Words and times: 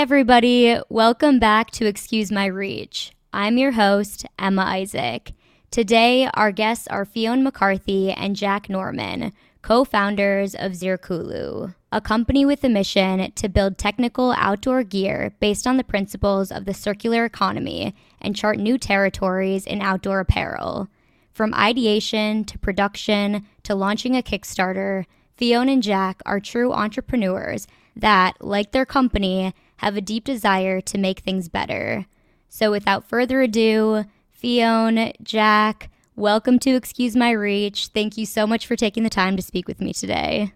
Everybody. 0.00 0.78
Welcome 0.88 1.40
back 1.40 1.72
to 1.72 1.84
Excuse 1.84 2.30
My 2.30 2.46
Reach. 2.46 3.10
I'm 3.32 3.58
your 3.58 3.72
host, 3.72 4.24
Emma 4.38 4.62
Isaac. 4.62 5.32
Today, 5.72 6.30
our 6.34 6.52
guests 6.52 6.86
are 6.86 7.04
Fionn 7.04 7.42
McCarthy 7.42 8.12
and 8.12 8.36
Jack 8.36 8.68
Norman, 8.68 9.32
co 9.60 9.84
founders 9.84 10.54
of 10.54 10.70
Zirkulu, 10.70 11.74
a 11.90 12.00
company 12.00 12.46
with 12.46 12.62
a 12.62 12.68
mission 12.68 13.32
to 13.32 13.48
build 13.48 13.76
technical 13.76 14.32
outdoor 14.38 14.84
gear 14.84 15.34
based 15.40 15.66
on 15.66 15.78
the 15.78 15.82
principles 15.82 16.52
of 16.52 16.64
the 16.64 16.74
circular 16.74 17.24
economy 17.24 17.92
and 18.20 18.36
chart 18.36 18.60
new 18.60 18.78
territories 18.78 19.66
in 19.66 19.82
outdoor 19.82 20.20
apparel. 20.20 20.86
From 21.32 21.52
ideation 21.54 22.44
to 22.44 22.56
production 22.56 23.48
to 23.64 23.74
launching 23.74 24.16
a 24.16 24.22
Kickstarter, 24.22 25.06
Fionn 25.36 25.68
and 25.68 25.82
Jack 25.82 26.22
are 26.24 26.38
true 26.38 26.72
entrepreneurs 26.72 27.66
that, 27.96 28.34
like 28.40 28.70
their 28.70 28.86
company, 28.86 29.52
have 29.78 29.96
a 29.96 30.00
deep 30.00 30.24
desire 30.24 30.80
to 30.82 30.98
make 30.98 31.20
things 31.20 31.48
better. 31.48 32.06
So, 32.48 32.70
without 32.70 33.08
further 33.08 33.40
ado, 33.40 34.04
Fionn, 34.30 35.12
Jack, 35.22 35.90
welcome 36.14 36.58
to 36.60 36.70
Excuse 36.70 37.16
My 37.16 37.30
Reach. 37.30 37.88
Thank 37.88 38.16
you 38.16 38.26
so 38.26 38.46
much 38.46 38.66
for 38.66 38.76
taking 38.76 39.02
the 39.02 39.10
time 39.10 39.36
to 39.36 39.42
speak 39.42 39.66
with 39.66 39.80
me 39.80 39.92
today. 39.92 40.52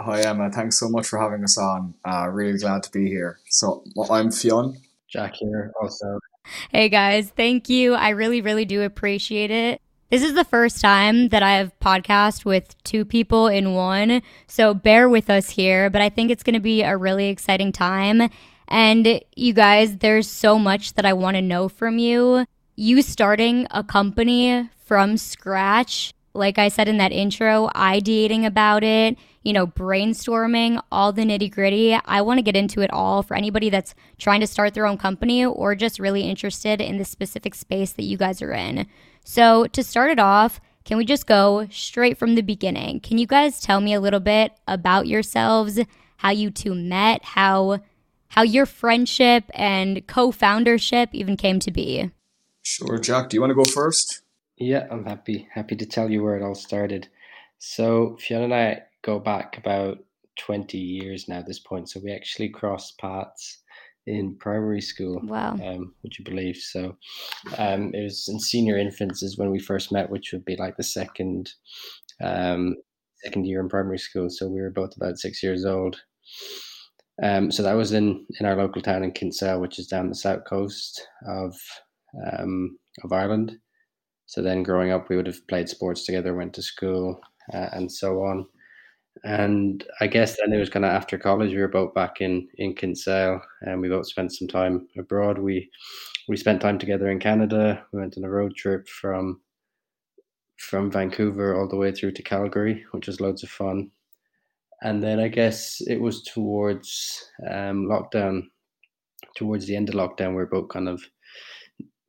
Hi, 0.00 0.22
Emma. 0.22 0.50
Thanks 0.50 0.78
so 0.78 0.88
much 0.88 1.06
for 1.06 1.18
having 1.18 1.44
us 1.44 1.56
on. 1.56 1.94
Uh, 2.04 2.28
really 2.28 2.58
glad 2.58 2.82
to 2.82 2.90
be 2.90 3.06
here. 3.06 3.38
So, 3.48 3.84
I'm 4.10 4.30
Fionn. 4.30 4.76
Jack 5.08 5.34
here 5.36 5.72
also. 5.80 6.18
Hey, 6.70 6.88
guys. 6.88 7.30
Thank 7.30 7.68
you. 7.68 7.94
I 7.94 8.10
really, 8.10 8.40
really 8.40 8.64
do 8.64 8.82
appreciate 8.82 9.50
it. 9.50 9.80
This 10.10 10.22
is 10.22 10.34
the 10.34 10.44
first 10.44 10.80
time 10.80 11.30
that 11.30 11.42
I 11.42 11.56
have 11.56 11.72
podcast 11.80 12.44
with 12.44 12.80
two 12.84 13.04
people 13.04 13.48
in 13.48 13.74
one, 13.74 14.22
so 14.46 14.72
bear 14.72 15.08
with 15.08 15.28
us 15.28 15.50
here, 15.50 15.90
but 15.90 16.02
I 16.02 16.08
think 16.08 16.30
it's 16.30 16.42
going 16.42 16.54
to 16.54 16.60
be 16.60 16.82
a 16.82 16.96
really 16.96 17.30
exciting 17.30 17.72
time. 17.72 18.30
And 18.68 19.20
you 19.36 19.52
guys, 19.52 19.98
there's 19.98 20.28
so 20.28 20.58
much 20.58 20.94
that 20.94 21.06
I 21.06 21.12
want 21.12 21.36
to 21.36 21.42
know 21.42 21.68
from 21.68 21.98
you. 21.98 22.46
You 22.76 23.02
starting 23.02 23.66
a 23.70 23.84
company 23.84 24.68
from 24.84 25.16
scratch, 25.16 26.12
like 26.34 26.58
I 26.58 26.68
said 26.68 26.88
in 26.88 26.98
that 26.98 27.12
intro, 27.12 27.68
ideating 27.74 28.44
about 28.44 28.82
it, 28.82 29.16
you 29.42 29.52
know, 29.52 29.66
brainstorming, 29.66 30.82
all 30.90 31.12
the 31.12 31.22
nitty 31.22 31.50
gritty. 31.50 31.94
I 31.94 32.22
want 32.22 32.38
to 32.38 32.42
get 32.42 32.56
into 32.56 32.80
it 32.80 32.92
all 32.92 33.22
for 33.22 33.36
anybody 33.36 33.70
that's 33.70 33.94
trying 34.18 34.40
to 34.40 34.46
start 34.46 34.74
their 34.74 34.86
own 34.86 34.98
company 34.98 35.44
or 35.44 35.74
just 35.74 36.00
really 36.00 36.22
interested 36.22 36.80
in 36.80 36.98
the 36.98 37.04
specific 37.04 37.54
space 37.54 37.92
that 37.92 38.04
you 38.04 38.16
guys 38.16 38.42
are 38.42 38.52
in. 38.52 38.86
So, 39.24 39.66
to 39.66 39.82
start 39.82 40.10
it 40.10 40.18
off, 40.18 40.60
can 40.84 40.98
we 40.98 41.04
just 41.04 41.26
go 41.26 41.66
straight 41.70 42.18
from 42.18 42.34
the 42.34 42.42
beginning? 42.42 43.00
Can 43.00 43.16
you 43.16 43.26
guys 43.26 43.60
tell 43.60 43.80
me 43.80 43.94
a 43.94 44.00
little 44.00 44.20
bit 44.20 44.52
about 44.68 45.06
yourselves, 45.06 45.80
how 46.18 46.30
you 46.30 46.50
two 46.50 46.74
met, 46.74 47.24
how 47.24 47.80
how 48.34 48.42
your 48.42 48.66
friendship 48.66 49.44
and 49.54 50.04
co-foundership 50.08 51.10
even 51.12 51.36
came 51.36 51.60
to 51.60 51.70
be? 51.70 52.10
Sure, 52.62 52.98
Jack. 52.98 53.28
Do 53.28 53.36
you 53.36 53.40
want 53.40 53.52
to 53.52 53.54
go 53.54 53.64
first? 53.64 54.22
Yeah, 54.56 54.88
I'm 54.90 55.04
happy 55.04 55.48
happy 55.52 55.76
to 55.76 55.86
tell 55.86 56.10
you 56.10 56.22
where 56.22 56.36
it 56.36 56.42
all 56.42 56.56
started. 56.56 57.08
So 57.58 58.16
Fionn 58.20 58.42
and 58.42 58.54
I 58.54 58.82
go 59.02 59.20
back 59.20 59.56
about 59.56 59.98
20 60.40 60.76
years 60.78 61.28
now 61.28 61.38
at 61.38 61.46
this 61.46 61.60
point. 61.60 61.88
So 61.88 62.00
we 62.02 62.12
actually 62.12 62.48
crossed 62.48 62.98
paths 62.98 63.62
in 64.06 64.36
primary 64.36 64.80
school. 64.80 65.20
Wow. 65.22 65.52
Um, 65.52 65.94
would 66.02 66.18
you 66.18 66.24
believe? 66.24 66.56
So 66.56 66.96
um, 67.56 67.92
it 67.94 68.02
was 68.02 68.28
in 68.28 68.40
senior 68.40 68.76
infants 68.78 69.22
is 69.22 69.38
when 69.38 69.50
we 69.50 69.60
first 69.60 69.92
met, 69.92 70.10
which 70.10 70.32
would 70.32 70.44
be 70.44 70.56
like 70.56 70.76
the 70.76 70.82
second 70.82 71.52
um, 72.20 72.74
second 73.22 73.46
year 73.46 73.60
in 73.60 73.68
primary 73.68 73.98
school. 73.98 74.28
So 74.28 74.48
we 74.48 74.60
were 74.60 74.70
both 74.70 74.96
about 74.96 75.18
six 75.18 75.40
years 75.40 75.64
old. 75.64 76.00
Um, 77.22 77.50
so 77.50 77.62
that 77.62 77.74
was 77.74 77.92
in, 77.92 78.26
in 78.40 78.46
our 78.46 78.56
local 78.56 78.82
town 78.82 79.04
in 79.04 79.12
Kinsale, 79.12 79.60
which 79.60 79.78
is 79.78 79.86
down 79.86 80.08
the 80.08 80.14
south 80.14 80.44
coast 80.46 81.06
of 81.26 81.56
um, 82.32 82.78
of 83.02 83.12
Ireland. 83.12 83.58
So 84.26 84.42
then, 84.42 84.62
growing 84.62 84.90
up, 84.90 85.08
we 85.08 85.16
would 85.16 85.26
have 85.26 85.46
played 85.48 85.68
sports 85.68 86.04
together, 86.04 86.34
went 86.34 86.54
to 86.54 86.62
school, 86.62 87.20
uh, 87.52 87.68
and 87.72 87.90
so 87.90 88.22
on. 88.22 88.46
And 89.22 89.84
I 90.00 90.08
guess 90.08 90.36
then 90.36 90.52
it 90.52 90.58
was 90.58 90.70
kind 90.70 90.84
of 90.84 90.90
after 90.90 91.18
college, 91.18 91.50
we 91.52 91.60
were 91.60 91.68
both 91.68 91.94
back 91.94 92.20
in 92.20 92.48
in 92.58 92.74
Kinsale, 92.74 93.40
and 93.62 93.80
we 93.80 93.88
both 93.88 94.08
spent 94.08 94.32
some 94.32 94.48
time 94.48 94.88
abroad. 94.98 95.38
We 95.38 95.70
we 96.28 96.36
spent 96.36 96.60
time 96.60 96.78
together 96.78 97.10
in 97.10 97.20
Canada. 97.20 97.84
We 97.92 98.00
went 98.00 98.16
on 98.16 98.24
a 98.24 98.30
road 98.30 98.56
trip 98.56 98.88
from 98.88 99.40
from 100.56 100.90
Vancouver 100.90 101.54
all 101.58 101.68
the 101.68 101.76
way 101.76 101.92
through 101.92 102.12
to 102.12 102.22
Calgary, 102.22 102.84
which 102.92 103.06
was 103.06 103.20
loads 103.20 103.42
of 103.42 103.50
fun. 103.50 103.90
And 104.84 105.02
then 105.02 105.18
I 105.18 105.28
guess 105.28 105.80
it 105.86 106.00
was 106.00 106.22
towards 106.22 107.30
um, 107.50 107.86
lockdown, 107.86 108.42
towards 109.34 109.66
the 109.66 109.74
end 109.76 109.88
of 109.88 109.94
lockdown, 109.94 110.30
we 110.30 110.36
we're 110.36 110.46
both 110.46 110.68
kind 110.68 110.88
of 110.88 111.02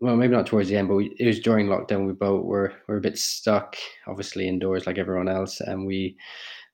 well, 0.02 0.18
maybe 0.18 0.36
not 0.36 0.46
towards 0.46 0.68
the 0.68 0.76
end, 0.76 0.90
but 0.90 0.96
we, 0.96 1.16
it 1.18 1.26
was 1.26 1.40
during 1.40 1.68
lockdown. 1.68 2.06
We 2.06 2.14
both 2.14 2.44
were 2.44 2.74
were 2.88 2.98
a 2.98 3.02
bit 3.02 3.18
stuck, 3.18 3.78
obviously 4.08 4.48
indoors 4.48 4.86
like 4.86 4.98
everyone 4.98 5.30
else, 5.30 5.62
and 5.62 5.88
we 5.88 6.18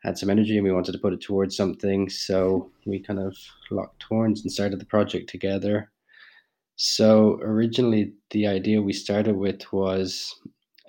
had 0.04 0.18
some 0.18 0.32
energy 0.32 0.58
and 0.58 0.64
we 0.66 0.72
wanted 0.74 0.94
to 0.94 0.98
put 0.98 1.14
it 1.14 1.22
towards 1.22 1.56
something. 1.56 2.10
So 2.10 2.72
we 2.88 3.00
kind 3.00 3.20
of 3.20 3.38
locked 3.70 4.04
horns 4.04 4.42
and 4.42 4.52
started 4.52 4.82
the 4.82 4.86
project 4.86 5.30
together. 5.30 5.92
So 6.78 7.40
originally, 7.44 8.14
the 8.32 8.48
idea 8.48 8.82
we 8.82 8.94
started 8.94 9.36
with 9.36 9.72
was 9.72 10.34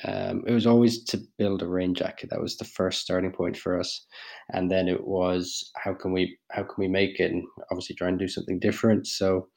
um, 0.05 0.43
it 0.47 0.53
was 0.53 0.67
always 0.67 1.05
to 1.05 1.21
build 1.39 1.63
a 1.63 1.69
rain 1.69 1.95
jacket. 1.95 2.31
That 2.31 2.41
was 2.41 2.57
the 2.57 2.65
first 2.65 3.03
starting 3.03 3.33
point 3.33 3.57
for 3.57 3.79
us, 3.79 4.07
and 4.53 4.71
then 4.71 4.89
it 4.89 5.07
was 5.07 5.71
how 5.77 5.95
can 5.95 6.13
we 6.13 6.37
how 6.51 6.63
can 6.63 6.77
we 6.79 6.89
make 6.89 7.21
it, 7.21 7.33
and 7.33 7.45
obviously 7.71 7.97
try 7.97 8.09
and 8.09 8.19
do 8.19 8.29
something 8.29 8.59
different. 8.59 9.07
So 9.07 9.49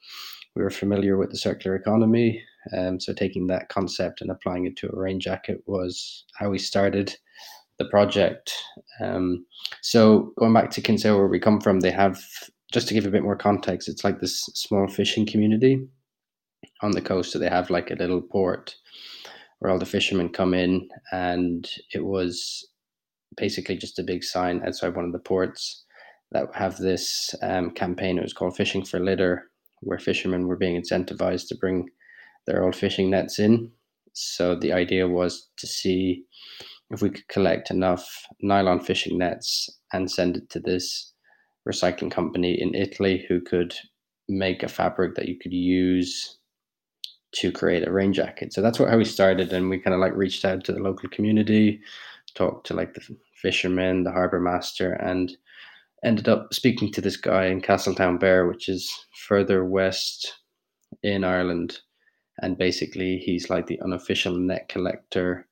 we 0.54 0.62
were 0.62 0.70
familiar 0.70 1.16
with 1.16 1.30
the 1.30 1.38
circular 1.38 1.76
economy, 1.76 2.42
um, 2.76 3.00
so 3.00 3.12
taking 3.12 3.46
that 3.48 3.68
concept 3.68 4.20
and 4.20 4.30
applying 4.30 4.66
it 4.66 4.76
to 4.78 4.88
a 4.88 4.98
rain 4.98 5.20
jacket 5.20 5.62
was 5.66 6.24
how 6.38 6.50
we 6.50 6.58
started 6.58 7.14
the 7.78 7.86
project. 7.86 8.52
Um, 9.00 9.44
so 9.82 10.32
going 10.38 10.52
back 10.52 10.70
to 10.70 10.80
Kinsale, 10.80 11.18
where 11.18 11.28
we 11.28 11.38
come 11.38 11.60
from, 11.60 11.80
they 11.80 11.90
have 11.90 12.22
just 12.72 12.88
to 12.88 12.94
give 12.94 13.06
a 13.06 13.10
bit 13.10 13.22
more 13.22 13.36
context. 13.36 13.88
It's 13.88 14.04
like 14.04 14.20
this 14.20 14.42
small 14.54 14.88
fishing 14.88 15.26
community 15.26 15.86
on 16.82 16.92
the 16.92 17.02
coast. 17.02 17.32
So 17.32 17.38
they 17.38 17.48
have 17.48 17.70
like 17.70 17.90
a 17.90 17.94
little 17.94 18.22
port 18.22 18.74
where 19.58 19.70
all 19.70 19.78
the 19.78 19.86
fishermen 19.86 20.28
come 20.28 20.54
in, 20.54 20.88
and 21.12 21.68
it 21.92 22.04
was 22.04 22.68
basically 23.36 23.76
just 23.76 23.98
a 23.98 24.04
big 24.04 24.22
sign 24.22 24.62
outside 24.66 24.94
one 24.94 25.04
of 25.04 25.12
the 25.12 25.18
ports 25.18 25.84
that 26.32 26.48
have 26.54 26.76
this 26.78 27.34
um, 27.42 27.70
campaign. 27.70 28.18
It 28.18 28.22
was 28.22 28.32
called 28.32 28.56
Fishing 28.56 28.84
for 28.84 29.00
Litter, 29.00 29.50
where 29.80 29.98
fishermen 29.98 30.46
were 30.46 30.56
being 30.56 30.80
incentivized 30.80 31.48
to 31.48 31.56
bring 31.56 31.88
their 32.46 32.64
old 32.64 32.76
fishing 32.76 33.10
nets 33.10 33.38
in. 33.38 33.70
So 34.12 34.54
the 34.54 34.72
idea 34.72 35.06
was 35.08 35.48
to 35.58 35.66
see 35.66 36.24
if 36.90 37.02
we 37.02 37.10
could 37.10 37.28
collect 37.28 37.70
enough 37.70 38.08
nylon 38.40 38.80
fishing 38.80 39.18
nets 39.18 39.68
and 39.92 40.10
send 40.10 40.36
it 40.36 40.48
to 40.50 40.60
this 40.60 41.12
recycling 41.68 42.10
company 42.10 42.60
in 42.60 42.74
Italy 42.74 43.24
who 43.28 43.40
could 43.40 43.74
make 44.28 44.62
a 44.62 44.68
fabric 44.68 45.14
that 45.16 45.28
you 45.28 45.38
could 45.38 45.52
use 45.52 46.38
to 47.40 47.52
create 47.52 47.86
a 47.86 47.92
rain 47.92 48.12
jacket. 48.12 48.52
So 48.52 48.62
that's 48.62 48.78
what 48.78 48.90
how 48.90 48.98
we 48.98 49.04
started, 49.04 49.52
and 49.52 49.68
we 49.70 49.78
kind 49.78 49.94
of 49.94 50.00
like 50.00 50.14
reached 50.14 50.44
out 50.44 50.64
to 50.64 50.72
the 50.72 50.80
local 50.80 51.08
community, 51.10 51.80
talked 52.34 52.66
to 52.68 52.74
like 52.74 52.94
the 52.94 53.02
fishermen, 53.40 54.04
the 54.04 54.12
harbor 54.12 54.40
master, 54.40 54.92
and 54.92 55.36
ended 56.04 56.28
up 56.28 56.52
speaking 56.54 56.92
to 56.92 57.00
this 57.00 57.16
guy 57.16 57.46
in 57.46 57.60
Castletown 57.60 58.18
Castletownbere, 58.18 58.48
which 58.48 58.68
is 58.68 58.90
further 59.26 59.64
west 59.64 60.34
in 61.02 61.24
Ireland, 61.24 61.78
and 62.42 62.58
basically 62.58 63.18
he's 63.18 63.50
like 63.50 63.66
the 63.66 63.80
unofficial 63.82 64.36
net 64.36 64.68
collector 64.68 65.46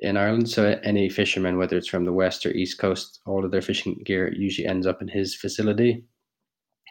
in 0.00 0.16
Ireland. 0.16 0.50
So 0.50 0.78
any 0.82 1.08
fisherman, 1.08 1.56
whether 1.56 1.76
it's 1.76 1.88
from 1.88 2.04
the 2.04 2.12
west 2.12 2.44
or 2.44 2.50
east 2.50 2.78
coast, 2.78 3.20
all 3.26 3.44
of 3.44 3.50
their 3.50 3.62
fishing 3.62 4.00
gear 4.04 4.32
usually 4.32 4.66
ends 4.66 4.86
up 4.86 5.00
in 5.00 5.08
his 5.08 5.34
facility. 5.34 6.04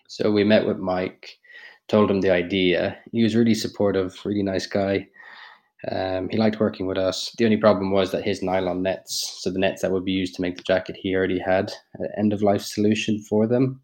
So 0.08 0.32
we 0.32 0.44
met 0.44 0.66
with 0.66 0.78
Mike 0.78 1.38
told 1.88 2.10
him 2.10 2.22
the 2.22 2.32
idea. 2.32 2.98
He 3.12 3.24
was 3.24 3.36
really 3.36 3.54
supportive, 3.54 4.20
really 4.26 4.44
nice 4.44 4.66
guy. 4.66 5.08
Um, 5.92 6.30
he 6.30 6.38
liked 6.38 6.60
working 6.60 6.88
with 6.88 6.98
us. 6.98 7.34
The 7.38 7.46
only 7.46 7.58
problem 7.58 7.92
was 7.92 8.12
that 8.12 8.24
his 8.24 8.42
nylon 8.42 8.84
nets, 8.84 9.40
so 9.42 9.52
the 9.52 9.60
nets 9.60 9.82
that 9.82 9.92
would 9.92 10.06
be 10.06 10.14
used 10.14 10.36
to 10.36 10.42
make 10.42 10.56
the 10.56 10.64
jacket, 10.64 10.96
he 10.98 11.14
already 11.14 11.40
had 11.40 11.74
an 11.96 12.08
end 12.18 12.32
of 12.32 12.42
life 12.42 12.62
solution 12.62 13.20
for 13.20 13.48
them. 13.48 13.82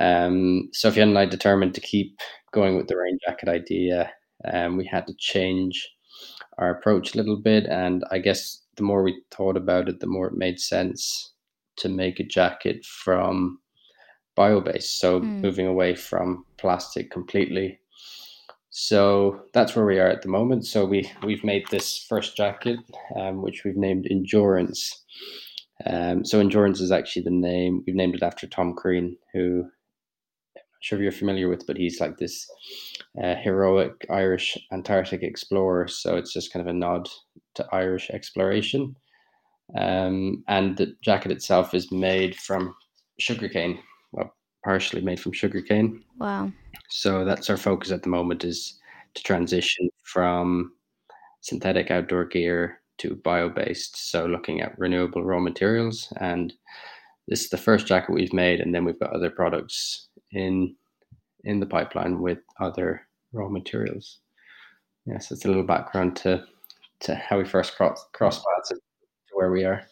Um, 0.00 0.68
Sophia 0.72 1.04
and 1.04 1.16
I 1.16 1.26
determined 1.26 1.74
to 1.74 1.80
keep 1.80 2.18
going 2.52 2.76
with 2.76 2.88
the 2.88 2.96
rain 2.96 3.18
jacket 3.24 3.48
idea. 3.48 4.10
Um, 4.52 4.76
we 4.76 4.84
had 4.84 5.06
to 5.06 5.14
change 5.18 5.88
our 6.58 6.70
approach 6.70 7.14
a 7.14 7.16
little 7.16 7.36
bit, 7.40 7.66
and 7.66 8.04
I 8.10 8.18
guess 8.18 8.62
the 8.76 8.82
more 8.82 9.02
we 9.02 9.22
thought 9.30 9.56
about 9.56 9.88
it, 9.88 10.00
the 10.00 10.06
more 10.06 10.26
it 10.26 10.34
made 10.34 10.58
sense 10.58 11.34
to 11.76 11.88
make 11.88 12.18
a 12.18 12.24
jacket 12.24 12.84
from 12.84 13.59
bio-based, 14.40 14.98
so 14.98 15.20
mm. 15.20 15.42
moving 15.42 15.66
away 15.66 15.94
from 15.94 16.46
plastic 16.56 17.10
completely. 17.10 17.78
So 18.70 19.42
that's 19.52 19.74
where 19.74 19.84
we 19.84 19.98
are 19.98 20.06
at 20.14 20.22
the 20.22 20.34
moment. 20.38 20.62
So 20.66 20.78
we 20.86 21.00
we've 21.26 21.44
made 21.52 21.66
this 21.66 22.06
first 22.08 22.36
jacket, 22.38 22.78
um, 23.20 23.42
which 23.42 23.64
we've 23.64 23.82
named 23.86 24.06
Endurance. 24.10 24.80
Um, 25.84 26.24
so 26.24 26.40
Endurance 26.40 26.80
is 26.80 26.92
actually 26.92 27.24
the 27.24 27.40
name 27.52 27.82
we've 27.84 28.00
named 28.02 28.14
it 28.14 28.22
after 28.22 28.46
Tom 28.46 28.72
Crean, 28.80 29.16
who 29.34 29.44
I'm 30.56 30.68
not 30.74 30.82
sure 30.84 30.98
if 30.98 31.02
you're 31.02 31.20
familiar 31.22 31.48
with, 31.50 31.66
but 31.66 31.76
he's 31.76 32.00
like 32.00 32.16
this 32.16 32.36
uh, 33.22 33.34
heroic 33.34 34.06
Irish 34.08 34.56
Antarctic 34.72 35.22
explorer. 35.22 35.86
So 35.88 36.16
it's 36.16 36.32
just 36.32 36.50
kind 36.52 36.62
of 36.64 36.70
a 36.74 36.78
nod 36.78 37.10
to 37.56 37.66
Irish 37.72 38.08
exploration. 38.08 38.96
Um, 39.76 40.44
and 40.48 40.76
the 40.78 40.88
jacket 41.02 41.30
itself 41.32 41.74
is 41.74 41.92
made 41.92 42.34
from 42.36 42.74
sugarcane, 43.18 43.78
partially 44.64 45.00
made 45.00 45.20
from 45.20 45.32
sugarcane. 45.32 46.02
Wow. 46.18 46.52
So 46.88 47.24
that's 47.24 47.50
our 47.50 47.56
focus 47.56 47.90
at 47.90 48.02
the 48.02 48.08
moment 48.08 48.44
is 48.44 48.78
to 49.14 49.22
transition 49.22 49.88
from 50.04 50.72
synthetic 51.40 51.90
outdoor 51.90 52.24
gear 52.26 52.80
to 52.98 53.14
bio-based. 53.16 54.10
So 54.10 54.26
looking 54.26 54.60
at 54.60 54.78
renewable 54.78 55.24
raw 55.24 55.40
materials 55.40 56.12
and 56.20 56.52
this 57.30 57.42
is 57.42 57.48
the 57.48 57.56
first 57.56 57.86
jacket 57.86 58.12
we've 58.12 58.32
made, 58.32 58.60
and 58.60 58.74
then 58.74 58.84
we've 58.84 58.98
got 58.98 59.14
other 59.14 59.30
products 59.30 60.08
in 60.32 60.74
in 61.44 61.60
the 61.60 61.66
pipeline 61.66 62.20
with 62.20 62.38
other 62.58 63.06
raw 63.32 63.48
materials. 63.48 64.18
Yes, 65.06 65.14
yeah, 65.14 65.18
so 65.20 65.34
it's 65.34 65.44
a 65.44 65.48
little 65.48 65.62
background 65.62 66.16
to 66.16 66.44
to 67.00 67.14
how 67.14 67.38
we 67.38 67.44
first 67.44 67.76
cross 67.76 68.04
cross 68.12 68.38
paths 68.38 68.70
to 68.70 68.76
where 69.32 69.52
we 69.52 69.64
are. 69.64 69.82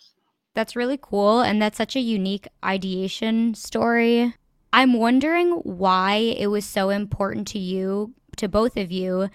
That's 0.55 0.75
really 0.75 0.99
cool, 1.00 1.41
and 1.41 1.62
that's 1.62 1.79
such 1.79 1.94
a 1.94 2.00
unique 2.00 2.49
ideation 2.65 3.55
story. 3.55 4.35
I'm 4.73 4.94
wondering 4.94 5.53
why 5.65 6.17
it 6.17 6.49
was 6.49 6.65
so 6.65 6.91
important 6.91 7.49
to 7.49 7.59
you, 7.59 8.15
to 8.37 8.49
both 8.49 8.76
of 8.76 8.93
you, 8.93 9.31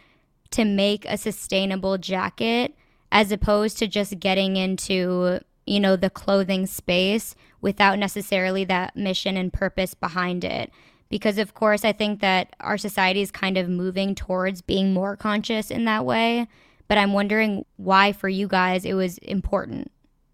to 0.51 0.65
make 0.65 1.05
a 1.05 1.17
sustainable 1.17 1.97
jacket 1.97 2.75
as 3.11 3.31
opposed 3.31 3.77
to 3.79 3.87
just 3.87 4.19
getting 4.19 4.55
into, 4.55 5.39
you 5.65 5.79
know, 5.79 5.95
the 5.95 6.09
clothing 6.09 6.65
space 6.65 7.35
without 7.61 7.97
necessarily 7.97 8.63
that 8.65 8.95
mission 8.95 9.37
and 9.37 9.51
purpose 9.51 9.93
behind 9.93 10.43
it. 10.43 10.71
Because, 11.09 11.37
of 11.37 11.53
course, 11.53 11.85
I 11.85 11.93
think 11.93 12.21
that 12.21 12.55
our 12.59 12.77
society 12.77 13.21
is 13.21 13.31
kind 13.31 13.57
of 13.57 13.69
moving 13.69 14.15
towards 14.15 14.61
being 14.61 14.93
more 14.93 15.15
conscious 15.15 15.69
in 15.69 15.85
that 15.85 16.05
way. 16.05 16.47
But 16.87 16.97
I'm 16.97 17.13
wondering 17.13 17.65
why, 17.77 18.13
for 18.13 18.29
you 18.29 18.47
guys, 18.47 18.83
it 18.83 18.93
was 18.93 19.19
important. 19.19 19.91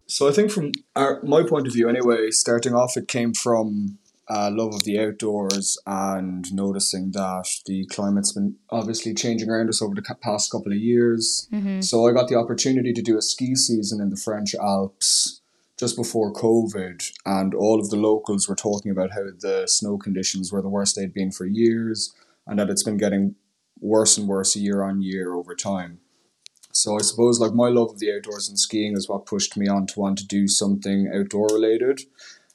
So, 0.07 0.27
I 0.27 0.31
think 0.31 0.51
from 0.51 0.71
our, 0.95 1.21
my 1.23 1.43
point 1.43 1.67
of 1.67 1.73
view, 1.73 1.87
anyway, 1.89 2.31
starting 2.31 2.73
off, 2.73 2.97
it 2.97 3.07
came 3.07 3.33
from 3.33 3.99
uh, 4.29 4.51
love 4.53 4.75
of 4.75 4.83
the 4.83 4.99
outdoors 4.99 5.77
and 5.87 6.53
noticing 6.53 7.11
that 7.11 7.47
the 7.65 7.85
climate's 7.87 8.33
been 8.33 8.55
obviously 8.69 9.13
changing 9.13 9.49
around 9.49 9.69
us 9.69 9.81
over 9.81 9.95
the 9.95 10.15
past 10.21 10.51
couple 10.51 10.71
of 10.71 10.77
years. 10.77 11.47
Mm-hmm. 11.51 11.81
So 11.81 12.07
I 12.07 12.13
got 12.13 12.27
the 12.27 12.35
opportunity 12.35 12.93
to 12.93 13.01
do 13.01 13.17
a 13.17 13.21
ski 13.21 13.55
season 13.55 13.99
in 13.99 14.09
the 14.11 14.15
French 14.17 14.53
Alps 14.55 15.41
just 15.77 15.95
before 15.95 16.33
COVID, 16.33 17.09
and 17.25 17.55
all 17.55 17.79
of 17.79 17.89
the 17.89 17.95
locals 17.95 18.49
were 18.49 18.55
talking 18.55 18.91
about 18.91 19.11
how 19.11 19.23
the 19.39 19.65
snow 19.65 19.97
conditions 19.97 20.51
were 20.51 20.61
the 20.61 20.67
worst 20.67 20.95
they'd 20.95 21.13
been 21.13 21.31
for 21.31 21.45
years, 21.45 22.13
and 22.45 22.59
that 22.59 22.69
it's 22.69 22.83
been 22.83 22.97
getting 22.97 23.35
worse 23.79 24.17
and 24.17 24.27
worse 24.27 24.57
year 24.57 24.83
on 24.83 25.01
year 25.01 25.33
over 25.33 25.55
time. 25.55 25.99
So 26.73 26.97
I 26.97 27.01
suppose 27.01 27.39
like 27.39 27.53
my 27.53 27.69
love 27.69 27.91
of 27.91 27.99
the 27.99 28.13
outdoors 28.13 28.49
and 28.49 28.59
skiing 28.59 28.95
is 28.95 29.07
what 29.07 29.25
pushed 29.25 29.55
me 29.57 29.67
on 29.69 29.87
to 29.87 29.99
want 29.99 30.17
to 30.17 30.27
do 30.27 30.47
something 30.49 31.09
outdoor 31.13 31.47
related, 31.47 32.01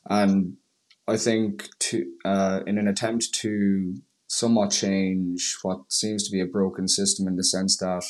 and 0.04 0.58
I 1.06 1.16
think 1.16 1.68
to 1.80 2.12
uh, 2.24 2.60
in 2.66 2.78
an 2.78 2.88
attempt 2.88 3.34
to 3.34 3.96
somewhat 4.26 4.70
change 4.70 5.56
what 5.62 5.80
seems 5.92 6.24
to 6.24 6.32
be 6.32 6.40
a 6.40 6.46
broken 6.46 6.88
system 6.88 7.28
in 7.28 7.36
the 7.36 7.44
sense 7.44 7.76
that 7.78 8.04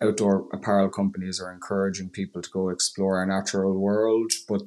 outdoor 0.00 0.46
apparel 0.52 0.88
companies 0.88 1.40
are 1.40 1.52
encouraging 1.52 2.10
people 2.10 2.40
to 2.42 2.50
go 2.50 2.68
explore 2.68 3.18
our 3.18 3.26
natural 3.26 3.78
world, 3.78 4.32
but 4.48 4.62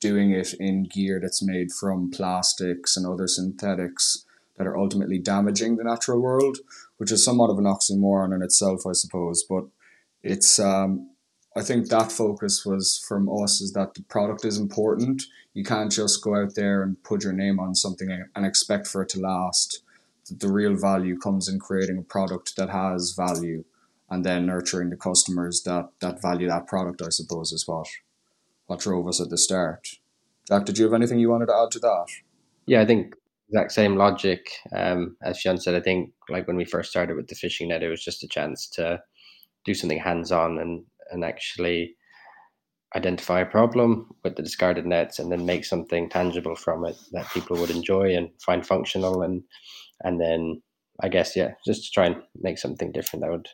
doing 0.00 0.32
it 0.32 0.52
in 0.54 0.84
gear 0.84 1.18
that's 1.20 1.42
made 1.42 1.72
from 1.72 2.10
plastics 2.10 2.96
and 2.96 3.06
other 3.06 3.26
synthetics 3.26 4.24
that 4.56 4.66
are 4.66 4.76
ultimately 4.76 5.18
damaging 5.18 5.76
the 5.76 5.84
natural 5.84 6.20
world, 6.20 6.58
which 6.98 7.10
is 7.10 7.24
somewhat 7.24 7.50
of 7.50 7.58
an 7.58 7.64
oxymoron 7.64 8.34
in 8.34 8.42
itself, 8.42 8.82
I 8.86 8.92
suppose. 8.92 9.44
But 9.48 9.64
it's 10.22 10.58
um, 10.58 11.10
I 11.56 11.62
think 11.62 11.88
that 11.88 12.10
focus 12.10 12.66
was 12.66 13.04
from 13.06 13.28
us 13.28 13.60
is 13.60 13.72
that 13.74 13.94
the 13.94 14.02
product 14.02 14.44
is 14.44 14.58
important. 14.58 15.22
You 15.52 15.62
can't 15.62 15.92
just 15.92 16.22
go 16.22 16.34
out 16.34 16.56
there 16.56 16.82
and 16.82 17.00
put 17.04 17.22
your 17.22 17.32
name 17.32 17.60
on 17.60 17.76
something 17.76 18.10
and 18.34 18.44
expect 18.46 18.88
for 18.88 19.02
it 19.02 19.08
to 19.10 19.20
last. 19.20 19.82
The 20.28 20.48
real 20.48 20.74
value 20.74 21.16
comes 21.18 21.48
in 21.48 21.60
creating 21.60 21.98
a 21.98 22.02
product 22.02 22.56
that 22.56 22.70
has 22.70 23.14
value 23.16 23.64
and 24.10 24.24
then 24.24 24.46
nurturing 24.46 24.90
the 24.90 24.96
customers 24.96 25.62
that 25.62 25.90
that 26.00 26.20
value 26.20 26.48
that 26.48 26.66
product. 26.66 27.02
I 27.02 27.10
suppose 27.10 27.52
is 27.52 27.68
what 27.68 27.86
what 28.66 28.80
drove 28.80 29.06
us 29.06 29.20
at 29.20 29.30
the 29.30 29.38
start. 29.38 29.88
Jack, 30.48 30.64
did 30.64 30.78
you 30.78 30.84
have 30.84 30.94
anything 30.94 31.18
you 31.18 31.30
wanted 31.30 31.46
to 31.46 31.56
add 31.56 31.70
to 31.72 31.78
that? 31.80 32.06
Yeah, 32.66 32.80
I 32.80 32.86
think 32.86 33.14
exact 33.48 33.72
same 33.72 33.96
logic. 33.96 34.50
Um, 34.74 35.16
as 35.22 35.38
Sean 35.38 35.58
said, 35.58 35.74
I 35.74 35.80
think 35.80 36.12
like 36.28 36.46
when 36.46 36.56
we 36.56 36.64
first 36.64 36.90
started 36.90 37.16
with 37.16 37.28
the 37.28 37.34
fishing 37.34 37.68
net, 37.68 37.82
it 37.82 37.88
was 37.88 38.04
just 38.04 38.24
a 38.24 38.28
chance 38.28 38.66
to 38.70 39.02
do 39.64 39.74
something 39.74 39.98
hands 39.98 40.32
on 40.32 40.58
and 40.58 40.84
and 41.10 41.24
actually 41.24 41.96
identify 42.96 43.40
a 43.40 43.46
problem 43.46 44.14
with 44.22 44.36
the 44.36 44.42
discarded 44.42 44.86
nets 44.86 45.18
and 45.18 45.30
then 45.30 45.44
make 45.44 45.64
something 45.64 46.08
tangible 46.08 46.54
from 46.54 46.84
it 46.84 46.96
that 47.12 47.30
people 47.30 47.56
would 47.56 47.70
enjoy 47.70 48.14
and 48.14 48.30
find 48.40 48.66
functional 48.66 49.22
and 49.22 49.42
and 50.04 50.20
then 50.20 50.62
I 51.00 51.08
guess 51.08 51.34
yeah, 51.34 51.52
just 51.66 51.84
to 51.84 51.90
try 51.90 52.06
and 52.06 52.16
make 52.40 52.58
something 52.58 52.92
different 52.92 53.24
that 53.24 53.30
would 53.30 53.48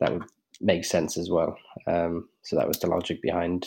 that 0.00 0.12
would 0.12 0.24
make 0.60 0.84
sense 0.84 1.18
as 1.18 1.30
well. 1.30 1.56
Um, 1.86 2.28
so 2.42 2.56
that 2.56 2.68
was 2.68 2.78
the 2.78 2.86
logic 2.86 3.20
behind 3.20 3.66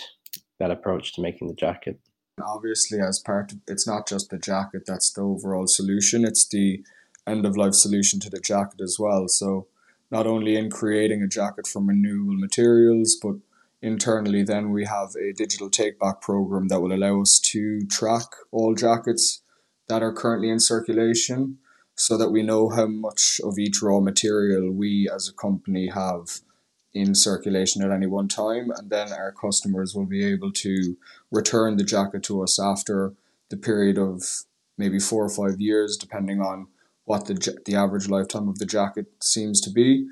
that 0.59 0.71
approach 0.71 1.13
to 1.13 1.21
making 1.21 1.47
the 1.47 1.55
jacket. 1.55 1.99
Obviously, 2.43 2.99
as 2.99 3.19
part 3.19 3.51
of 3.51 3.59
it's 3.67 3.87
not 3.87 4.07
just 4.07 4.29
the 4.29 4.37
jacket 4.37 4.83
that's 4.87 5.11
the 5.11 5.21
overall 5.21 5.67
solution; 5.67 6.25
it's 6.25 6.47
the 6.47 6.83
end 7.27 7.45
of 7.45 7.57
life 7.57 7.73
solution 7.73 8.19
to 8.21 8.29
the 8.29 8.39
jacket 8.39 8.81
as 8.81 8.97
well. 8.97 9.27
So, 9.27 9.67
not 10.11 10.25
only 10.25 10.55
in 10.55 10.69
creating 10.69 11.21
a 11.21 11.27
jacket 11.27 11.67
from 11.67 11.87
renewable 11.87 12.37
materials, 12.37 13.17
but 13.21 13.35
internally, 13.81 14.43
then 14.43 14.71
we 14.71 14.85
have 14.85 15.15
a 15.15 15.33
digital 15.33 15.69
take 15.69 15.99
back 15.99 16.21
program 16.21 16.67
that 16.67 16.81
will 16.81 16.93
allow 16.93 17.21
us 17.21 17.39
to 17.39 17.85
track 17.85 18.25
all 18.51 18.75
jackets 18.75 19.41
that 19.87 20.03
are 20.03 20.13
currently 20.13 20.49
in 20.49 20.59
circulation 20.59 21.57
so 21.95 22.17
that 22.17 22.29
we 22.29 22.41
know 22.41 22.69
how 22.69 22.87
much 22.87 23.41
of 23.43 23.59
each 23.59 23.81
raw 23.81 23.99
material 23.99 24.71
we 24.71 25.09
as 25.13 25.27
a 25.27 25.33
company 25.33 25.89
have 25.89 26.39
in 26.93 27.13
circulation 27.13 27.83
at 27.83 27.91
any 27.91 28.07
one 28.07 28.27
time. 28.27 28.71
And 28.75 28.89
then 28.89 29.11
our 29.11 29.31
customers 29.31 29.93
will 29.93 30.05
be 30.05 30.25
able 30.25 30.51
to 30.53 30.97
return 31.31 31.77
the 31.77 31.83
jacket 31.83 32.23
to 32.23 32.41
us 32.41 32.59
after 32.59 33.13
the 33.49 33.57
period 33.57 33.97
of 33.97 34.23
maybe 34.77 34.99
four 34.99 35.25
or 35.25 35.29
five 35.29 35.59
years 35.59 35.97
depending 35.97 36.39
on 36.39 36.67
what 37.09 37.25
the, 37.25 37.57
the 37.65 37.75
average 37.75 38.07
lifetime 38.07 38.47
of 38.47 38.59
the 38.59 38.65
jacket 38.65 39.07
seems 39.21 39.59
to 39.61 39.71
be 39.71 40.07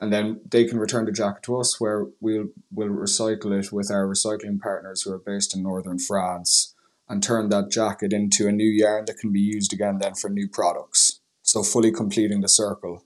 and 0.00 0.12
then 0.12 0.40
they 0.50 0.64
can 0.64 0.78
return 0.78 1.04
the 1.04 1.12
jacket 1.12 1.44
to 1.44 1.56
us 1.56 1.80
where 1.80 2.06
we'll, 2.20 2.46
we'll 2.72 2.88
recycle 2.88 3.56
it 3.56 3.70
with 3.70 3.90
our 3.90 4.06
recycling 4.06 4.58
partners 4.58 5.02
who 5.02 5.12
are 5.12 5.18
based 5.18 5.54
in 5.54 5.62
northern 5.62 5.98
france 5.98 6.74
and 7.12 7.22
turn 7.22 7.50
that 7.50 7.70
jacket 7.70 8.12
into 8.12 8.48
a 8.48 8.52
new 8.52 8.68
yarn 8.68 9.04
that 9.04 9.18
can 9.18 9.32
be 9.32 9.40
used 9.40 9.72
again 9.72 9.98
then 9.98 10.14
for 10.14 10.30
new 10.30 10.48
products. 10.48 11.20
So 11.42 11.62
fully 11.62 11.92
completing 11.92 12.40
the 12.40 12.48
circle. 12.48 13.04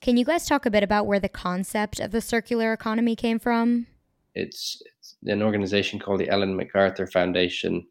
Can 0.00 0.16
you 0.16 0.24
guys 0.24 0.46
talk 0.46 0.64
a 0.64 0.70
bit 0.70 0.84
about 0.84 1.06
where 1.06 1.18
the 1.18 1.28
concept 1.28 1.98
of 1.98 2.12
the 2.12 2.20
circular 2.20 2.72
economy 2.72 3.16
came 3.16 3.40
from? 3.40 3.86
It's, 4.34 4.80
it's 4.96 5.16
an 5.24 5.42
organization 5.42 5.98
called 5.98 6.20
the 6.20 6.28
Ellen 6.28 6.56
MacArthur 6.56 7.06
Foundation, 7.06 7.86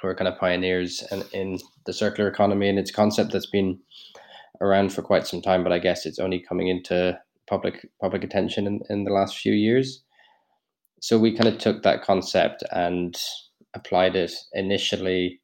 who 0.00 0.08
are 0.08 0.14
kind 0.14 0.28
of 0.28 0.38
pioneers 0.38 1.02
in, 1.10 1.24
in 1.32 1.58
the 1.86 1.92
circular 1.92 2.28
economy, 2.28 2.68
and 2.68 2.78
it's 2.78 2.90
concept 2.90 3.32
that's 3.32 3.50
been 3.50 3.78
around 4.60 4.92
for 4.92 5.02
quite 5.02 5.26
some 5.26 5.42
time, 5.42 5.62
but 5.62 5.72
I 5.72 5.78
guess 5.78 6.06
it's 6.06 6.18
only 6.18 6.42
coming 6.48 6.68
into 6.68 7.18
public 7.48 7.86
public 8.00 8.24
attention 8.24 8.66
in, 8.66 8.80
in 8.90 9.04
the 9.04 9.12
last 9.12 9.38
few 9.38 9.52
years. 9.52 10.02
So 11.00 11.18
we 11.18 11.36
kind 11.36 11.48
of 11.48 11.58
took 11.58 11.82
that 11.82 12.02
concept 12.02 12.64
and 12.70 13.14
applied 13.74 14.16
it 14.16 14.32
initially 14.54 15.40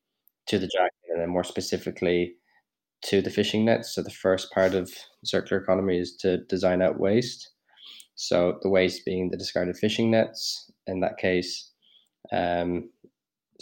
to 0.47 0.59
the 0.59 0.66
jacket 0.66 0.92
and 1.11 1.21
then 1.21 1.28
more 1.28 1.44
specifically 1.44 2.35
to 3.04 3.21
the 3.21 3.30
fishing 3.30 3.64
nets. 3.64 3.94
So 3.94 4.02
the 4.02 4.11
first 4.11 4.50
part 4.52 4.75
of 4.75 4.90
circular 5.25 5.62
economy 5.62 5.99
is 5.99 6.16
to 6.21 6.38
design 6.44 6.82
out 6.82 6.99
waste. 6.99 7.50
So 8.14 8.59
the 8.62 8.71
waste 8.71 9.04
being 9.04 9.30
the 9.30 9.37
discarded 9.37 9.76
fishing 9.76 10.11
nets 10.11 10.71
in 10.87 11.00
that 11.00 11.18
case. 11.18 11.71
Um, 12.32 12.90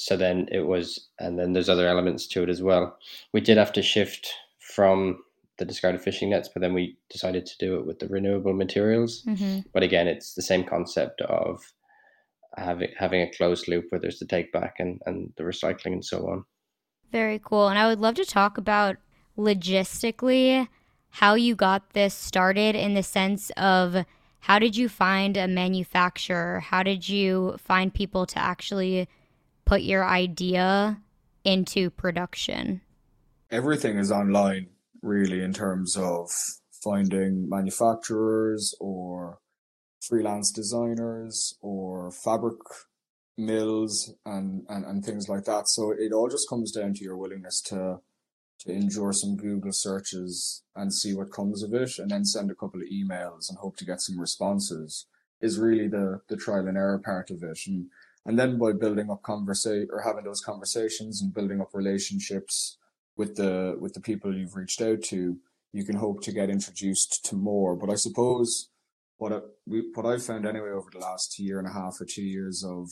so 0.00 0.16
then 0.16 0.48
it 0.50 0.66
was, 0.66 1.08
and 1.18 1.38
then 1.38 1.52
there's 1.52 1.68
other 1.68 1.86
elements 1.86 2.26
to 2.28 2.42
it 2.42 2.48
as 2.48 2.62
well. 2.62 2.96
We 3.32 3.40
did 3.42 3.58
have 3.58 3.72
to 3.74 3.82
shift 3.82 4.32
from 4.58 5.18
the 5.58 5.66
discarded 5.66 6.00
fishing 6.00 6.30
nets, 6.30 6.48
but 6.48 6.62
then 6.62 6.72
we 6.72 6.96
decided 7.10 7.44
to 7.44 7.58
do 7.58 7.76
it 7.78 7.86
with 7.86 7.98
the 7.98 8.08
renewable 8.08 8.54
materials. 8.54 9.22
Mm-hmm. 9.26 9.60
But 9.74 9.82
again, 9.82 10.08
it's 10.08 10.32
the 10.34 10.42
same 10.42 10.64
concept 10.64 11.20
of 11.20 11.62
having 12.56 12.88
having 12.96 13.20
a 13.20 13.30
closed 13.30 13.68
loop 13.68 13.84
where 13.90 14.00
there's 14.00 14.18
the 14.18 14.26
take 14.26 14.52
back 14.52 14.76
and, 14.78 15.00
and 15.04 15.32
the 15.36 15.42
recycling 15.42 15.92
and 15.92 16.04
so 16.04 16.26
on. 16.28 16.44
Very 17.12 17.38
cool. 17.44 17.68
And 17.68 17.78
I 17.78 17.86
would 17.86 18.00
love 18.00 18.14
to 18.14 18.24
talk 18.24 18.56
about 18.56 18.96
logistically 19.36 20.66
how 21.10 21.34
you 21.34 21.54
got 21.54 21.90
this 21.90 22.14
started 22.14 22.74
in 22.74 22.94
the 22.94 23.02
sense 23.02 23.50
of 23.56 24.06
how 24.40 24.58
did 24.58 24.76
you 24.76 24.88
find 24.88 25.36
a 25.36 25.46
manufacturer? 25.46 26.60
How 26.60 26.82
did 26.82 27.06
you 27.06 27.56
find 27.58 27.92
people 27.92 28.24
to 28.26 28.38
actually 28.38 29.08
put 29.70 29.82
your 29.82 30.04
idea 30.04 31.00
into 31.44 31.90
production? 31.90 32.82
everything 33.50 33.98
is 33.98 34.12
online, 34.12 34.68
really, 35.02 35.42
in 35.42 35.52
terms 35.52 35.96
of 35.96 36.30
finding 36.82 37.48
manufacturers 37.48 38.74
or 38.80 39.38
freelance 40.00 40.50
designers 40.50 41.58
or 41.60 42.10
fabric 42.10 42.58
mills 43.36 44.14
and, 44.24 44.64
and, 44.68 44.84
and 44.84 45.04
things 45.04 45.28
like 45.28 45.44
that. 45.44 45.68
So 45.68 45.90
it 45.90 46.12
all 46.12 46.28
just 46.28 46.48
comes 46.48 46.72
down 46.72 46.94
to 46.94 47.04
your 47.04 47.16
willingness 47.16 47.60
to 47.62 48.00
to 48.60 48.70
endure 48.70 49.10
some 49.10 49.38
Google 49.38 49.72
searches 49.72 50.64
and 50.76 50.92
see 50.92 51.14
what 51.14 51.32
comes 51.32 51.62
of 51.62 51.72
it 51.72 51.98
and 51.98 52.10
then 52.10 52.26
send 52.26 52.50
a 52.50 52.54
couple 52.54 52.82
of 52.82 52.88
emails 52.88 53.48
and 53.48 53.56
hope 53.56 53.74
to 53.78 53.86
get 53.86 54.02
some 54.02 54.20
responses 54.20 55.06
is 55.40 55.58
really 55.58 55.88
the 55.88 56.20
the 56.28 56.36
trial 56.36 56.68
and 56.68 56.76
error 56.76 57.00
part 57.02 57.30
of 57.30 57.42
it. 57.42 57.58
And 57.66 57.86
and 58.26 58.38
then 58.38 58.58
by 58.58 58.72
building 58.72 59.10
up 59.10 59.22
conversation 59.22 59.88
or 59.90 60.02
having 60.02 60.24
those 60.24 60.40
conversations 60.40 61.22
and 61.22 61.34
building 61.34 61.60
up 61.60 61.70
relationships 61.72 62.76
with 63.16 63.36
the 63.36 63.76
with 63.80 63.94
the 63.94 64.00
people 64.00 64.36
you've 64.36 64.56
reached 64.56 64.82
out 64.82 65.02
to, 65.02 65.38
you 65.72 65.84
can 65.84 65.96
hope 65.96 66.22
to 66.22 66.32
get 66.32 66.50
introduced 66.50 67.24
to 67.26 67.34
more. 67.34 67.76
But 67.76 67.90
I 67.90 67.94
suppose 67.94 68.68
what 69.18 69.32
I, 69.32 69.40
what 69.94 70.06
I've 70.06 70.24
found 70.24 70.46
anyway 70.46 70.70
over 70.70 70.88
the 70.92 70.98
last 70.98 71.38
year 71.38 71.58
and 71.58 71.68
a 71.68 71.72
half 71.72 72.00
or 72.00 72.04
two 72.04 72.22
years 72.22 72.64
of 72.64 72.90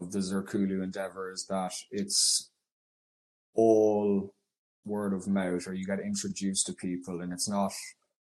of 0.00 0.12
the 0.12 0.18
Zirkulu 0.18 0.82
endeavor 0.82 1.30
is 1.30 1.46
that 1.46 1.72
it's 1.90 2.50
all 3.54 4.34
word 4.84 5.12
of 5.12 5.28
mouth, 5.28 5.66
or 5.66 5.74
you 5.74 5.86
get 5.86 6.00
introduced 6.00 6.66
to 6.66 6.72
people, 6.72 7.20
and 7.20 7.32
it's 7.32 7.48
not 7.48 7.72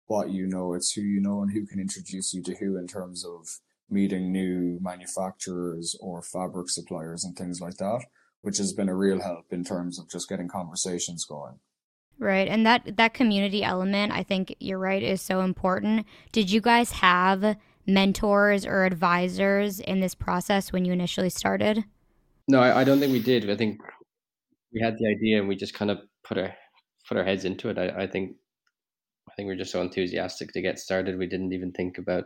what 0.07 0.31
you 0.31 0.47
know, 0.47 0.75
it's 0.75 0.93
who 0.93 1.03
you 1.03 1.21
know 1.21 1.43
and 1.43 1.53
who 1.53 1.65
can 1.65 1.79
introduce 1.79 2.35
you 2.35 2.43
to 2.43 2.55
who 2.57 2.77
in 2.77 2.87
terms 2.87 3.25
of 3.25 3.61
meeting 3.91 4.33
new 4.33 4.79
manufacturers 4.81 5.97
or 6.01 6.23
fabric 6.23 6.69
suppliers 6.71 7.25
and 7.25 7.37
things 7.37 7.61
like 7.61 7.77
that, 7.77 8.05
which 8.43 8.59
has 8.59 8.73
been 8.73 8.89
a 8.89 8.95
real 8.95 9.21
help 9.21 9.47
in 9.51 9.65
terms 9.65 9.99
of 9.99 10.09
just 10.09 10.29
getting 10.29 10.49
conversations 10.49 11.25
going. 11.25 11.59
Right. 12.19 12.49
And 12.49 12.67
that 12.67 12.97
that 12.99 13.15
community 13.15 13.65
element, 13.65 14.13
I 14.13 14.23
think 14.23 14.55
you're 14.61 14.79
right, 14.79 15.03
is 15.03 15.23
so 15.23 15.41
important. 15.41 16.07
Did 16.33 16.51
you 16.51 16.61
guys 16.61 16.93
have 16.93 17.57
mentors 17.87 18.67
or 18.67 18.85
advisors 18.85 19.81
in 19.81 20.01
this 20.01 20.15
process 20.15 20.71
when 20.71 20.85
you 20.85 20.93
initially 20.93 21.31
started? 21.31 21.83
No, 22.47 22.61
I, 22.61 22.81
I 22.81 22.85
don't 22.85 23.01
think 23.01 23.13
we 23.13 23.23
did. 23.23 23.49
I 23.49 23.57
think 23.57 23.81
we 24.73 24.81
had 24.83 24.97
the 24.99 25.09
idea 25.09 25.39
and 25.39 25.49
we 25.49 25.57
just 25.57 25.75
kind 25.75 25.91
of 25.91 25.99
put 26.23 26.37
our 26.37 26.55
put 27.09 27.17
our 27.17 27.25
heads 27.25 27.45
into 27.45 27.71
it. 27.71 27.79
I, 27.79 28.03
I 28.03 28.07
think 28.07 28.37
I 29.29 29.35
think 29.35 29.47
we 29.47 29.55
are 29.55 29.59
just 29.59 29.73
so 29.73 29.81
enthusiastic 29.81 30.53
to 30.53 30.61
get 30.61 30.79
started. 30.79 31.19
We 31.19 31.27
didn't 31.27 31.53
even 31.53 31.73
think 31.73 31.99
about 31.99 32.25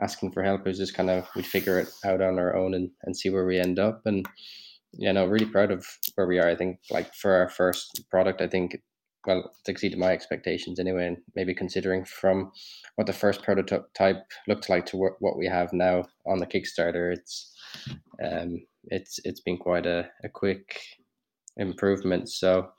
asking 0.00 0.32
for 0.32 0.42
help. 0.42 0.60
It 0.60 0.68
was 0.68 0.78
just 0.78 0.94
kind 0.94 1.10
of 1.10 1.26
we'd 1.34 1.46
figure 1.46 1.78
it 1.78 1.88
out 2.04 2.20
on 2.20 2.38
our 2.38 2.56
own 2.56 2.74
and, 2.74 2.90
and 3.02 3.16
see 3.16 3.30
where 3.30 3.46
we 3.46 3.58
end 3.58 3.78
up. 3.78 4.02
And 4.04 4.26
yeah, 4.92 5.12
no, 5.12 5.26
really 5.26 5.46
proud 5.46 5.70
of 5.70 5.86
where 6.14 6.26
we 6.26 6.38
are. 6.38 6.48
I 6.48 6.56
think 6.56 6.78
like 6.90 7.14
for 7.14 7.32
our 7.34 7.48
first 7.48 8.04
product, 8.10 8.40
I 8.40 8.48
think 8.48 8.76
well, 9.26 9.38
it 9.38 9.70
exceeded 9.70 9.98
my 9.98 10.12
expectations 10.12 10.80
anyway. 10.80 11.06
And 11.06 11.16
maybe 11.34 11.54
considering 11.54 12.04
from 12.04 12.50
what 12.96 13.06
the 13.06 13.12
first 13.12 13.42
prototype 13.42 14.24
looked 14.48 14.68
like 14.68 14.86
to 14.86 14.96
what 14.96 15.38
we 15.38 15.46
have 15.46 15.72
now 15.72 16.06
on 16.26 16.38
the 16.38 16.46
Kickstarter, 16.46 17.12
it's 17.12 17.54
um, 18.24 18.60
it's 18.84 19.20
it's 19.24 19.40
been 19.40 19.58
quite 19.58 19.86
a, 19.86 20.08
a 20.24 20.28
quick 20.28 20.80
improvement. 21.56 22.28
So 22.30 22.70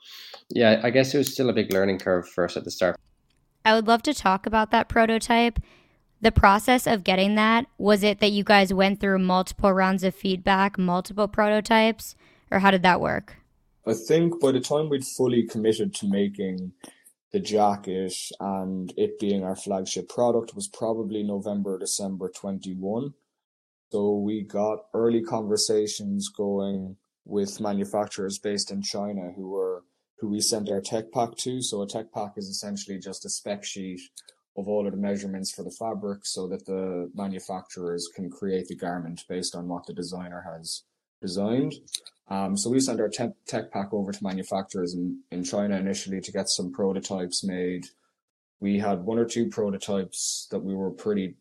yeah, 0.50 0.80
I 0.82 0.90
guess 0.90 1.14
it 1.14 1.18
was 1.18 1.32
still 1.32 1.48
a 1.48 1.54
big 1.54 1.72
learning 1.72 1.98
curve 1.98 2.28
for 2.28 2.44
us 2.44 2.56
at 2.56 2.64
the 2.64 2.70
start. 2.70 2.96
I 3.64 3.74
would 3.74 3.86
love 3.86 4.02
to 4.02 4.14
talk 4.14 4.46
about 4.46 4.70
that 4.72 4.88
prototype. 4.88 5.58
The 6.24 6.32
process 6.32 6.86
of 6.86 7.04
getting 7.04 7.34
that, 7.34 7.66
was 7.76 8.02
it 8.02 8.20
that 8.20 8.32
you 8.32 8.44
guys 8.44 8.72
went 8.72 8.98
through 8.98 9.18
multiple 9.18 9.70
rounds 9.70 10.02
of 10.04 10.14
feedback, 10.14 10.78
multiple 10.78 11.28
prototypes, 11.28 12.16
or 12.50 12.60
how 12.60 12.70
did 12.70 12.82
that 12.82 13.02
work? 13.02 13.36
I 13.86 13.92
think 13.92 14.40
by 14.40 14.52
the 14.52 14.60
time 14.60 14.88
we'd 14.88 15.04
fully 15.04 15.42
committed 15.42 15.94
to 15.96 16.08
making 16.08 16.72
the 17.30 17.40
jacket 17.40 18.14
and 18.40 18.90
it 18.96 19.20
being 19.20 19.44
our 19.44 19.54
flagship 19.54 20.08
product 20.08 20.54
was 20.54 20.66
probably 20.66 21.22
November, 21.22 21.78
December 21.78 22.30
21. 22.34 23.12
So 23.92 24.16
we 24.16 24.44
got 24.44 24.78
early 24.94 25.20
conversations 25.20 26.30
going 26.30 26.96
with 27.26 27.60
manufacturers 27.60 28.38
based 28.38 28.70
in 28.70 28.80
China 28.80 29.32
who 29.36 29.50
were 29.50 29.82
who 30.20 30.30
we 30.30 30.40
sent 30.40 30.70
our 30.70 30.80
tech 30.80 31.12
pack 31.12 31.36
to. 31.40 31.60
So 31.60 31.82
a 31.82 31.86
tech 31.86 32.12
pack 32.14 32.38
is 32.38 32.48
essentially 32.48 32.98
just 32.98 33.26
a 33.26 33.28
spec 33.28 33.62
sheet 33.62 34.00
of 34.56 34.68
all 34.68 34.86
of 34.86 34.92
the 34.92 34.98
measurements 34.98 35.52
for 35.52 35.62
the 35.62 35.70
fabric 35.78 36.20
so 36.24 36.46
that 36.46 36.64
the 36.66 37.10
manufacturers 37.14 38.08
can 38.14 38.30
create 38.30 38.68
the 38.68 38.76
garment 38.76 39.24
based 39.28 39.54
on 39.56 39.68
what 39.68 39.86
the 39.86 39.92
designer 39.92 40.44
has 40.52 40.84
designed. 41.20 41.74
Um, 42.28 42.56
so 42.56 42.70
we 42.70 42.80
sent 42.80 43.00
our 43.00 43.08
tech, 43.08 43.30
tech 43.46 43.70
pack 43.72 43.92
over 43.92 44.12
to 44.12 44.24
manufacturers 44.24 44.94
in, 44.94 45.20
in 45.30 45.44
China 45.44 45.76
initially 45.76 46.20
to 46.20 46.32
get 46.32 46.48
some 46.48 46.72
prototypes 46.72 47.44
made. 47.44 47.86
We 48.60 48.78
had 48.78 49.00
one 49.00 49.18
or 49.18 49.26
two 49.26 49.48
prototypes 49.48 50.46
that 50.50 50.60
we 50.60 50.74
were 50.74 50.90
pretty 50.90 51.34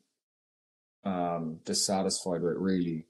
um, 1.05 1.59
dissatisfied 1.63 2.41
with, 2.41 2.55
really. 2.57 3.05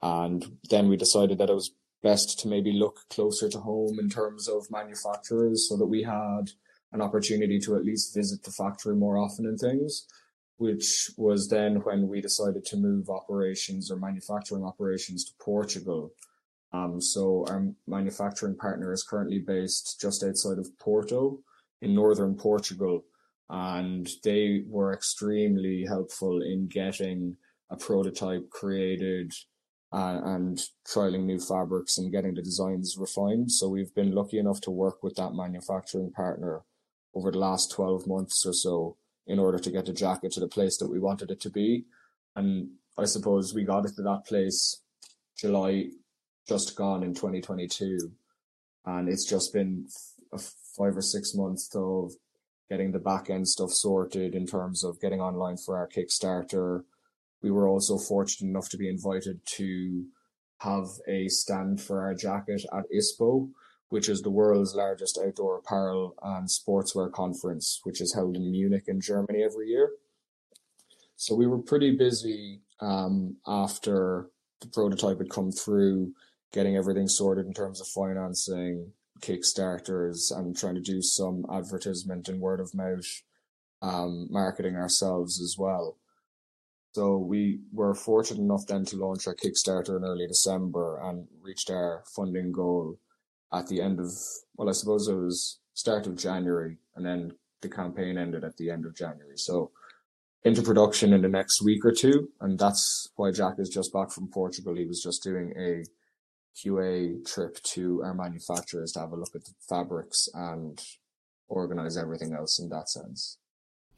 And 0.00 0.58
then 0.70 0.88
we 0.88 0.96
decided 0.96 1.38
that 1.38 1.50
it 1.50 1.54
was 1.54 1.72
best 2.02 2.38
to 2.40 2.48
maybe 2.48 2.72
look 2.72 3.00
closer 3.10 3.48
to 3.48 3.58
home 3.58 3.98
in 3.98 4.08
terms 4.08 4.48
of 4.48 4.70
manufacturers 4.70 5.68
so 5.68 5.76
that 5.76 5.86
we 5.86 6.04
had 6.04 6.52
an 6.92 7.02
opportunity 7.02 7.58
to 7.60 7.76
at 7.76 7.84
least 7.84 8.14
visit 8.14 8.42
the 8.42 8.50
factory 8.50 8.94
more 8.94 9.18
often 9.18 9.46
and 9.46 9.58
things, 9.58 10.06
which 10.56 11.10
was 11.16 11.48
then 11.48 11.76
when 11.84 12.08
we 12.08 12.20
decided 12.20 12.64
to 12.64 12.76
move 12.76 13.08
operations 13.08 13.90
or 13.90 13.96
manufacturing 13.96 14.64
operations 14.64 15.24
to 15.24 15.32
Portugal. 15.40 16.12
Um, 16.72 17.00
so 17.00 17.44
our 17.48 17.66
manufacturing 17.86 18.56
partner 18.56 18.92
is 18.92 19.02
currently 19.02 19.38
based 19.38 19.98
just 20.00 20.22
outside 20.22 20.58
of 20.58 20.78
Porto 20.78 21.40
in 21.80 21.94
northern 21.94 22.34
Portugal, 22.34 23.04
and 23.48 24.08
they 24.24 24.64
were 24.66 24.92
extremely 24.92 25.84
helpful 25.86 26.42
in 26.42 26.68
getting 26.68 27.36
a 27.70 27.76
prototype 27.76 28.50
created 28.50 29.32
uh, 29.92 30.20
and 30.24 30.60
trialing 30.86 31.24
new 31.24 31.38
fabrics 31.38 31.96
and 31.96 32.12
getting 32.12 32.34
the 32.34 32.42
designs 32.42 32.96
refined. 32.98 33.50
So 33.50 33.68
we've 33.68 33.94
been 33.94 34.12
lucky 34.12 34.38
enough 34.38 34.60
to 34.62 34.70
work 34.70 35.02
with 35.02 35.14
that 35.16 35.34
manufacturing 35.34 36.10
partner 36.12 36.62
over 37.14 37.30
the 37.30 37.38
last 37.38 37.72
12 37.72 38.06
months 38.06 38.44
or 38.46 38.52
so 38.52 38.96
in 39.26 39.38
order 39.38 39.58
to 39.58 39.70
get 39.70 39.86
the 39.86 39.92
jacket 39.92 40.32
to 40.32 40.40
the 40.40 40.48
place 40.48 40.78
that 40.78 40.90
we 40.90 40.98
wanted 40.98 41.30
it 41.30 41.40
to 41.40 41.50
be. 41.50 41.84
And 42.36 42.70
I 42.96 43.04
suppose 43.04 43.54
we 43.54 43.64
got 43.64 43.84
it 43.84 43.94
to 43.96 44.02
that 44.02 44.24
place 44.26 44.80
July 45.38 45.90
just 46.48 46.76
gone 46.76 47.02
in 47.02 47.14
2022. 47.14 48.10
And 48.86 49.08
it's 49.08 49.28
just 49.28 49.52
been 49.52 49.86
a 50.32 50.38
five 50.38 50.96
or 50.96 51.02
six 51.02 51.34
months 51.34 51.70
of 51.74 52.12
getting 52.70 52.92
the 52.92 52.98
back 52.98 53.30
end 53.30 53.48
stuff 53.48 53.70
sorted 53.70 54.34
in 54.34 54.46
terms 54.46 54.84
of 54.84 55.00
getting 55.00 55.20
online 55.20 55.56
for 55.56 55.76
our 55.76 55.88
Kickstarter, 55.88 56.84
we 57.42 57.50
were 57.50 57.68
also 57.68 57.98
fortunate 57.98 58.50
enough 58.50 58.68
to 58.70 58.76
be 58.76 58.88
invited 58.88 59.40
to 59.46 60.04
have 60.58 60.88
a 61.08 61.28
stand 61.28 61.80
for 61.80 62.02
our 62.02 62.14
jacket 62.14 62.64
at 62.72 62.84
ISPO, 62.94 63.48
which 63.88 64.08
is 64.08 64.20
the 64.20 64.30
world's 64.30 64.74
largest 64.74 65.18
outdoor 65.24 65.58
apparel 65.58 66.14
and 66.22 66.48
sportswear 66.48 67.10
conference, 67.10 67.80
which 67.84 68.00
is 68.00 68.14
held 68.14 68.36
in 68.36 68.50
Munich 68.50 68.84
in 68.86 69.00
Germany 69.00 69.42
every 69.42 69.68
year. 69.68 69.92
So 71.16 71.34
we 71.34 71.46
were 71.46 71.58
pretty 71.58 71.96
busy 71.96 72.60
um, 72.80 73.36
after 73.46 74.30
the 74.60 74.68
prototype 74.68 75.18
had 75.18 75.30
come 75.30 75.50
through, 75.50 76.12
getting 76.52 76.76
everything 76.76 77.08
sorted 77.08 77.46
in 77.46 77.54
terms 77.54 77.80
of 77.80 77.86
financing, 77.88 78.92
Kickstarters, 79.20 80.30
and 80.36 80.56
trying 80.56 80.74
to 80.74 80.80
do 80.80 81.02
some 81.02 81.44
advertisement 81.50 82.28
and 82.28 82.40
word 82.40 82.60
of 82.60 82.74
mouth 82.74 83.22
um, 83.82 84.28
marketing 84.30 84.76
ourselves 84.76 85.40
as 85.40 85.56
well. 85.58 85.96
So 86.92 87.16
we 87.16 87.60
were 87.72 87.94
fortunate 87.94 88.40
enough 88.40 88.66
then 88.66 88.84
to 88.86 88.96
launch 88.96 89.26
our 89.26 89.34
Kickstarter 89.34 89.96
in 89.96 90.04
early 90.04 90.26
December 90.26 91.00
and 91.02 91.26
reached 91.42 91.70
our 91.70 92.04
funding 92.14 92.52
goal 92.52 92.98
at 93.52 93.66
the 93.66 93.80
end 93.80 94.00
of, 94.00 94.10
well, 94.56 94.68
I 94.68 94.72
suppose 94.72 95.08
it 95.08 95.14
was 95.14 95.60
start 95.74 96.06
of 96.06 96.16
January 96.16 96.78
and 96.96 97.04
then 97.04 97.32
the 97.62 97.68
campaign 97.68 98.18
ended 98.18 98.44
at 98.44 98.56
the 98.56 98.70
end 98.70 98.84
of 98.84 98.96
January. 98.96 99.36
So 99.36 99.70
into 100.44 100.62
production 100.62 101.12
in 101.12 101.22
the 101.22 101.28
next 101.28 101.62
week 101.62 101.84
or 101.84 101.92
two. 101.92 102.28
And 102.40 102.58
that's 102.58 103.08
why 103.16 103.30
Jack 103.30 103.54
is 103.58 103.68
just 103.68 103.92
back 103.92 104.10
from 104.10 104.28
Portugal. 104.28 104.74
He 104.74 104.86
was 104.86 105.02
just 105.02 105.22
doing 105.22 105.52
a 105.58 105.84
QA 106.56 107.24
trip 107.26 107.60
to 107.62 108.02
our 108.02 108.14
manufacturers 108.14 108.92
to 108.92 109.00
have 109.00 109.12
a 109.12 109.16
look 109.16 109.34
at 109.34 109.44
the 109.44 109.52
fabrics 109.68 110.28
and 110.34 110.82
organize 111.48 111.96
everything 111.96 112.32
else 112.32 112.58
in 112.58 112.68
that 112.70 112.88
sense. 112.88 113.38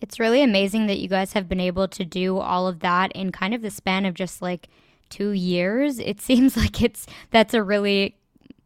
It's 0.01 0.19
really 0.19 0.43
amazing 0.43 0.87
that 0.87 0.99
you 0.99 1.09
guys 1.09 1.35
have 1.35 1.49
been 1.49 1.61
able 1.61 1.89
to 1.89 2.05
do 2.05 2.39
all 2.39 2.67
of 2.67 2.81
that 2.81 3.13
in 3.13 3.33
kind 3.33 3.53
of 3.53 3.61
the 3.61 3.71
span 3.71 4.07
of 4.07 4.15
just 4.15 4.41
like 4.41 4.69
two 5.11 5.31
years. 5.31 5.99
It 5.99 6.21
seems 6.21 6.57
like 6.57 6.83
it's 6.83 7.07
that's 7.31 7.55
a 7.55 7.63
really 7.63 8.17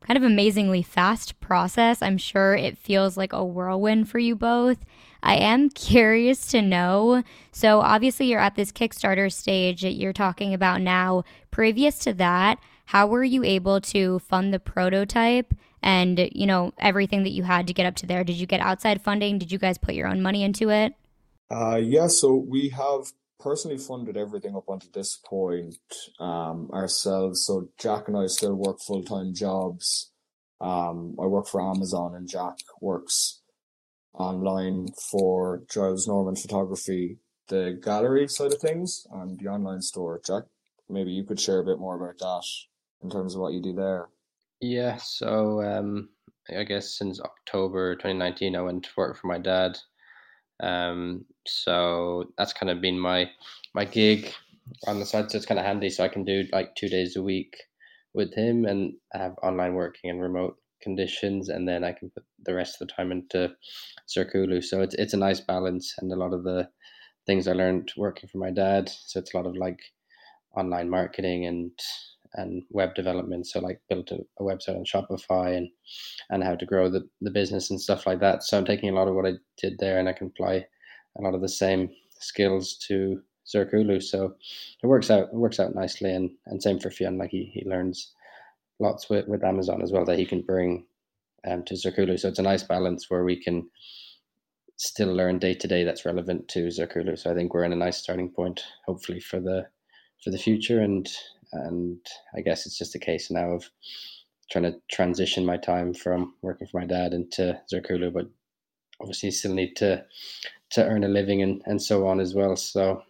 kind 0.06 0.16
of 0.16 0.22
amazingly 0.22 0.82
fast 0.82 1.40
process. 1.40 2.02
I'm 2.02 2.18
sure 2.18 2.54
it 2.54 2.78
feels 2.78 3.16
like 3.16 3.32
a 3.32 3.44
whirlwind 3.44 4.08
for 4.08 4.18
you 4.18 4.36
both. 4.36 4.78
I 5.22 5.36
am 5.36 5.70
curious 5.74 6.46
to 6.48 6.62
know. 6.62 7.22
So, 7.52 7.80
obviously, 7.80 8.26
you're 8.26 8.40
at 8.40 8.54
this 8.54 8.72
Kickstarter 8.72 9.32
stage 9.32 9.82
that 9.82 9.92
you're 9.92 10.12
talking 10.12 10.52
about 10.54 10.80
now. 10.80 11.24
Previous 11.50 11.98
to 12.00 12.12
that, 12.14 12.58
how 12.86 13.06
were 13.06 13.24
you 13.24 13.42
able 13.44 13.80
to 13.80 14.18
fund 14.18 14.52
the 14.52 14.60
prototype 14.60 15.54
and, 15.82 16.28
you 16.32 16.46
know, 16.46 16.72
everything 16.78 17.22
that 17.22 17.30
you 17.30 17.42
had 17.42 17.66
to 17.66 17.72
get 17.72 17.86
up 17.86 17.96
to 17.96 18.06
there? 18.06 18.24
Did 18.24 18.36
you 18.36 18.46
get 18.46 18.60
outside 18.60 19.00
funding? 19.02 19.38
Did 19.38 19.50
you 19.50 19.58
guys 19.58 19.78
put 19.78 19.94
your 19.94 20.08
own 20.08 20.20
money 20.20 20.42
into 20.42 20.70
it? 20.70 20.94
Uh, 21.50 21.76
yeah, 21.76 22.08
so 22.08 22.34
we 22.34 22.70
have 22.70 23.12
personally 23.40 23.78
funded 23.78 24.16
everything 24.16 24.56
up 24.56 24.68
until 24.68 24.90
this 24.92 25.16
point 25.16 25.76
um, 26.18 26.70
ourselves. 26.72 27.44
So 27.44 27.68
Jack 27.78 28.08
and 28.08 28.16
I 28.16 28.26
still 28.26 28.54
work 28.54 28.78
full 28.80 29.02
time 29.02 29.34
jobs. 29.34 30.10
Um, 30.60 31.16
I 31.20 31.26
work 31.26 31.46
for 31.46 31.60
Amazon, 31.60 32.14
and 32.14 32.28
Jack 32.28 32.56
works 32.80 33.42
online 34.14 34.88
for 35.10 35.62
Giles 35.70 36.06
Norman 36.06 36.36
Photography, 36.36 37.18
the 37.48 37.78
gallery 37.82 38.28
side 38.28 38.52
of 38.52 38.60
things, 38.60 39.06
and 39.12 39.38
the 39.38 39.48
online 39.48 39.82
store. 39.82 40.20
Jack, 40.24 40.44
maybe 40.88 41.10
you 41.10 41.24
could 41.24 41.40
share 41.40 41.58
a 41.58 41.64
bit 41.64 41.78
more 41.78 41.96
about 41.96 42.18
that 42.18 42.44
in 43.02 43.10
terms 43.10 43.34
of 43.34 43.40
what 43.40 43.52
you 43.52 43.60
do 43.60 43.74
there. 43.74 44.08
Yeah, 44.60 44.96
so 44.96 45.62
um, 45.62 46.08
I 46.56 46.64
guess 46.64 46.96
since 46.96 47.20
October 47.20 47.96
2019, 47.96 48.56
I 48.56 48.60
went 48.60 48.84
to 48.84 48.90
work 48.96 49.18
for 49.18 49.26
my 49.26 49.38
dad. 49.38 49.78
Um, 50.62 51.24
so 51.46 52.32
that's 52.38 52.52
kind 52.52 52.70
of 52.70 52.80
been 52.80 52.98
my 52.98 53.30
my 53.74 53.84
gig 53.84 54.32
on 54.86 55.00
the 55.00 55.06
side. 55.06 55.30
So 55.30 55.36
it's 55.36 55.46
kind 55.46 55.58
of 55.60 55.66
handy. 55.66 55.90
So 55.90 56.04
I 56.04 56.08
can 56.08 56.24
do 56.24 56.44
like 56.52 56.74
two 56.74 56.88
days 56.88 57.16
a 57.16 57.22
week 57.22 57.56
with 58.14 58.34
him 58.34 58.64
and 58.64 58.94
have 59.12 59.34
online 59.42 59.74
working 59.74 60.10
and 60.10 60.22
remote 60.22 60.56
conditions, 60.82 61.48
and 61.48 61.66
then 61.66 61.82
I 61.84 61.92
can 61.92 62.10
put 62.10 62.24
the 62.44 62.54
rest 62.54 62.80
of 62.80 62.86
the 62.86 62.94
time 62.94 63.10
into 63.10 63.54
Zirkulu. 64.08 64.62
So 64.62 64.80
it's 64.82 64.94
it's 64.94 65.14
a 65.14 65.18
nice 65.18 65.40
balance, 65.40 65.94
and 65.98 66.12
a 66.12 66.16
lot 66.16 66.32
of 66.32 66.44
the 66.44 66.68
things 67.26 67.48
I 67.48 67.52
learned 67.52 67.92
working 67.96 68.28
for 68.28 68.38
my 68.38 68.50
dad. 68.50 68.88
So 68.88 69.18
it's 69.20 69.34
a 69.34 69.36
lot 69.36 69.46
of 69.46 69.56
like 69.56 69.80
online 70.56 70.90
marketing 70.90 71.46
and 71.46 71.72
and 72.34 72.62
web 72.70 72.94
development. 72.94 73.46
So 73.46 73.60
like 73.60 73.80
built 73.88 74.10
a, 74.10 74.18
a, 74.38 74.42
website 74.42 74.76
on 74.76 74.84
Shopify 74.84 75.56
and 75.56 75.68
and 76.30 76.42
how 76.42 76.54
to 76.54 76.66
grow 76.66 76.90
the, 76.90 77.08
the 77.20 77.30
business 77.30 77.70
and 77.70 77.80
stuff 77.80 78.06
like 78.06 78.20
that. 78.20 78.42
So 78.42 78.58
I'm 78.58 78.64
taking 78.64 78.90
a 78.90 78.94
lot 78.94 79.08
of 79.08 79.14
what 79.14 79.26
I 79.26 79.32
did 79.58 79.78
there 79.78 79.98
and 79.98 80.08
I 80.08 80.12
can 80.12 80.28
apply 80.28 80.66
a 81.18 81.22
lot 81.22 81.34
of 81.34 81.40
the 81.40 81.48
same 81.48 81.90
skills 82.18 82.76
to 82.88 83.20
Zirkulu. 83.46 84.02
So 84.02 84.34
it 84.82 84.86
works 84.86 85.10
out 85.10 85.28
it 85.32 85.36
works 85.36 85.60
out 85.60 85.74
nicely 85.74 86.12
and, 86.12 86.30
and 86.46 86.62
same 86.62 86.78
for 86.78 86.90
Fionn, 86.90 87.18
like 87.18 87.30
he, 87.30 87.50
he 87.52 87.68
learns 87.68 88.12
lots 88.80 89.08
with, 89.08 89.28
with 89.28 89.44
Amazon 89.44 89.82
as 89.82 89.92
well 89.92 90.04
that 90.04 90.18
he 90.18 90.26
can 90.26 90.42
bring 90.42 90.84
um, 91.46 91.64
to 91.64 91.74
Zirkulu. 91.74 92.18
So 92.18 92.28
it's 92.28 92.38
a 92.38 92.42
nice 92.42 92.62
balance 92.62 93.08
where 93.08 93.24
we 93.24 93.40
can 93.40 93.68
still 94.76 95.14
learn 95.14 95.38
day 95.38 95.54
to 95.54 95.68
day 95.68 95.84
that's 95.84 96.04
relevant 96.04 96.48
to 96.48 96.66
Zirkulu. 96.66 97.18
So 97.18 97.30
I 97.30 97.34
think 97.34 97.54
we're 97.54 97.64
in 97.64 97.72
a 97.72 97.76
nice 97.76 97.98
starting 97.98 98.30
point, 98.30 98.64
hopefully 98.86 99.20
for 99.20 99.40
the 99.40 99.66
for 100.22 100.30
the 100.30 100.38
future 100.38 100.80
and 100.80 101.06
and 101.54 101.98
I 102.36 102.40
guess 102.40 102.66
it's 102.66 102.78
just 102.78 102.94
a 102.94 102.98
case 102.98 103.30
now 103.30 103.50
of 103.50 103.64
trying 104.50 104.64
to 104.64 104.76
transition 104.90 105.46
my 105.46 105.56
time 105.56 105.94
from 105.94 106.34
working 106.42 106.66
for 106.66 106.80
my 106.80 106.86
dad 106.86 107.14
into 107.14 107.58
Zirkulu, 107.72 108.12
but 108.12 108.26
obviously 109.00 109.30
still 109.30 109.54
need 109.54 109.74
to 109.76 110.04
to 110.70 110.84
earn 110.84 111.04
a 111.04 111.08
living 111.08 111.42
and, 111.42 111.62
and 111.66 111.80
so 111.80 112.06
on 112.06 112.20
as 112.20 112.34
well. 112.34 112.56
So 112.56 113.02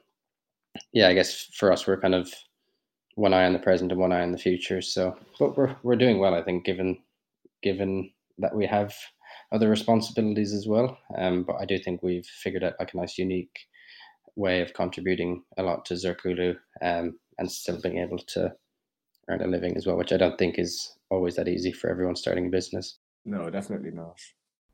yeah, 0.92 1.08
I 1.08 1.14
guess 1.14 1.48
for 1.54 1.72
us 1.72 1.86
we're 1.86 2.00
kind 2.00 2.14
of 2.14 2.32
one 3.14 3.32
eye 3.32 3.46
on 3.46 3.52
the 3.52 3.58
present 3.58 3.92
and 3.92 4.00
one 4.00 4.12
eye 4.12 4.22
on 4.22 4.32
the 4.32 4.38
future. 4.38 4.80
So 4.80 5.16
but 5.38 5.56
we're 5.56 5.74
we're 5.82 5.96
doing 5.96 6.18
well, 6.18 6.34
I 6.34 6.42
think, 6.42 6.64
given 6.64 6.98
given 7.62 8.10
that 8.38 8.54
we 8.54 8.66
have 8.66 8.94
other 9.52 9.68
responsibilities 9.68 10.52
as 10.52 10.66
well. 10.66 10.98
Um, 11.16 11.44
but 11.44 11.56
I 11.60 11.64
do 11.64 11.78
think 11.78 12.02
we've 12.02 12.26
figured 12.26 12.64
out 12.64 12.74
like 12.78 12.92
a 12.92 12.96
nice 12.96 13.18
unique 13.18 13.56
way 14.36 14.60
of 14.60 14.74
contributing 14.74 15.44
a 15.58 15.62
lot 15.62 15.84
to 15.86 15.94
Zirkulu. 15.94 16.56
Um, 16.82 17.18
and 17.38 17.50
still 17.50 17.80
being 17.80 17.98
able 17.98 18.18
to 18.18 18.52
earn 19.28 19.42
a 19.42 19.46
living 19.46 19.76
as 19.76 19.86
well, 19.86 19.96
which 19.96 20.12
I 20.12 20.16
don't 20.16 20.38
think 20.38 20.58
is 20.58 20.96
always 21.10 21.36
that 21.36 21.48
easy 21.48 21.72
for 21.72 21.90
everyone 21.90 22.16
starting 22.16 22.46
a 22.46 22.50
business. 22.50 22.98
No, 23.24 23.48
definitely 23.50 23.90
not. 23.90 24.18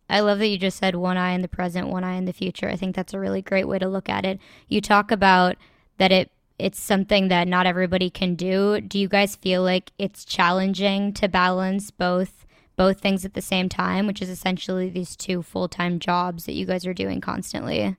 I 0.08 0.20
love 0.20 0.40
that 0.40 0.48
you 0.48 0.58
just 0.58 0.78
said 0.78 0.96
one 0.96 1.16
eye 1.16 1.32
in 1.32 1.42
the 1.42 1.48
present, 1.48 1.88
one 1.88 2.02
eye 2.02 2.16
in 2.16 2.24
the 2.24 2.32
future. 2.32 2.68
I 2.68 2.74
think 2.76 2.96
that's 2.96 3.14
a 3.14 3.20
really 3.20 3.42
great 3.42 3.68
way 3.68 3.78
to 3.78 3.88
look 3.88 4.08
at 4.08 4.24
it. 4.24 4.40
You 4.68 4.80
talk 4.80 5.12
about 5.12 5.56
that 5.98 6.10
it 6.10 6.30
it's 6.58 6.78
something 6.78 7.28
that 7.28 7.48
not 7.48 7.66
everybody 7.66 8.10
can 8.10 8.34
do. 8.34 8.82
Do 8.82 8.98
you 8.98 9.08
guys 9.08 9.34
feel 9.34 9.62
like 9.62 9.92
it's 9.98 10.26
challenging 10.26 11.14
to 11.14 11.28
balance 11.28 11.90
both 11.90 12.44
both 12.76 13.00
things 13.00 13.24
at 13.24 13.34
the 13.34 13.42
same 13.42 13.68
time, 13.68 14.06
which 14.06 14.22
is 14.22 14.28
essentially 14.28 14.88
these 14.88 15.14
two 15.14 15.42
full-time 15.42 15.98
jobs 15.98 16.46
that 16.46 16.54
you 16.54 16.64
guys 16.64 16.86
are 16.86 16.94
doing 16.94 17.20
constantly? 17.20 17.96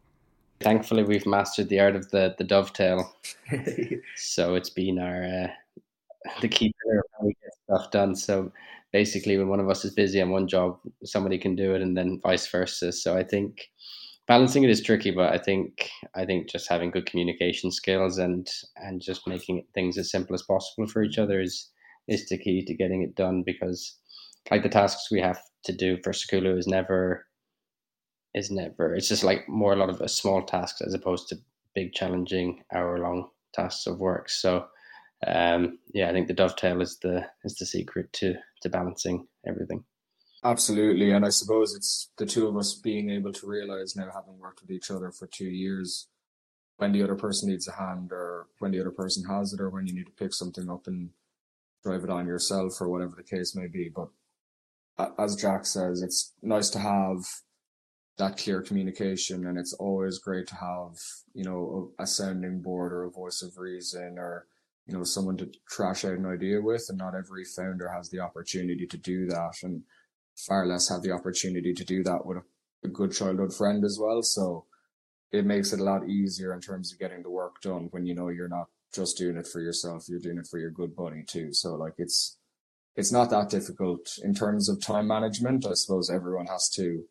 Thankfully, 0.62 1.04
we've 1.04 1.26
mastered 1.26 1.70
the 1.70 1.80
art 1.80 1.96
of 1.96 2.10
the 2.12 2.36
the 2.38 2.44
dovetail. 2.44 3.14
so 4.16 4.56
it's 4.56 4.70
been 4.70 5.00
our 5.00 5.24
uh, 5.24 5.48
the 6.42 6.48
key 6.48 6.74
pillar 6.82 7.00
of 7.00 7.06
how 7.18 7.26
we 7.26 7.36
get 7.42 7.54
stuff 7.66 7.92
done. 7.92 8.16
So 8.16 8.52
basically, 8.92 9.38
when 9.38 9.48
one 9.48 9.60
of 9.60 9.70
us 9.70 9.86
is 9.86 9.94
busy 9.94 10.22
on 10.22 10.30
one 10.30 10.48
job, 10.48 10.78
somebody 11.04 11.38
can 11.38 11.56
do 11.56 11.74
it, 11.76 11.82
and 11.82 11.98
then 11.98 12.20
vice 12.24 12.48
versa. 12.48 12.92
So 12.92 13.18
I 13.18 13.24
think 13.24 13.70
balancing 14.28 14.64
it 14.64 14.70
is 14.70 14.82
tricky, 14.82 15.12
but 15.12 15.34
I 15.34 15.38
think 15.38 15.90
I 16.16 16.26
think 16.26 16.50
just 16.50 16.70
having 16.70 16.92
good 16.92 17.06
communication 17.06 17.72
skills 17.72 18.18
and 18.18 18.48
and 18.78 19.02
just 19.02 19.28
making 19.28 19.66
things 19.74 19.98
as 19.98 20.12
simple 20.12 20.36
as 20.36 20.44
possible 20.44 20.88
for 20.88 21.04
each 21.04 21.18
other 21.18 21.42
is 21.42 21.70
is 22.08 22.28
the 22.30 22.38
key 22.38 22.64
to 22.66 22.74
getting 22.74 23.02
it 23.02 23.16
done. 23.16 23.44
Because 23.46 23.98
like 24.50 24.64
the 24.64 24.70
tasks 24.70 25.12
we 25.12 25.20
have 25.22 25.40
to 25.66 25.74
do 25.74 25.98
for 26.04 26.12
Zirkulu 26.12 26.58
is 26.58 26.68
never 26.68 27.26
is 28.34 28.50
never 28.52 28.96
it's 28.96 29.10
just 29.10 29.24
like 29.24 29.48
more 29.50 29.74
a 29.74 29.76
lot 29.76 29.90
of 29.90 30.10
small 30.10 30.42
tasks 30.42 30.82
as 30.82 30.94
opposed 30.94 31.28
to 31.28 31.38
big 31.76 31.94
challenging 31.94 32.64
hour 32.74 33.00
long 33.00 33.30
tasks 33.54 33.88
of 33.88 34.00
work. 34.00 34.30
So 34.30 34.66
um, 35.28 35.78
yeah 35.94 36.10
i 36.10 36.14
think 36.14 36.28
the 36.28 36.34
dovetail 36.34 36.82
is 36.82 36.98
the 37.00 37.26
is 37.44 37.56
the 37.56 37.66
secret 37.66 38.12
to 38.14 38.36
to 38.62 38.70
balancing 38.70 39.28
everything. 39.48 39.84
Absolutely. 40.44 41.12
And 41.12 41.26
i 41.26 41.30
suppose 41.30 41.76
it's 41.76 42.10
the 42.18 42.26
two 42.26 42.48
of 42.48 42.58
us 42.58 42.74
being 42.74 43.10
able 43.10 43.34
to 43.34 43.48
realize 43.48 43.96
now 43.96 44.10
having 44.14 44.40
worked 44.40 44.62
with 44.62 44.72
each 44.72 44.90
other 44.90 45.12
for 45.12 45.28
two 45.28 45.46
years 45.46 46.08
when 46.78 46.92
the 46.92 47.04
other 47.04 47.16
person 47.16 47.50
needs 47.50 47.68
a 47.68 47.74
hand 47.74 48.12
or 48.12 48.48
when 48.58 48.72
the 48.72 48.80
other 48.80 48.92
person 48.92 49.24
has 49.30 49.54
it 49.54 49.62
or 49.62 49.70
when 49.70 49.86
you 49.86 49.94
need 49.94 50.08
to 50.08 50.12
pick 50.14 50.34
something 50.34 50.70
up 50.70 50.88
and 50.88 51.12
drive 51.84 52.04
it 52.04 52.10
on 52.10 52.26
yourself 52.26 52.82
or 52.82 52.90
whatever 52.90 53.16
the 53.16 53.24
case 53.24 53.56
may 53.56 53.68
be. 53.68 53.90
But 53.90 54.10
as 55.20 55.36
jack 55.36 55.66
says 55.66 56.02
it's 56.02 56.34
nice 56.42 56.70
to 56.72 56.80
have 56.80 57.24
that 58.22 58.38
clear 58.38 58.62
communication 58.62 59.48
and 59.48 59.58
it's 59.58 59.74
always 59.74 60.20
great 60.20 60.46
to 60.46 60.56
have 60.56 60.96
you 61.34 61.44
know 61.44 61.92
a, 61.98 62.04
a, 62.04 62.08
sounding 62.08 62.62
board 62.62 62.94
or 62.94 63.04
a 63.04 63.10
voice 63.10 63.42
of 63.42 63.58
reason 63.58 64.20
or 64.20 64.46
you 64.86 64.96
know 64.96 65.04
someone 65.04 65.36
to 65.36 65.50
trash 65.68 66.06
out 66.06 66.20
an 66.20 66.28
idea 66.28 66.62
with 66.62 66.86
and 66.90 67.00
not 67.00 67.16
every 67.16 67.44
founder 67.44 67.90
has 67.90 68.12
the 68.12 68.20
opportunity 68.20 68.86
to 68.86 68.98
do 68.98 69.26
that 69.26 69.56
and 69.64 69.82
far 70.38 70.68
less 70.68 70.88
have 70.88 71.02
the 71.02 71.12
opportunity 71.12 71.74
to 71.74 71.84
do 71.84 72.04
that 72.04 72.24
with 72.24 72.38
a, 72.38 72.44
a 72.84 72.90
good 72.90 73.12
childhood 73.12 73.54
friend 73.54 73.84
as 73.84 73.98
well. 74.00 74.22
So 74.22 74.66
it 75.32 75.46
makes 75.46 75.74
it 75.74 75.80
a 75.80 75.84
lot 75.84 76.08
easier 76.08 76.54
in 76.54 76.62
terms 76.62 76.94
of 76.94 77.00
getting 77.00 77.24
the 77.24 77.32
work 77.32 77.60
done 77.62 77.88
when 77.90 78.06
you 78.06 78.14
know 78.14 78.30
you're 78.30 78.48
not 78.48 78.68
just 78.94 79.18
doing 79.18 79.38
it 79.38 79.48
for 79.48 79.62
yourself 79.62 80.06
you're 80.08 80.20
doing 80.20 80.38
it 80.38 80.48
for 80.48 80.60
your 80.60 80.70
good 80.70 80.96
buddy 80.96 81.24
too. 81.26 81.54
So 81.54 81.74
like 81.74 81.96
it's 81.98 82.38
it's 82.96 83.12
not 83.12 83.32
that 83.32 83.50
difficult 83.50 84.20
in 84.24 84.36
terms 84.36 84.70
of 84.70 84.80
time 84.80 85.08
management. 85.08 85.66
I 85.66 85.74
suppose 85.74 86.12
everyone 86.12 86.46
has 86.46 86.70
to 86.76 87.06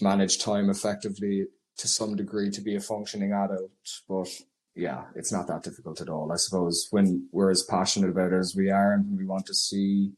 manage 0.00 0.38
time 0.38 0.70
effectively 0.70 1.46
to 1.78 1.88
some 1.88 2.16
degree 2.16 2.50
to 2.50 2.60
be 2.60 2.76
a 2.76 2.80
functioning 2.80 3.32
adult. 3.32 3.70
But 4.08 4.28
yeah, 4.74 5.04
it's 5.14 5.32
not 5.32 5.46
that 5.48 5.62
difficult 5.62 6.00
at 6.00 6.08
all. 6.08 6.32
I 6.32 6.36
suppose 6.36 6.88
when 6.90 7.28
we're 7.32 7.50
as 7.50 7.62
passionate 7.62 8.10
about 8.10 8.32
it 8.32 8.38
as 8.38 8.54
we 8.54 8.70
are 8.70 8.94
and 8.94 9.16
we 9.16 9.26
want 9.26 9.46
to 9.46 9.54
see 9.54 10.12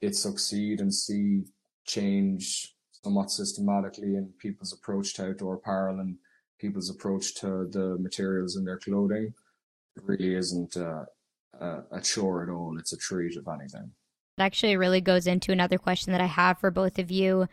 it 0.00 0.16
succeed 0.16 0.80
and 0.80 0.92
see 0.92 1.44
change 1.86 2.74
somewhat 3.02 3.30
systematically 3.30 4.16
in 4.16 4.32
people's 4.38 4.72
approach 4.72 5.14
to 5.14 5.28
outdoor 5.28 5.54
apparel 5.54 6.00
and 6.00 6.16
people's 6.58 6.90
approach 6.90 7.34
to 7.36 7.68
the 7.70 7.96
materials 8.00 8.56
in 8.56 8.64
their 8.64 8.78
clothing, 8.78 9.32
it 9.96 10.02
really 10.04 10.34
isn't 10.34 10.76
a, 10.76 11.06
a, 11.60 11.82
a 11.92 12.00
chore 12.00 12.42
at 12.42 12.48
all. 12.48 12.76
It's 12.78 12.92
a 12.92 12.96
treat, 12.96 13.36
if 13.36 13.46
anything. 13.48 13.90
It 14.38 14.42
actually 14.42 14.76
really 14.76 15.00
goes 15.00 15.26
into 15.26 15.52
another 15.52 15.78
question 15.78 16.12
that 16.12 16.20
I 16.20 16.26
have 16.26 16.58
for 16.58 16.70
both 16.70 16.98
of 16.98 17.10
you 17.10 17.48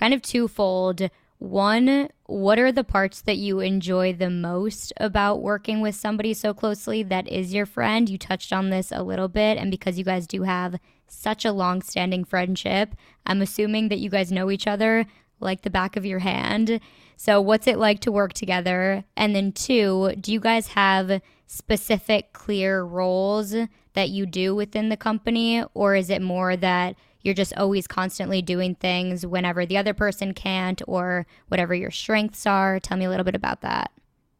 kind 0.00 0.14
of 0.14 0.22
twofold. 0.22 1.10
One, 1.38 2.08
what 2.24 2.58
are 2.58 2.72
the 2.72 2.84
parts 2.84 3.22
that 3.22 3.36
you 3.36 3.60
enjoy 3.60 4.12
the 4.14 4.30
most 4.30 4.92
about 4.96 5.42
working 5.42 5.80
with 5.80 5.94
somebody 5.94 6.34
so 6.34 6.52
closely 6.54 7.02
that 7.04 7.28
is 7.28 7.54
your 7.54 7.66
friend? 7.66 8.08
You 8.08 8.18
touched 8.18 8.52
on 8.52 8.70
this 8.70 8.90
a 8.90 9.02
little 9.02 9.28
bit, 9.28 9.58
and 9.58 9.70
because 9.70 9.98
you 9.98 10.04
guys 10.04 10.26
do 10.26 10.42
have 10.42 10.76
such 11.06 11.44
a 11.44 11.52
long 11.52 11.82
standing 11.82 12.24
friendship, 12.24 12.94
I'm 13.26 13.42
assuming 13.42 13.88
that 13.88 13.98
you 13.98 14.10
guys 14.10 14.32
know 14.32 14.50
each 14.50 14.66
other 14.66 15.06
like 15.38 15.62
the 15.62 15.70
back 15.70 15.96
of 15.96 16.06
your 16.06 16.20
hand. 16.20 16.80
So, 17.16 17.40
what's 17.40 17.66
it 17.66 17.78
like 17.78 18.00
to 18.00 18.12
work 18.12 18.32
together? 18.32 19.04
And 19.16 19.34
then, 19.34 19.52
two, 19.52 20.14
do 20.20 20.32
you 20.32 20.40
guys 20.40 20.68
have 20.68 21.20
specific, 21.46 22.32
clear 22.32 22.82
roles 22.84 23.54
that 23.94 24.10
you 24.10 24.24
do 24.24 24.54
within 24.54 24.88
the 24.88 24.96
company, 24.96 25.64
or 25.74 25.94
is 25.94 26.10
it 26.10 26.22
more 26.22 26.56
that 26.56 26.96
you're 27.22 27.34
just 27.34 27.56
always 27.56 27.86
constantly 27.86 28.42
doing 28.42 28.74
things 28.74 29.26
whenever 29.26 29.66
the 29.66 29.76
other 29.76 29.94
person 29.94 30.34
can't 30.34 30.82
or 30.86 31.26
whatever 31.48 31.74
your 31.74 31.90
strengths 31.90 32.46
are. 32.46 32.80
Tell 32.80 32.96
me 32.96 33.04
a 33.04 33.10
little 33.10 33.24
bit 33.24 33.34
about 33.34 33.60
that. 33.62 33.90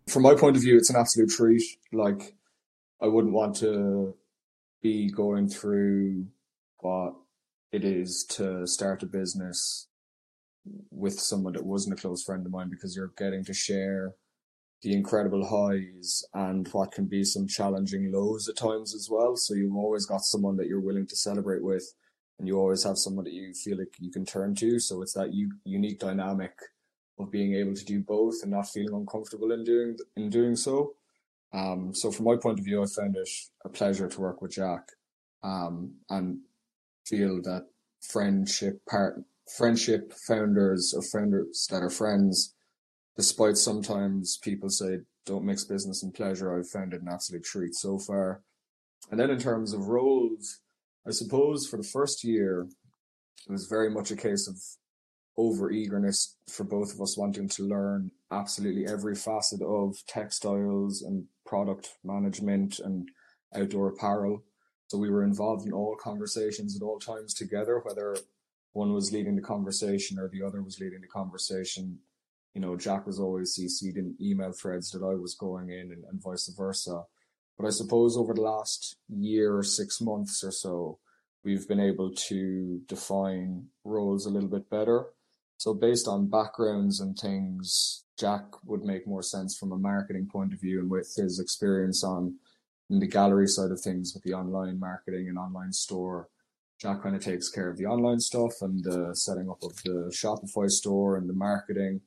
From 0.09 0.23
my 0.23 0.35
point 0.35 0.57
of 0.57 0.63
view, 0.63 0.77
it's 0.77 0.91
an 0.91 0.97
absolute 0.97 1.31
treat. 1.31 1.63
Like, 1.93 2.35
I 3.01 3.07
wouldn't 3.07 3.35
want 3.35 3.57
to 3.57 4.15
be 4.83 5.11
going 5.11 5.49
through 5.49 6.27
what 6.79 7.15
it 7.73 7.85
is 7.85 8.25
to 8.31 8.67
start 8.67 9.03
a 9.03 9.07
business 9.07 9.87
with 10.91 11.19
someone 11.19 11.53
that 11.55 11.65
wasn't 11.65 11.99
a 11.99 12.01
close 12.01 12.23
friend 12.23 12.45
of 12.45 12.53
mine 12.53 12.69
because 12.71 12.97
you're 12.97 13.13
getting 13.17 13.45
to 13.45 13.55
share 13.55 14.15
the 14.83 14.93
incredible 14.93 15.47
highs 15.47 16.25
and 16.33 16.67
what 16.69 16.93
can 16.93 17.05
be 17.07 17.23
some 17.23 17.47
challenging 17.47 18.11
lows 18.13 18.49
at 18.49 18.57
times 18.57 18.95
as 18.95 19.09
well. 19.11 19.37
So 19.37 19.55
you've 19.55 19.77
always 19.77 20.07
got 20.07 20.23
someone 20.23 20.57
that 20.57 20.67
you're 20.67 20.81
willing 20.81 21.07
to 21.07 21.17
celebrate 21.17 21.63
with, 21.63 21.85
and 22.41 22.49
you 22.49 22.59
always 22.59 22.83
have 22.85 22.97
someone 22.97 23.25
that 23.27 23.35
you 23.35 23.53
feel 23.53 23.79
like 23.79 23.95
you 24.01 24.11
can 24.11 24.25
turn 24.25 24.55
to. 24.57 24.81
So 24.81 25.03
it's 25.03 25.13
that 25.13 25.35
u- 25.35 25.53
unique 25.65 25.99
dynamic 26.01 26.53
of 27.19 27.31
being 27.31 27.55
able 27.55 27.75
to 27.75 27.85
do 27.85 28.01
both 28.01 28.43
and 28.43 28.51
not 28.51 28.69
feeling 28.69 28.95
uncomfortable 28.95 29.53
in 29.53 29.63
doing 29.63 29.99
in 30.17 30.31
doing 30.31 30.57
so. 30.57 30.95
Um, 31.53 31.95
so 31.95 32.11
from 32.11 32.25
my 32.25 32.37
point 32.37 32.59
of 32.59 32.65
view, 32.65 32.83
I 32.83 32.87
found 32.87 33.17
it 33.17 33.29
a 33.65 33.69
pleasure 33.69 34.09
to 34.09 34.21
work 34.21 34.41
with 34.41 34.53
Jack, 34.53 34.89
um, 35.43 35.93
and 36.09 36.39
feel 37.07 37.43
that 37.43 37.67
friendship 38.01 38.81
part 38.89 39.23
friendship 39.59 40.13
founders 40.13 40.95
or 40.97 41.03
founders 41.03 41.67
that 41.71 41.83
are 41.83 41.91
friends 41.91 42.55
despite 43.17 43.57
sometimes 43.59 44.39
people 44.39 44.71
say 44.71 45.01
don't 45.27 45.45
mix 45.45 45.65
business 45.65 46.03
and 46.03 46.15
pleasure, 46.15 46.57
I've 46.57 46.69
found 46.69 46.95
it 46.95 47.03
an 47.03 47.09
absolute 47.09 47.45
treat 47.45 47.75
so 47.75 47.99
far. 47.99 48.41
And 49.11 49.21
then 49.21 49.29
in 49.29 49.39
terms 49.39 49.75
of 49.75 49.89
roles, 49.89 50.61
I 51.07 51.11
suppose 51.11 51.67
for 51.67 51.77
the 51.77 51.83
first 51.83 52.25
year, 52.25 52.69
it 53.49 53.53
was 53.53 53.67
very 53.67 53.91
much 53.91 54.11
a 54.11 54.17
case 54.17 54.47
of 54.49 54.57
over 55.37 55.71
eagerness 55.71 56.37
for 56.49 56.65
both 56.65 56.93
of 56.93 57.01
us 57.01 57.17
wanting 57.17 57.49
to 57.49 57.63
learn 57.63 58.11
absolutely 58.31 58.87
every 58.87 59.15
facet 59.15 59.63
of 59.63 59.97
textiles 60.07 61.03
and 61.03 61.25
product 61.47 61.95
management 62.05 62.79
and 62.81 63.09
outdoor 63.55 63.89
apparel. 63.89 64.45
So 64.89 64.99
we 64.99 65.11
were 65.11 65.25
involved 65.25 65.67
in 65.67 65.73
all 65.73 65.97
conversations 65.97 66.77
at 66.77 66.85
all 66.85 66.99
times 66.99 67.33
together, 67.33 67.81
whether 67.85 68.17
one 68.73 68.93
was 68.93 69.13
leading 69.13 69.37
the 69.37 69.43
conversation 69.43 70.19
or 70.19 70.29
the 70.29 70.43
other 70.43 70.63
was 70.63 70.79
leading 70.81 71.01
the 71.01 71.07
conversation 71.07 71.99
you 72.55 72.61
know, 72.61 72.77
Jack 72.77 73.07
was 73.07 73.21
always 73.21 73.57
CC'd 73.57 73.97
in 73.97 74.17
email 74.21 74.53
threads 74.53 74.91
that 74.91 75.05
I 75.05 75.15
was 75.15 75.35
going 75.35 75.71
in 75.71 75.93
and, 75.93 76.05
and 76.11 76.23
vice 76.23 76.49
versa. 76.57 77.05
But 77.61 77.67
I 77.67 77.71
suppose 77.73 78.17
over 78.17 78.33
the 78.33 78.41
last 78.41 78.97
year 79.11 79.55
or 79.55 79.63
six 79.63 80.01
months 80.01 80.43
or 80.43 80.51
so, 80.51 80.99
we've 81.45 81.69
been 81.69 81.81
able 81.81 82.11
to 82.29 82.81
define 82.87 83.67
roles 83.85 84.25
a 84.25 84.31
little 84.31 84.49
bit 84.49 84.71
better. 84.71 85.09
So 85.59 85.75
based 85.75 86.09
on 86.09 86.31
backgrounds 86.31 87.01
and 87.01 87.19
things, 87.19 88.05
Jack 88.19 88.45
would 88.65 88.83
make 88.83 89.07
more 89.07 89.23
sense 89.23 89.59
from 89.59 89.73
a 89.73 89.77
marketing 89.77 90.27
point 90.33 90.55
of 90.55 90.61
view 90.61 90.81
and 90.81 90.91
with 90.91 91.15
his 91.15 91.39
experience 91.39 92.03
on 92.03 92.37
the 92.89 93.07
gallery 93.07 93.47
side 93.47 93.71
of 93.71 93.81
things 93.81 94.15
with 94.15 94.23
the 94.23 94.33
online 94.33 94.81
marketing 94.81 95.29
and 95.29 95.37
online 95.37 95.73
store. 95.75 96.31
Jack 96.81 97.03
kind 97.03 97.15
of 97.15 97.23
takes 97.23 97.51
care 97.51 97.69
of 97.69 97.77
the 97.77 97.85
online 97.85 98.21
stuff 98.21 98.55
and 98.63 98.83
the 98.85 99.15
setting 99.15 99.51
up 99.51 99.63
of 99.63 99.77
the 99.83 100.11
Shopify 100.11 100.71
store 100.71 101.19
and 101.19 101.29
the 101.29 101.35
marketing 101.35 102.01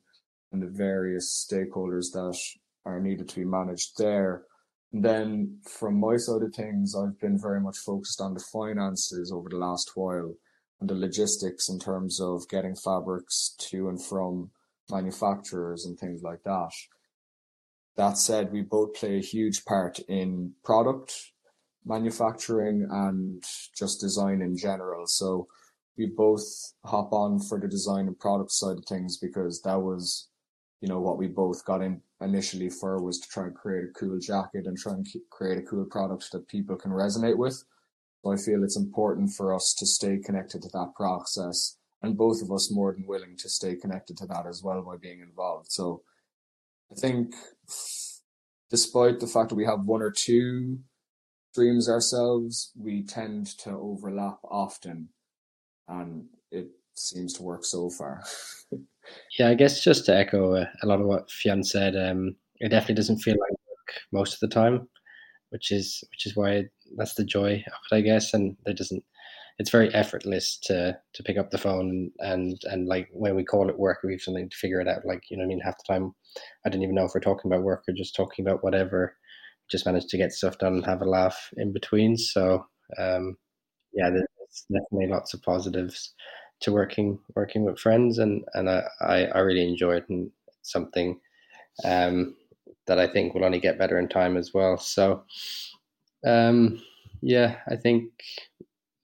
and 0.50 0.60
the 0.60 0.66
various 0.66 1.46
stakeholders 1.48 2.10
that 2.12 2.36
are 2.84 2.98
needed 2.98 3.28
to 3.28 3.36
be 3.36 3.44
managed 3.44 3.96
there. 3.98 4.46
Then 4.96 5.58
from 5.64 5.98
my 5.98 6.16
side 6.16 6.42
of 6.42 6.54
things, 6.54 6.94
I've 6.94 7.18
been 7.18 7.36
very 7.36 7.60
much 7.60 7.78
focused 7.78 8.20
on 8.20 8.32
the 8.32 8.44
finances 8.52 9.32
over 9.32 9.48
the 9.48 9.56
last 9.56 9.90
while 9.96 10.34
and 10.80 10.88
the 10.88 10.94
logistics 10.94 11.68
in 11.68 11.80
terms 11.80 12.20
of 12.20 12.48
getting 12.48 12.76
fabrics 12.76 13.56
to 13.58 13.88
and 13.88 14.00
from 14.00 14.52
manufacturers 14.88 15.84
and 15.84 15.98
things 15.98 16.22
like 16.22 16.44
that. 16.44 16.70
That 17.96 18.18
said, 18.18 18.52
we 18.52 18.62
both 18.62 18.94
play 18.94 19.16
a 19.16 19.20
huge 19.20 19.64
part 19.64 19.98
in 20.08 20.52
product 20.62 21.12
manufacturing 21.84 22.86
and 22.88 23.42
just 23.76 24.00
design 24.00 24.42
in 24.42 24.56
general. 24.56 25.08
So 25.08 25.48
we 25.98 26.06
both 26.06 26.44
hop 26.84 27.12
on 27.12 27.40
for 27.40 27.58
the 27.58 27.66
design 27.66 28.06
and 28.06 28.18
product 28.18 28.52
side 28.52 28.78
of 28.78 28.84
things 28.84 29.18
because 29.18 29.60
that 29.62 29.80
was 29.80 30.28
you 30.84 30.88
know, 30.88 31.00
what 31.00 31.16
we 31.16 31.28
both 31.28 31.64
got 31.64 31.80
in 31.80 32.02
initially 32.24 32.70
for 32.70 33.00
was 33.02 33.18
to 33.20 33.28
try 33.28 33.44
and 33.44 33.54
create 33.54 33.84
a 33.84 33.98
cool 33.98 34.18
jacket 34.18 34.66
and 34.66 34.76
try 34.76 34.92
and 34.92 35.06
create 35.30 35.58
a 35.58 35.62
cool 35.62 35.84
product 35.84 36.30
that 36.32 36.48
people 36.48 36.76
can 36.76 36.90
resonate 36.90 37.36
with. 37.36 37.62
So 38.22 38.32
I 38.32 38.36
feel 38.36 38.64
it's 38.64 38.76
important 38.76 39.30
for 39.32 39.54
us 39.54 39.74
to 39.78 39.86
stay 39.86 40.18
connected 40.18 40.62
to 40.62 40.68
that 40.68 40.92
process 40.96 41.76
and 42.02 42.16
both 42.16 42.42
of 42.42 42.50
us 42.50 42.70
more 42.70 42.92
than 42.92 43.06
willing 43.06 43.36
to 43.38 43.48
stay 43.48 43.76
connected 43.76 44.16
to 44.18 44.26
that 44.26 44.46
as 44.46 44.62
well 44.62 44.82
by 44.82 44.96
being 44.96 45.20
involved. 45.20 45.70
So 45.70 46.02
I 46.90 46.94
think 46.94 47.34
despite 48.70 49.20
the 49.20 49.26
fact 49.26 49.50
that 49.50 49.56
we 49.56 49.64
have 49.66 49.84
one 49.84 50.02
or 50.02 50.10
two 50.10 50.78
streams 51.52 51.88
ourselves, 51.88 52.72
we 52.76 53.02
tend 53.02 53.46
to 53.58 53.70
overlap 53.70 54.38
often 54.44 55.08
and 55.88 56.26
it 56.50 56.68
seems 56.94 57.32
to 57.34 57.42
work 57.42 57.64
so 57.64 57.90
far. 57.90 58.22
Yeah, 59.38 59.48
I 59.48 59.54
guess 59.54 59.82
just 59.82 60.06
to 60.06 60.16
echo 60.16 60.54
uh, 60.54 60.66
a 60.82 60.86
lot 60.86 61.00
of 61.00 61.06
what 61.06 61.30
Fionn 61.30 61.64
said, 61.64 61.96
um, 61.96 62.36
it 62.60 62.70
definitely 62.70 62.94
doesn't 62.96 63.18
feel 63.18 63.34
like 63.34 63.50
work 63.50 64.00
most 64.12 64.34
of 64.34 64.40
the 64.40 64.48
time, 64.54 64.88
which 65.50 65.72
is 65.72 66.04
which 66.12 66.26
is 66.26 66.36
why 66.36 66.64
that's 66.96 67.14
the 67.14 67.24
joy 67.24 67.54
of 67.66 67.80
it, 67.92 67.96
I 67.96 68.00
guess. 68.02 68.34
And 68.34 68.56
it 68.66 68.76
doesn't. 68.78 69.04
It's 69.58 69.70
very 69.70 69.94
effortless 69.94 70.58
to 70.64 70.98
to 71.14 71.22
pick 71.24 71.38
up 71.38 71.50
the 71.50 71.58
phone 71.58 72.10
and 72.20 72.60
and 72.64 72.88
like 72.88 73.08
when 73.12 73.36
we 73.36 73.44
call 73.44 73.68
it 73.70 73.78
work, 73.78 74.00
we 74.04 74.12
have 74.12 74.22
something 74.22 74.50
to 74.50 74.56
figure 74.56 74.80
it 74.80 74.88
out. 74.88 75.06
Like 75.06 75.24
you 75.30 75.36
know, 75.38 75.44
I 75.44 75.46
mean, 75.46 75.60
half 75.60 75.76
the 75.78 75.92
time, 75.94 76.14
I 76.66 76.70
didn't 76.70 76.84
even 76.84 76.94
know 76.96 77.04
if 77.06 77.12
we're 77.14 77.20
talking 77.20 77.50
about 77.52 77.64
work 77.64 77.84
or 77.88 77.94
just 77.94 78.16
talking 78.16 78.46
about 78.46 78.64
whatever. 78.64 79.16
Just 79.70 79.86
managed 79.86 80.10
to 80.10 80.18
get 80.18 80.32
stuff 80.32 80.58
done 80.58 80.74
and 80.74 80.86
have 80.86 81.02
a 81.02 81.06
laugh 81.06 81.50
in 81.56 81.72
between. 81.72 82.16
So 82.18 82.66
um, 82.98 83.36
yeah, 83.94 84.10
there's 84.10 84.26
definitely 84.72 85.08
lots 85.08 85.34
of 85.34 85.42
positives 85.42 86.14
to 86.64 86.72
working 86.72 87.18
working 87.36 87.64
with 87.64 87.78
friends, 87.78 88.18
and 88.18 88.44
and 88.54 88.68
I 88.68 88.82
I, 89.00 89.38
really 89.40 89.66
enjoy 89.66 89.96
it, 89.96 90.08
and 90.08 90.30
something 90.62 91.20
um, 91.84 92.34
that 92.86 92.98
I 92.98 93.06
think 93.06 93.34
will 93.34 93.44
only 93.44 93.60
get 93.60 93.78
better 93.78 93.98
in 93.98 94.08
time 94.08 94.36
as 94.36 94.52
well. 94.54 94.78
So 94.78 95.24
um, 96.26 96.82
yeah, 97.20 97.56
I 97.68 97.76
think 97.76 98.10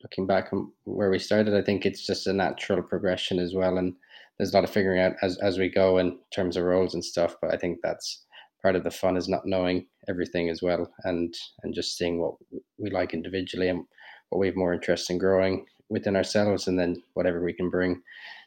looking 0.03 0.27
back 0.27 0.53
on 0.53 0.73
where 0.85 1.11
we 1.11 1.19
started, 1.19 1.55
I 1.55 1.63
think 1.63 1.85
it's 1.85 2.07
just 2.07 2.27
a 2.27 2.33
natural 2.33 2.83
progression 2.83 3.39
as 3.39 3.55
well, 3.55 3.77
and 3.77 3.95
there's 4.39 4.53
a 4.53 4.57
lot 4.57 4.65
of 4.65 4.71
figuring 4.71 5.01
out 5.01 5.13
as 5.23 5.39
as 5.39 5.59
we 5.59 5.69
go 5.69 5.99
in 5.99 6.19
terms 6.35 6.57
of 6.57 6.65
roles 6.65 6.95
and 6.95 7.05
stuff. 7.05 7.37
But 7.43 7.53
I 7.53 7.59
think 7.59 7.81
that's 7.83 8.25
part 8.63 8.77
of 8.77 8.85
the 8.85 8.91
fun 8.91 9.17
is 9.17 9.29
not 9.29 9.47
knowing 9.47 9.87
everything 10.09 10.49
as 10.49 10.63
well, 10.63 10.91
and 11.05 11.35
and 11.63 11.75
just 11.75 11.99
seeing 11.99 12.21
what 12.21 12.37
we 12.79 12.91
like 12.91 13.13
individually 13.13 13.69
and 13.69 13.85
what 14.31 14.39
we 14.39 14.47
have 14.47 14.57
more 14.57 14.73
interest 14.73 15.11
in 15.11 15.19
growing 15.19 15.67
within 15.91 16.17
ourselves 16.17 16.69
and 16.69 16.79
then 16.79 17.03
whatever 17.15 17.43
we 17.43 17.53
can 17.53 17.69
bring 17.69 18.01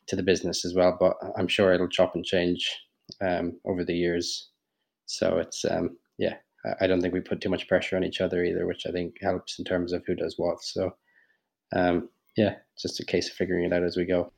to 0.07 0.15
the 0.15 0.23
business 0.23 0.65
as 0.65 0.73
well. 0.73 0.97
But 0.99 1.15
I'm 1.37 1.47
sure 1.47 1.73
it'll 1.73 1.87
chop 1.87 2.15
and 2.15 2.25
change 2.25 2.69
um, 3.21 3.59
over 3.65 3.83
the 3.83 3.95
years. 3.95 4.49
So 5.05 5.37
it's 5.37 5.63
um, 5.65 5.97
yeah, 6.17 6.35
I 6.79 6.87
don't 6.87 7.01
think 7.01 7.13
we 7.13 7.19
put 7.19 7.41
too 7.41 7.49
much 7.49 7.67
pressure 7.67 7.97
on 7.97 8.03
each 8.03 8.21
other 8.21 8.43
either, 8.43 8.65
which 8.65 8.85
I 8.87 8.91
think 8.91 9.15
helps 9.21 9.59
in 9.59 9.65
terms 9.65 9.93
of 9.93 10.03
who 10.07 10.15
does 10.15 10.35
what. 10.37 10.63
So 10.63 10.91
um, 11.75 12.09
yeah, 12.37 12.55
just 12.81 12.99
a 12.99 13.05
case 13.05 13.29
of 13.29 13.35
figuring 13.35 13.65
it 13.65 13.73
out 13.73 13.83
as 13.83 13.97
we 13.97 14.05
go. 14.05 14.31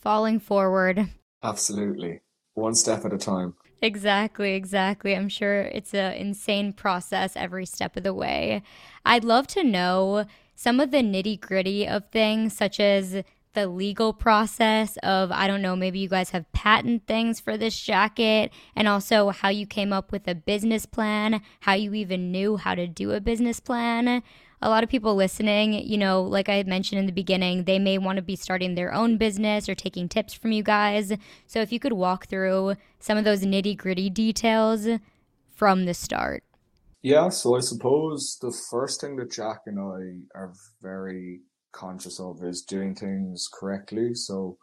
Falling 0.00 0.38
forward. 0.38 1.08
Absolutely, 1.42 2.20
one 2.54 2.74
step 2.74 3.04
at 3.04 3.12
a 3.12 3.18
time. 3.18 3.54
Exactly, 3.82 4.54
exactly. 4.54 5.14
I'm 5.14 5.28
sure 5.28 5.60
it's 5.60 5.92
an 5.92 6.14
insane 6.14 6.72
process 6.72 7.36
every 7.36 7.66
step 7.66 7.98
of 7.98 8.02
the 8.02 8.14
way. 8.14 8.62
I'd 9.04 9.24
love 9.24 9.46
to 9.48 9.62
know 9.62 10.24
some 10.54 10.80
of 10.80 10.90
the 10.90 10.98
nitty 10.98 11.40
gritty 11.40 11.86
of 11.86 12.10
things, 12.10 12.56
such 12.56 12.80
as 12.80 13.22
the 13.54 13.68
legal 13.68 14.12
process 14.12 14.96
of, 15.02 15.30
I 15.30 15.46
don't 15.46 15.62
know, 15.62 15.76
maybe 15.76 16.00
you 16.00 16.08
guys 16.08 16.30
have 16.30 16.50
patent 16.52 17.06
things 17.06 17.38
for 17.38 17.56
this 17.56 17.78
jacket, 17.80 18.52
and 18.74 18.88
also 18.88 19.30
how 19.30 19.48
you 19.48 19.66
came 19.66 19.92
up 19.92 20.10
with 20.10 20.26
a 20.26 20.34
business 20.34 20.86
plan, 20.86 21.40
how 21.60 21.74
you 21.74 21.94
even 21.94 22.32
knew 22.32 22.56
how 22.56 22.74
to 22.74 22.86
do 22.86 23.12
a 23.12 23.20
business 23.20 23.60
plan. 23.60 24.22
A 24.60 24.70
lot 24.70 24.82
of 24.82 24.88
people 24.88 25.14
listening, 25.14 25.74
you 25.74 25.98
know, 25.98 26.22
like 26.22 26.48
I 26.48 26.62
mentioned 26.62 26.98
in 26.98 27.06
the 27.06 27.12
beginning, 27.12 27.64
they 27.64 27.78
may 27.78 27.98
want 27.98 28.16
to 28.16 28.22
be 28.22 28.34
starting 28.34 28.74
their 28.74 28.94
own 28.94 29.18
business 29.18 29.68
or 29.68 29.74
taking 29.74 30.08
tips 30.08 30.32
from 30.34 30.52
you 30.52 30.62
guys. 30.62 31.12
So 31.46 31.60
if 31.60 31.70
you 31.70 31.78
could 31.78 31.92
walk 31.92 32.26
through 32.26 32.74
some 32.98 33.18
of 33.18 33.24
those 33.24 33.42
nitty 33.42 33.76
gritty 33.76 34.10
details 34.10 34.88
from 35.54 35.84
the 35.84 35.94
start. 35.94 36.42
Yeah, 37.04 37.28
so 37.28 37.54
I 37.54 37.60
suppose 37.60 38.38
the 38.40 38.50
first 38.70 38.98
thing 38.98 39.16
that 39.16 39.30
Jack 39.30 39.64
and 39.66 39.78
I 39.78 40.38
are 40.38 40.54
very 40.80 41.42
conscious 41.70 42.18
of 42.18 42.42
is 42.42 42.62
doing 42.62 42.94
things 42.94 43.46
correctly. 43.52 44.14
So 44.14 44.56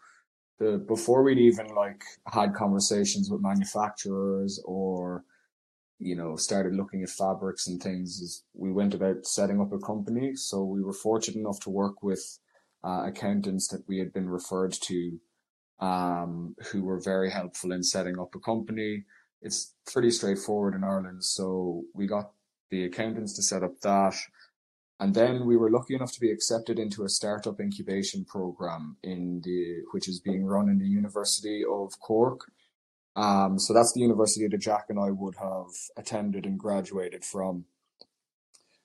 the 0.58 0.80
before 0.88 1.22
we'd 1.22 1.38
even 1.38 1.68
like 1.68 2.02
had 2.34 2.56
conversations 2.56 3.30
with 3.30 3.44
manufacturers 3.44 4.60
or 4.66 5.24
you 6.00 6.16
know 6.16 6.36
started 6.36 6.74
looking 6.74 7.04
at 7.04 7.10
fabrics 7.10 7.68
and 7.68 7.80
things 7.80 8.44
we 8.56 8.72
went 8.72 8.96
about 8.96 9.24
setting 9.28 9.62
up 9.62 9.72
a 9.72 9.78
company 9.78 10.36
so 10.36 10.64
we 10.64 10.82
were 10.82 10.94
fortunate 10.94 11.40
enough 11.40 11.60
to 11.60 11.70
work 11.70 12.02
with 12.02 12.40
uh, 12.84 13.04
accountants 13.06 13.68
that 13.68 13.84
we 13.88 14.00
had 14.00 14.12
been 14.14 14.28
referred 14.28 14.72
to 14.72 15.20
um, 15.80 16.56
who 16.72 16.84
were 16.84 17.00
very 17.00 17.30
helpful 17.30 17.72
in 17.72 17.84
setting 17.84 18.20
up 18.20 18.34
a 18.34 18.40
company 18.40 19.04
it's 19.42 19.74
pretty 19.92 20.12
straightforward 20.12 20.76
in 20.76 20.84
Ireland. 20.84 21.24
So 21.24 21.84
we 21.94 22.08
got 22.08 22.32
the 22.70 22.86
accountants 22.86 23.36
to 23.36 23.44
set 23.44 23.64
up 23.64 23.80
that. 23.82 24.16
And 25.00 25.16
then 25.16 25.48
we 25.48 25.58
were 25.58 25.72
lucky 25.72 25.96
enough 25.96 26.12
to 26.14 26.20
be 26.20 26.32
accepted 26.32 26.78
into 26.78 27.04
a 27.04 27.10
startup 27.10 27.60
incubation 27.60 28.24
program 28.24 28.98
in 29.04 29.42
the 29.44 29.82
which 29.92 30.08
is 30.08 30.20
being 30.20 30.46
run 30.46 30.70
in 30.70 30.78
the 30.78 30.88
University 30.88 31.64
of 31.70 32.00
Cork. 32.00 32.52
Um, 33.16 33.58
so 33.58 33.74
that's 33.74 33.94
the 33.94 34.00
university 34.00 34.48
that 34.48 34.58
Jack 34.60 34.86
and 34.90 35.00
I 35.00 35.10
would 35.10 35.36
have 35.36 35.72
attended 35.98 36.46
and 36.46 36.58
graduated 36.58 37.26
from. 37.26 37.66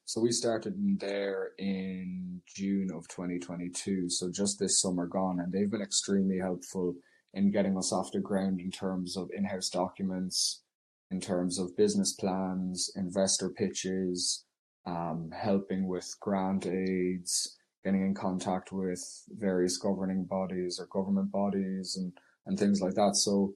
So 0.07 0.21
we 0.21 0.33
started 0.33 0.75
in 0.75 0.97
there 1.01 1.51
in 1.59 2.41
June 2.47 2.91
of 2.95 3.09
2022, 3.09 4.09
so 4.09 4.31
just 4.31 4.59
this 4.59 4.81
summer 4.81 5.07
gone, 5.07 5.41
and 5.41 5.53
they've 5.53 5.71
been 5.71 5.83
extremely 5.83 6.39
helpful 6.39 6.95
in 7.37 7.51
getting 7.51 7.77
us 7.77 7.93
off 7.93 8.11
the 8.13 8.19
ground 8.19 8.61
in 8.61 8.71
terms 8.71 9.17
of 9.17 9.31
in-house 9.37 9.69
documents, 9.69 10.63
in 11.11 11.21
terms 11.21 11.59
of 11.59 11.77
business 11.77 12.15
plans, 12.15 12.91
investor 12.97 13.51
pitches, 13.51 14.47
um, 14.87 15.31
helping 15.37 15.87
with 15.87 16.17
grant 16.19 16.67
aids, 16.67 17.57
getting 17.85 18.01
in 18.01 18.15
contact 18.15 18.73
with 18.73 19.05
various 19.39 19.77
governing 19.77 20.25
bodies 20.25 20.81
or 20.81 20.87
government 20.87 21.31
bodies 21.31 21.97
and, 21.97 22.13
and 22.47 22.59
things 22.59 22.81
like 22.81 22.95
that. 22.95 23.15
So 23.17 23.53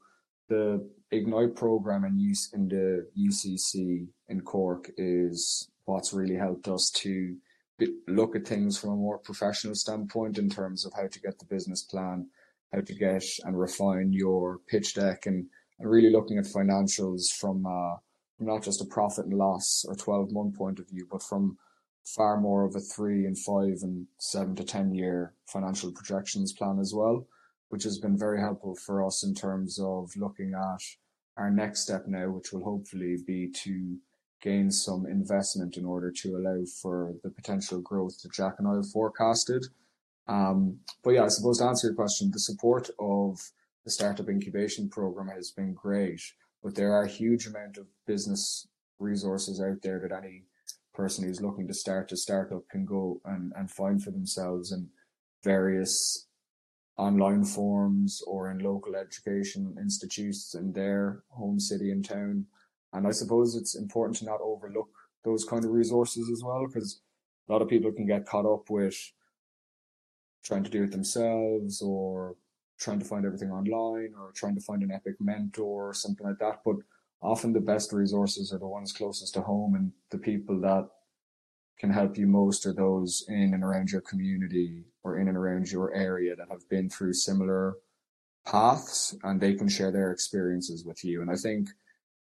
the 0.49 0.87
Ignite 1.11 1.57
program 1.57 2.05
in 2.05 2.19
use 2.21 2.53
in 2.53 2.69
the 2.69 3.09
UCC 3.19 4.07
in 4.29 4.43
Cork 4.43 4.91
is 4.99 5.69
what's 5.87 6.13
really 6.13 6.37
helped 6.37 6.69
us 6.69 6.91
to 6.97 7.35
look 8.07 8.37
at 8.37 8.47
things 8.47 8.79
from 8.79 8.91
a 8.91 8.97
more 8.97 9.19
professional 9.19 9.75
standpoint 9.75 10.39
in 10.39 10.51
terms 10.51 10.85
of 10.85 10.93
how 10.93 11.07
to 11.07 11.21
get 11.21 11.39
the 11.39 11.47
business 11.47 11.83
plan, 11.83 12.29
how 12.73 12.81
to 12.81 12.95
get 12.95 13.25
and 13.45 13.59
refine 13.59 14.13
your 14.13 14.59
pitch 14.69 14.95
deck, 14.95 15.27
and, 15.27 15.47
and 15.79 15.91
really 15.91 16.11
looking 16.11 16.39
at 16.39 16.45
financials 16.45 17.33
from 17.33 17.67
uh, 17.67 17.97
not 18.39 18.63
just 18.63 18.81
a 18.81 18.87
profit 18.87 19.27
and 19.27 19.35
loss 19.35 19.85
or 19.87 19.95
12 19.95 20.33
month 20.33 20.57
point 20.57 20.79
of 20.79 20.89
view, 20.89 21.07
but 21.11 21.23
from 21.23 21.57
far 22.05 22.41
more 22.41 22.65
of 22.65 22.75
a 22.75 22.81
three 22.81 23.27
and 23.27 23.39
five 23.39 23.79
and 23.83 24.07
seven 24.19 24.55
to 24.57 24.65
10 24.65 24.95
year 24.95 25.35
financial 25.47 25.93
projections 25.93 26.53
plan 26.53 26.79
as 26.81 26.93
well, 26.95 27.27
which 27.69 27.85
has 27.85 27.99
been 27.99 28.19
very 28.19 28.41
helpful 28.41 28.75
for 28.75 29.05
us 29.07 29.23
in 29.23 29.35
terms 29.35 29.79
of 29.79 30.11
looking 30.17 30.55
at 30.55 30.83
our 31.37 31.51
next 31.51 31.81
step 31.81 32.05
now, 32.07 32.29
which 32.29 32.53
will 32.53 32.65
hopefully 32.65 33.17
be 33.27 33.51
to 33.53 33.97
gain 34.43 34.71
some 34.71 35.07
investment 35.07 35.77
in 35.77 35.85
order 35.85 36.11
to 36.11 36.37
allow 36.37 36.65
for 36.81 37.15
the 37.23 37.31
potential 37.31 37.81
growth 37.81 38.21
that 38.23 38.33
Jack 38.33 38.55
and 38.59 38.67
I 38.67 38.77
have 38.77 38.91
forecasted. 38.91 39.67
Um, 40.29 40.79
but 41.03 41.11
yeah, 41.11 41.25
I 41.25 41.29
suppose 41.29 41.59
to 41.59 41.65
answer 41.65 41.89
your 41.89 41.97
question, 41.97 42.31
the 42.31 42.39
support 42.39 42.89
of 42.99 43.41
the 43.85 43.91
startup 43.91 44.29
incubation 44.29 44.89
program 44.89 45.29
has 45.29 45.51
been 45.51 45.75
great, 45.75 46.21
but 46.63 46.75
there 46.75 46.93
are 46.93 47.05
a 47.05 47.09
huge 47.09 47.47
amount 47.47 47.79
of 47.79 47.87
business 48.07 48.69
resources 48.99 49.61
out 49.61 49.83
there 49.83 49.99
that 49.99 50.17
any 50.17 50.45
person 50.93 51.25
who's 51.25 51.41
looking 51.41 51.67
to 51.67 51.75
start 51.75 52.13
a 52.13 52.17
startup 52.17 52.69
can 52.69 52.85
go 52.85 53.21
and, 53.25 53.53
and 53.57 53.71
find 53.71 54.03
for 54.03 54.11
themselves 54.11 54.71
in 54.73 54.89
various 55.43 56.27
online 56.99 57.45
forums 57.45 58.21
or 58.27 58.51
in 58.51 58.59
local 58.59 58.95
education 58.95 59.75
institutes 59.81 60.55
in 60.55 60.73
their 60.73 61.23
home 61.31 61.59
city 61.59 61.91
and 61.91 62.05
town. 62.05 62.45
And 62.93 63.07
I 63.07 63.13
suppose 63.13 63.57
it's 63.57 63.75
important 63.75 64.19
to 64.19 64.27
not 64.27 64.41
overlook 64.43 64.91
those 65.25 65.45
kind 65.45 65.65
of 65.65 65.71
resources 65.71 66.29
as 66.31 66.43
well, 66.45 66.67
because 66.67 67.01
a 67.49 67.53
lot 67.53 67.63
of 67.63 67.69
people 67.69 67.93
can 67.93 68.07
get 68.07 68.27
caught 68.27 68.45
up 68.45 68.69
with 68.69 68.97
trying 70.43 70.65
to 70.65 70.71
do 70.71 70.85
it 70.85 70.91
themselves 70.91 71.83
or 71.83 72.37
trying 72.79 72.99
to 72.99 73.05
find 73.05 73.27
everything 73.27 73.51
online 73.51 74.15
or 74.19 74.33
trying 74.35 74.55
to 74.55 74.61
find 74.61 74.83
an 74.83 74.91
epic 74.91 75.15
mentor 75.21 75.91
or 75.91 75.95
something 75.95 76.27
like 76.27 76.39
that. 76.39 76.61
But 76.65 76.77
often 77.23 77.53
the 77.53 77.61
best 77.61 77.93
resources 77.93 78.53
are 78.53 78.59
the 78.59 78.67
ones 78.67 78.93
closest 78.93 79.35
to 79.35 79.43
home 79.43 79.75
and 79.75 79.93
the 80.11 80.19
people 80.19 80.61
that 80.63 80.89
can 81.79 81.91
help 81.91 82.17
you 82.17 82.27
most 82.27 82.67
are 82.67 82.75
those 82.75 83.25
in 83.29 83.55
and 83.55 83.65
around 83.65 83.91
your 83.91 84.03
community 84.03 84.85
or 85.03 85.19
in 85.19 85.29
and 85.29 85.37
around 85.37 85.71
your 85.71 85.95
area 85.95 86.37
that 86.37 86.49
have 86.51 86.69
been 86.69 86.91
through 86.91 87.13
similar 87.13 87.75
paths 88.47 89.17
and 89.23 89.41
they 89.41 89.55
can 89.55 89.69
share 89.69 89.91
their 89.91 90.13
experiences 90.13 90.85
with 90.85 91.03
you. 91.05 91.23
And 91.23 91.31
I 91.31 91.37
think 91.37 91.69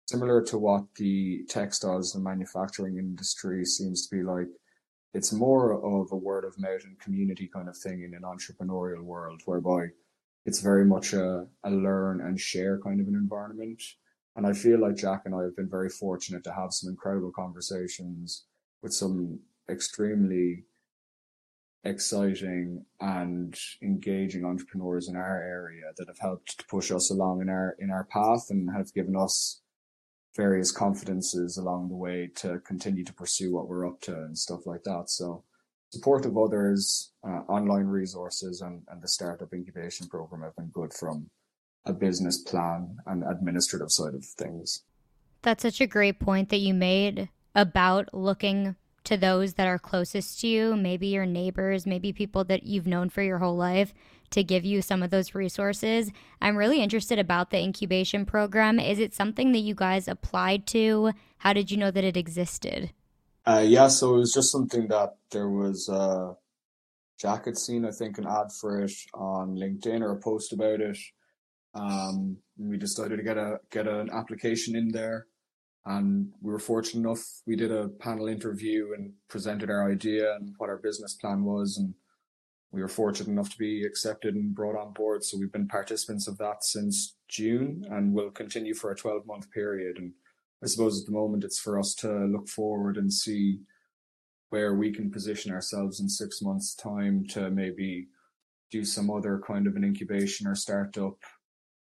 similar 0.08 0.41
to 0.43 0.58
what 0.58 0.84
the 0.95 1.43
textiles 1.49 2.15
and 2.15 2.23
manufacturing 2.23 2.97
industry 2.97 3.65
seems 3.65 4.08
to 4.08 4.15
be 4.15 4.23
like, 4.23 4.47
it's 5.13 5.34
more 5.34 5.74
of 5.74 6.12
a 6.12 6.15
word 6.15 6.46
of 6.46 6.60
mouth 6.60 6.84
and 6.84 7.00
community 7.00 7.50
kind 7.52 7.70
of 7.70 7.78
thing 7.78 8.04
in 8.04 8.13
an 8.13 8.24
entrepreneurial 8.24 9.02
world 9.02 9.41
whereby 9.46 9.88
it's 10.46 10.62
very 10.62 10.86
much 10.86 11.13
a, 11.13 11.46
a 11.63 11.72
learn 11.72 12.22
and 12.22 12.39
share 12.39 12.80
kind 12.80 13.02
of 13.02 13.08
an 13.08 13.15
environment. 13.15 13.82
And 14.36 14.46
I 14.46 14.54
feel 14.54 14.80
like 14.80 14.96
Jack 14.96 15.24
and 15.26 15.36
I 15.36 15.43
have 15.43 15.56
been 15.56 15.70
very 15.70 15.89
fortunate 15.89 16.43
to 16.43 16.54
have 16.54 16.72
some 16.72 16.89
incredible 16.89 17.32
conversations 17.32 18.46
with 18.82 18.93
some 18.93 19.39
extremely 19.70 20.63
exciting 21.84 22.86
and 23.00 23.58
engaging 23.82 24.46
entrepreneurs 24.46 25.08
in 25.08 25.15
our 25.15 25.41
area 25.41 25.91
that 25.98 26.08
have 26.08 26.20
helped 26.20 26.60
to 26.60 26.65
push 26.67 26.91
us 26.91 27.10
along 27.10 27.41
in 27.41 27.50
our 27.50 27.76
in 27.80 27.89
our 27.89 28.04
path 28.06 28.48
and 28.50 28.70
have 28.76 28.93
given 28.93 29.15
us 29.15 29.62
various 30.38 30.71
confidences 30.71 31.58
along 31.58 31.89
the 31.89 31.95
way 31.95 32.30
to 32.36 32.60
continue 32.60 33.04
to 33.04 33.13
pursue 33.13 33.52
what 33.52 33.67
we're 33.67 33.88
up 33.88 34.00
to 34.02 34.13
and 34.13 34.38
stuff 34.38 34.65
like 34.65 34.84
that. 34.84 35.10
So 35.10 35.43
support 35.89 36.26
of 36.26 36.38
others, 36.38 37.12
uh, 37.28 37.41
online 37.50 37.88
resources, 37.88 38.62
and, 38.62 38.84
and 38.88 39.02
the 39.02 39.08
startup 39.08 39.54
incubation 39.54 40.08
program 40.08 40.43
have 40.43 40.56
been 40.56 40.67
good 40.67 40.93
from 40.93 41.30
a 41.86 41.93
business 41.93 42.38
plan 42.38 42.97
and 43.08 43.23
administrative 43.23 43.91
side 43.91 44.13
of 44.13 44.23
things. 44.23 44.84
That's 45.41 45.63
such 45.63 45.82
a 45.82 45.88
great 45.88 46.19
point 46.19 46.50
that 46.50 46.58
you 46.60 46.73
made 46.73 47.30
about 47.56 48.13
looking 48.13 48.76
to 49.06 49.17
those 49.17 49.54
that 49.54 49.67
are 49.67 49.80
closest 49.80 50.41
to 50.41 50.47
you, 50.47 50.76
maybe 50.76 51.08
your 51.08 51.26
neighbors, 51.26 51.86
maybe 51.86 52.12
people 52.12 52.43
that 52.43 52.63
you've 52.63 52.88
known 52.88 53.10
for 53.10 53.21
your 53.21 53.39
whole 53.39 53.56
life 53.56 53.93
to 54.31 54.43
give 54.43 54.65
you 54.65 54.81
some 54.81 55.03
of 55.03 55.09
those 55.09 55.35
resources. 55.35 56.11
I'm 56.41 56.57
really 56.57 56.81
interested 56.81 57.19
about 57.19 57.49
the 57.49 57.59
incubation 57.59 58.25
program. 58.25 58.79
Is 58.79 58.99
it 58.99 59.13
something 59.13 59.51
that 59.51 59.59
you 59.59 59.75
guys 59.75 60.07
applied 60.07 60.67
to? 60.67 61.11
How 61.39 61.53
did 61.53 61.71
you 61.71 61.77
know 61.77 61.91
that 61.91 62.03
it 62.03 62.17
existed? 62.17 62.91
Uh, 63.45 63.63
yeah, 63.65 63.87
so 63.87 64.15
it 64.15 64.19
was 64.19 64.33
just 64.33 64.51
something 64.51 64.87
that 64.89 65.15
there 65.31 65.49
was 65.49 65.87
uh, 65.87 66.33
Jack 67.19 67.45
had 67.45 67.57
seen, 67.57 67.85
I 67.85 67.91
think, 67.91 68.17
an 68.17 68.27
ad 68.27 68.51
for 68.51 68.81
it 68.81 68.91
on 69.13 69.55
LinkedIn 69.55 70.01
or 70.01 70.11
a 70.11 70.19
post 70.19 70.53
about 70.53 70.81
it. 70.81 70.97
Um, 71.73 72.37
we 72.57 72.77
decided 72.77 73.17
to 73.17 73.23
get 73.23 73.37
a 73.37 73.59
get 73.71 73.87
an 73.87 74.09
application 74.11 74.75
in 74.75 74.89
there, 74.89 75.27
and 75.85 76.31
we 76.41 76.51
were 76.51 76.59
fortunate 76.59 77.07
enough. 77.07 77.23
We 77.45 77.55
did 77.55 77.71
a 77.71 77.87
panel 77.87 78.27
interview 78.27 78.93
and 78.95 79.13
presented 79.29 79.69
our 79.69 79.89
idea 79.89 80.35
and 80.35 80.53
what 80.57 80.69
our 80.69 80.77
business 80.77 81.15
plan 81.15 81.43
was, 81.43 81.77
and 81.77 81.93
we 82.71 82.82
were 82.82 82.88
fortunate 82.88 83.32
enough 83.32 83.49
to 83.51 83.58
be 83.58 83.84
accepted 83.86 84.36
and 84.36 84.53
brought 84.53 84.77
on 84.77 84.93
board. 84.93 85.23
So 85.23 85.38
we've 85.38 85.51
been 85.51 85.67
participants 85.67 86.27
of 86.27 86.38
that 86.39 86.63
since 86.63 87.15
June, 87.30 87.86
and 87.89 88.13
will 88.13 88.32
continue 88.32 88.73
for 88.73 88.91
a 88.91 88.95
twelve 88.95 89.25
month 89.25 89.49
period. 89.51 89.97
And 89.97 90.12
I 90.63 90.67
suppose 90.67 90.99
at 90.99 91.06
the 91.06 91.12
moment 91.12 91.43
it's 91.43 91.60
for 91.60 91.80
us 91.80 91.93
to 91.95 92.25
look 92.25 92.47
forward 92.49 92.97
and 92.97 93.12
see 93.12 93.60
where 94.49 94.75
we 94.75 94.91
can 94.91 95.12
position 95.12 95.51
ourselves 95.51 95.99
in 95.99 96.10
six 96.10 96.41
months' 96.41 96.75
time 96.75 97.25
to 97.27 97.49
maybe 97.49 98.08
do 98.71 98.84
some 98.84 99.10
other 99.10 99.41
kind 99.45 99.67
of 99.67 99.75
an 99.75 99.84
incubation 99.84 100.47
or 100.47 100.56
startup 100.56 101.17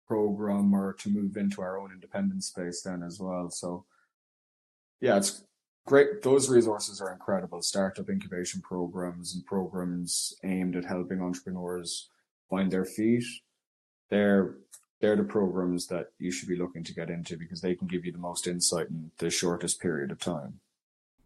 program 0.06 0.74
or 0.74 0.94
to 0.94 1.10
move 1.10 1.36
into 1.36 1.60
our 1.60 1.78
own 1.78 1.90
independent 1.92 2.44
space 2.44 2.82
then 2.82 3.02
as 3.02 3.18
well. 3.18 3.50
So 3.50 3.84
yeah, 5.00 5.16
it's 5.16 5.44
great. 5.86 6.22
Those 6.22 6.50
resources 6.50 7.00
are 7.00 7.12
incredible. 7.12 7.62
Startup 7.62 8.08
incubation 8.08 8.60
programs 8.60 9.34
and 9.34 9.46
programs 9.46 10.34
aimed 10.44 10.76
at 10.76 10.84
helping 10.84 11.22
entrepreneurs 11.22 12.10
find 12.50 12.70
their 12.70 12.84
feet. 12.84 13.24
They're 14.10 14.56
they're 15.00 15.16
the 15.16 15.24
programs 15.24 15.86
that 15.88 16.08
you 16.18 16.30
should 16.30 16.48
be 16.48 16.56
looking 16.56 16.82
to 16.84 16.94
get 16.94 17.10
into 17.10 17.36
because 17.36 17.60
they 17.60 17.74
can 17.74 17.86
give 17.86 18.04
you 18.04 18.12
the 18.12 18.18
most 18.18 18.46
insight 18.46 18.88
in 18.88 19.10
the 19.18 19.30
shortest 19.30 19.80
period 19.80 20.10
of 20.10 20.18
time. 20.18 20.60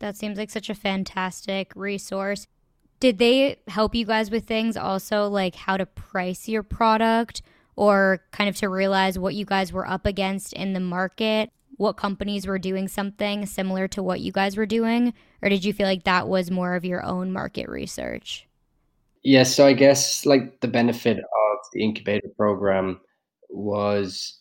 That 0.00 0.16
seems 0.16 0.38
like 0.38 0.50
such 0.50 0.70
a 0.70 0.74
fantastic 0.74 1.72
resource. 1.76 2.46
Did 2.98 3.18
they 3.18 3.58
help 3.68 3.94
you 3.94 4.04
guys 4.04 4.30
with 4.30 4.46
things 4.46 4.76
also 4.76 5.28
like 5.28 5.54
how 5.54 5.76
to 5.76 5.86
price 5.86 6.48
your 6.48 6.62
product 6.62 7.42
or 7.76 8.24
kind 8.32 8.48
of 8.48 8.56
to 8.56 8.68
realize 8.68 9.18
what 9.18 9.34
you 9.34 9.44
guys 9.44 9.72
were 9.72 9.88
up 9.88 10.04
against 10.04 10.52
in 10.52 10.72
the 10.72 10.80
market? 10.80 11.50
What 11.80 11.96
companies 11.96 12.46
were 12.46 12.58
doing 12.58 12.88
something 12.88 13.46
similar 13.46 13.88
to 13.88 14.02
what 14.02 14.20
you 14.20 14.32
guys 14.32 14.54
were 14.54 14.66
doing? 14.66 15.14
Or 15.40 15.48
did 15.48 15.64
you 15.64 15.72
feel 15.72 15.86
like 15.86 16.04
that 16.04 16.28
was 16.28 16.50
more 16.50 16.74
of 16.74 16.84
your 16.84 17.02
own 17.02 17.32
market 17.32 17.70
research? 17.70 18.46
Yes, 19.22 19.48
yeah, 19.48 19.54
so 19.54 19.66
I 19.66 19.72
guess 19.72 20.26
like 20.26 20.60
the 20.60 20.68
benefit 20.68 21.16
of 21.16 21.58
the 21.72 21.82
incubator 21.82 22.28
program 22.36 23.00
was 23.48 24.40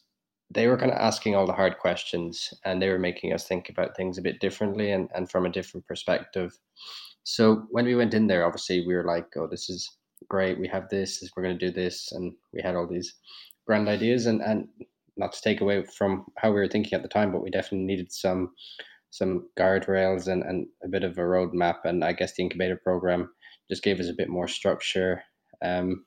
they 0.51 0.67
were 0.67 0.75
kind 0.75 0.91
of 0.91 0.97
asking 0.97 1.35
all 1.37 1.47
the 1.47 1.53
hard 1.53 1.77
questions 1.77 2.53
and 2.65 2.81
they 2.81 2.89
were 2.89 2.99
making 2.99 3.31
us 3.31 3.47
think 3.47 3.69
about 3.69 3.95
things 3.95 4.17
a 4.17 4.21
bit 4.21 4.41
differently 4.41 4.91
and, 4.91 5.07
and 5.15 5.31
from 5.31 5.45
a 5.45 5.49
different 5.49 5.87
perspective. 5.87 6.51
So 7.23 7.67
when 7.71 7.85
we 7.85 7.95
went 7.95 8.13
in 8.13 8.27
there, 8.27 8.45
obviously 8.45 8.85
we 8.85 8.93
were 8.93 9.05
like, 9.05 9.27
oh, 9.37 9.47
this 9.47 9.69
is 9.69 9.89
great. 10.27 10.59
We 10.59 10.67
have 10.67 10.89
this, 10.89 11.23
we're 11.37 11.43
going 11.43 11.57
to 11.57 11.67
do 11.67 11.71
this. 11.71 12.11
And 12.11 12.33
we 12.51 12.61
had 12.61 12.75
all 12.75 12.85
these 12.85 13.15
grand 13.65 13.87
ideas 13.87 14.25
and, 14.25 14.41
and 14.41 14.67
not 15.19 15.33
to 15.33 15.41
take 15.41 15.61
away 15.61 15.83
from 15.83 16.25
how 16.37 16.49
we 16.49 16.55
were 16.59 16.67
thinking 16.67 16.93
at 16.93 17.03
the 17.03 17.09
time, 17.09 17.31
but 17.31 17.43
we 17.43 17.51
definitely 17.51 17.85
needed 17.85 18.11
some 18.11 18.51
some 19.11 19.47
guardrails 19.57 20.27
and, 20.27 20.43
and 20.43 20.67
a 20.83 20.87
bit 20.87 21.03
of 21.03 21.17
a 21.17 21.21
roadmap. 21.21 21.77
And 21.83 22.03
I 22.03 22.13
guess 22.13 22.35
the 22.35 22.43
incubator 22.43 22.75
program 22.75 23.31
just 23.69 23.83
gave 23.83 23.99
us 23.99 24.07
a 24.07 24.13
bit 24.13 24.29
more 24.29 24.47
structure 24.47 25.23
um, 25.63 26.05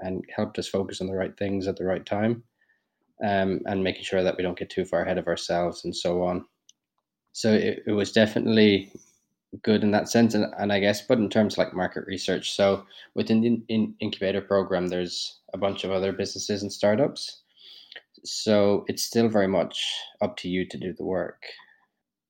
and 0.00 0.24
helped 0.34 0.58
us 0.58 0.68
focus 0.68 1.00
on 1.00 1.08
the 1.08 1.14
right 1.14 1.36
things 1.36 1.66
at 1.66 1.76
the 1.76 1.84
right 1.84 2.06
time 2.06 2.44
um, 3.24 3.60
and 3.66 3.82
making 3.82 4.04
sure 4.04 4.22
that 4.22 4.36
we 4.36 4.42
don't 4.42 4.58
get 4.58 4.70
too 4.70 4.84
far 4.84 5.02
ahead 5.02 5.18
of 5.18 5.26
ourselves 5.26 5.84
and 5.84 5.94
so 5.94 6.22
on. 6.22 6.44
So 7.32 7.52
it, 7.52 7.82
it 7.86 7.92
was 7.92 8.12
definitely 8.12 8.92
good 9.62 9.82
in 9.82 9.90
that 9.90 10.08
sense. 10.08 10.34
And, 10.34 10.52
and 10.58 10.72
I 10.72 10.80
guess, 10.80 11.02
but 11.02 11.18
in 11.18 11.28
terms 11.28 11.58
like 11.58 11.74
market 11.74 12.04
research, 12.06 12.52
so 12.52 12.86
within 13.14 13.40
the 13.40 13.62
in, 13.68 13.94
incubator 14.00 14.40
program, 14.40 14.88
there's 14.88 15.40
a 15.52 15.58
bunch 15.58 15.84
of 15.84 15.90
other 15.90 16.12
businesses 16.12 16.62
and 16.62 16.72
startups. 16.72 17.42
So 18.26 18.84
it's 18.88 19.04
still 19.04 19.28
very 19.28 19.48
much 19.48 19.84
up 20.20 20.36
to 20.38 20.48
you 20.48 20.66
to 20.68 20.78
do 20.78 20.92
the 20.92 21.04
work. 21.04 21.42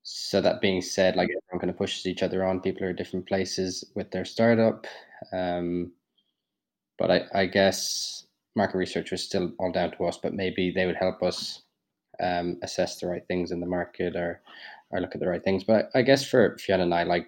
So 0.02 0.40
that 0.40 0.60
being 0.60 0.82
said, 0.82 1.16
like 1.16 1.28
everyone 1.28 1.60
kind 1.60 1.70
of 1.70 1.78
pushes 1.78 2.06
each 2.06 2.22
other 2.22 2.44
on. 2.44 2.60
People 2.60 2.84
are 2.84 2.90
at 2.90 2.96
different 2.96 3.26
places 3.26 3.84
with 3.94 4.10
their 4.10 4.24
startup. 4.24 4.86
Um, 5.32 5.92
but 6.98 7.10
I, 7.10 7.22
I 7.34 7.46
guess 7.46 8.26
market 8.54 8.78
research 8.78 9.10
was 9.10 9.22
still 9.22 9.52
all 9.58 9.72
down 9.72 9.92
to 9.92 10.04
us, 10.04 10.18
but 10.22 10.34
maybe 10.34 10.70
they 10.70 10.86
would 10.86 10.96
help 10.96 11.22
us 11.22 11.62
um, 12.22 12.58
assess 12.62 12.98
the 12.98 13.06
right 13.06 13.26
things 13.28 13.50
in 13.50 13.60
the 13.60 13.66
market 13.66 14.16
or 14.16 14.40
or 14.90 15.00
look 15.00 15.14
at 15.14 15.20
the 15.20 15.28
right 15.28 15.42
things. 15.42 15.64
But 15.64 15.90
I 15.94 16.02
guess 16.02 16.24
for 16.24 16.56
Fionn 16.58 16.80
and 16.80 16.94
I, 16.94 17.02
like 17.02 17.26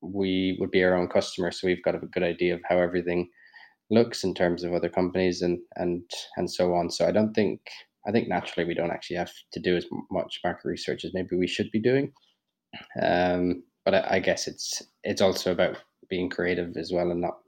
we 0.00 0.56
would 0.60 0.70
be 0.70 0.84
our 0.84 0.94
own 0.94 1.08
customer, 1.08 1.50
so 1.50 1.66
we've 1.66 1.82
got 1.82 1.96
a 1.96 2.06
good 2.06 2.22
idea 2.22 2.54
of 2.54 2.60
how 2.68 2.78
everything 2.78 3.28
looks 3.90 4.24
in 4.24 4.34
terms 4.34 4.64
of 4.64 4.72
other 4.72 4.88
companies 4.88 5.42
and 5.42 5.58
and 5.76 6.02
and 6.36 6.50
so 6.50 6.74
on. 6.74 6.90
So 6.90 7.06
I 7.06 7.12
don't 7.12 7.34
think 7.34 7.60
I 8.06 8.12
think 8.12 8.28
naturally 8.28 8.66
we 8.66 8.74
don't 8.74 8.90
actually 8.90 9.16
have 9.16 9.32
to 9.52 9.60
do 9.60 9.76
as 9.76 9.86
much 10.10 10.40
market 10.44 10.66
research 10.66 11.04
as 11.04 11.14
maybe 11.14 11.36
we 11.36 11.46
should 11.46 11.70
be 11.70 11.80
doing. 11.80 12.12
Um, 13.00 13.62
but 13.84 13.94
I, 13.94 14.16
I 14.16 14.18
guess 14.18 14.46
it's 14.46 14.82
it's 15.02 15.20
also 15.20 15.52
about 15.52 15.76
being 16.10 16.28
creative 16.28 16.76
as 16.76 16.92
well 16.92 17.10
and 17.10 17.20
not 17.20 17.38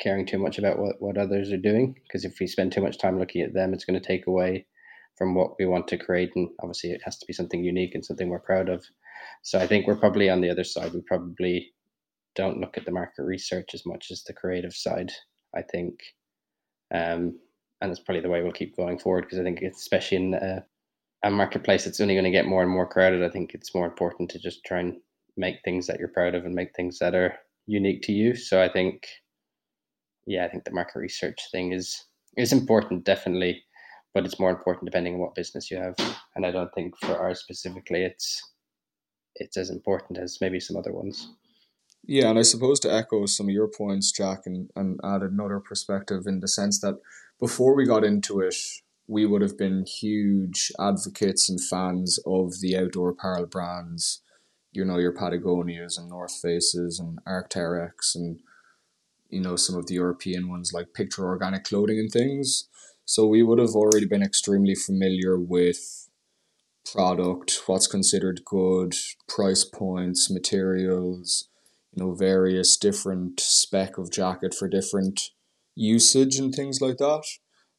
caring 0.00 0.26
too 0.26 0.38
much 0.38 0.58
about 0.58 0.78
what, 0.78 0.96
what 1.00 1.16
others 1.16 1.52
are 1.52 1.56
doing. 1.56 1.94
Because 2.02 2.24
if 2.24 2.38
we 2.40 2.46
spend 2.46 2.72
too 2.72 2.82
much 2.82 2.98
time 2.98 3.18
looking 3.18 3.42
at 3.42 3.54
them 3.54 3.72
it's 3.72 3.84
going 3.84 4.00
to 4.00 4.06
take 4.06 4.26
away 4.26 4.66
from 5.16 5.34
what 5.34 5.52
we 5.58 5.66
want 5.66 5.88
to 5.88 5.98
create. 5.98 6.30
And 6.36 6.48
obviously 6.60 6.90
it 6.90 7.02
has 7.04 7.18
to 7.18 7.26
be 7.26 7.32
something 7.32 7.62
unique 7.62 7.94
and 7.94 8.04
something 8.04 8.28
we're 8.28 8.40
proud 8.40 8.68
of. 8.68 8.84
So 9.42 9.58
i 9.58 9.66
think 9.66 9.86
we're 9.86 9.96
probably 9.96 10.28
on 10.30 10.40
the 10.40 10.50
other 10.50 10.64
side. 10.64 10.92
We 10.92 11.02
probably 11.02 11.72
don't 12.34 12.60
look 12.60 12.76
at 12.76 12.84
the 12.84 12.92
market 12.92 13.22
research 13.22 13.70
as 13.74 13.84
much 13.86 14.10
as 14.10 14.24
the 14.24 14.32
creative 14.32 14.74
side 14.74 15.12
i 15.54 15.62
think. 15.62 16.00
Um, 16.94 17.38
and 17.82 17.90
it's 17.90 18.00
probably 18.00 18.22
the 18.22 18.28
way 18.28 18.42
we'll 18.42 18.52
keep 18.52 18.76
going 18.76 18.98
forward 18.98 19.22
because 19.22 19.38
i 19.38 19.42
think 19.42 19.60
especially 19.62 20.16
in 20.16 20.34
a, 20.34 20.64
a 21.24 21.30
marketplace 21.30 21.84
that's 21.84 22.00
only 22.00 22.14
going 22.14 22.24
to 22.24 22.30
get 22.30 22.46
more 22.46 22.62
and 22.62 22.70
more 22.70 22.86
crowded 22.86 23.22
i 23.22 23.28
think 23.28 23.52
it's 23.52 23.74
more 23.74 23.86
important 23.86 24.30
to 24.30 24.38
just 24.38 24.64
try 24.64 24.80
and 24.80 24.96
make 25.36 25.56
things 25.64 25.86
that 25.86 25.98
you're 25.98 26.08
proud 26.08 26.34
of 26.34 26.44
and 26.44 26.54
make 26.54 26.74
things 26.74 26.98
that 26.98 27.14
are 27.14 27.34
unique 27.66 28.02
to 28.02 28.12
you 28.12 28.34
so 28.34 28.62
i 28.62 28.68
think 28.68 29.06
yeah 30.26 30.44
i 30.44 30.48
think 30.48 30.64
the 30.64 30.72
market 30.72 30.98
research 30.98 31.38
thing 31.50 31.72
is 31.72 32.04
is 32.36 32.52
important 32.52 33.04
definitely 33.04 33.62
but 34.14 34.24
it's 34.24 34.38
more 34.38 34.50
important 34.50 34.84
depending 34.86 35.14
on 35.14 35.20
what 35.20 35.34
business 35.34 35.70
you 35.70 35.78
have. 35.78 35.94
And 36.36 36.44
I 36.44 36.50
don't 36.50 36.72
think 36.74 36.94
for 36.98 37.18
ours 37.18 37.40
specifically, 37.40 38.04
it's 38.04 38.42
it's 39.36 39.56
as 39.56 39.70
important 39.70 40.18
as 40.18 40.38
maybe 40.40 40.60
some 40.60 40.76
other 40.76 40.92
ones. 40.92 41.32
Yeah, 42.04 42.28
and 42.28 42.38
I 42.38 42.42
suppose 42.42 42.80
to 42.80 42.92
echo 42.92 43.26
some 43.26 43.46
of 43.46 43.54
your 43.54 43.68
points, 43.68 44.12
Jack, 44.12 44.40
and, 44.44 44.68
and 44.76 44.98
add 45.04 45.22
another 45.22 45.60
perspective 45.60 46.24
in 46.26 46.40
the 46.40 46.48
sense 46.48 46.80
that 46.80 46.96
before 47.42 47.74
we 47.74 47.84
got 47.84 48.04
into 48.04 48.38
it, 48.38 48.54
we 49.08 49.26
would 49.26 49.42
have 49.42 49.58
been 49.58 49.84
huge 49.84 50.70
advocates 50.78 51.48
and 51.48 51.60
fans 51.60 52.20
of 52.24 52.60
the 52.60 52.76
outdoor 52.76 53.08
apparel 53.08 53.46
brands, 53.46 54.22
you 54.70 54.84
know, 54.84 54.96
your 54.96 55.12
Patagonias 55.12 55.98
and 55.98 56.08
North 56.08 56.38
Faces 56.40 57.00
and 57.00 57.18
Arc'teryx 57.26 58.14
and, 58.14 58.38
you 59.28 59.40
know, 59.40 59.56
some 59.56 59.74
of 59.74 59.88
the 59.88 59.94
European 59.94 60.48
ones 60.48 60.72
like 60.72 60.94
Picture 60.94 61.24
Organic 61.24 61.64
Clothing 61.64 61.98
and 61.98 62.12
things. 62.12 62.68
So 63.04 63.26
we 63.26 63.42
would 63.42 63.58
have 63.58 63.74
already 63.74 64.06
been 64.06 64.22
extremely 64.22 64.76
familiar 64.76 65.36
with 65.36 66.08
product, 66.92 67.62
what's 67.66 67.88
considered 67.88 68.42
good, 68.44 68.94
price 69.26 69.64
points, 69.64 70.30
materials, 70.30 71.48
you 71.92 72.04
know, 72.04 72.14
various 72.14 72.76
different 72.76 73.40
spec 73.40 73.98
of 73.98 74.12
jacket 74.12 74.54
for 74.54 74.68
different 74.68 75.30
usage 75.74 76.36
and 76.38 76.54
things 76.54 76.80
like 76.80 76.98
that. 76.98 77.22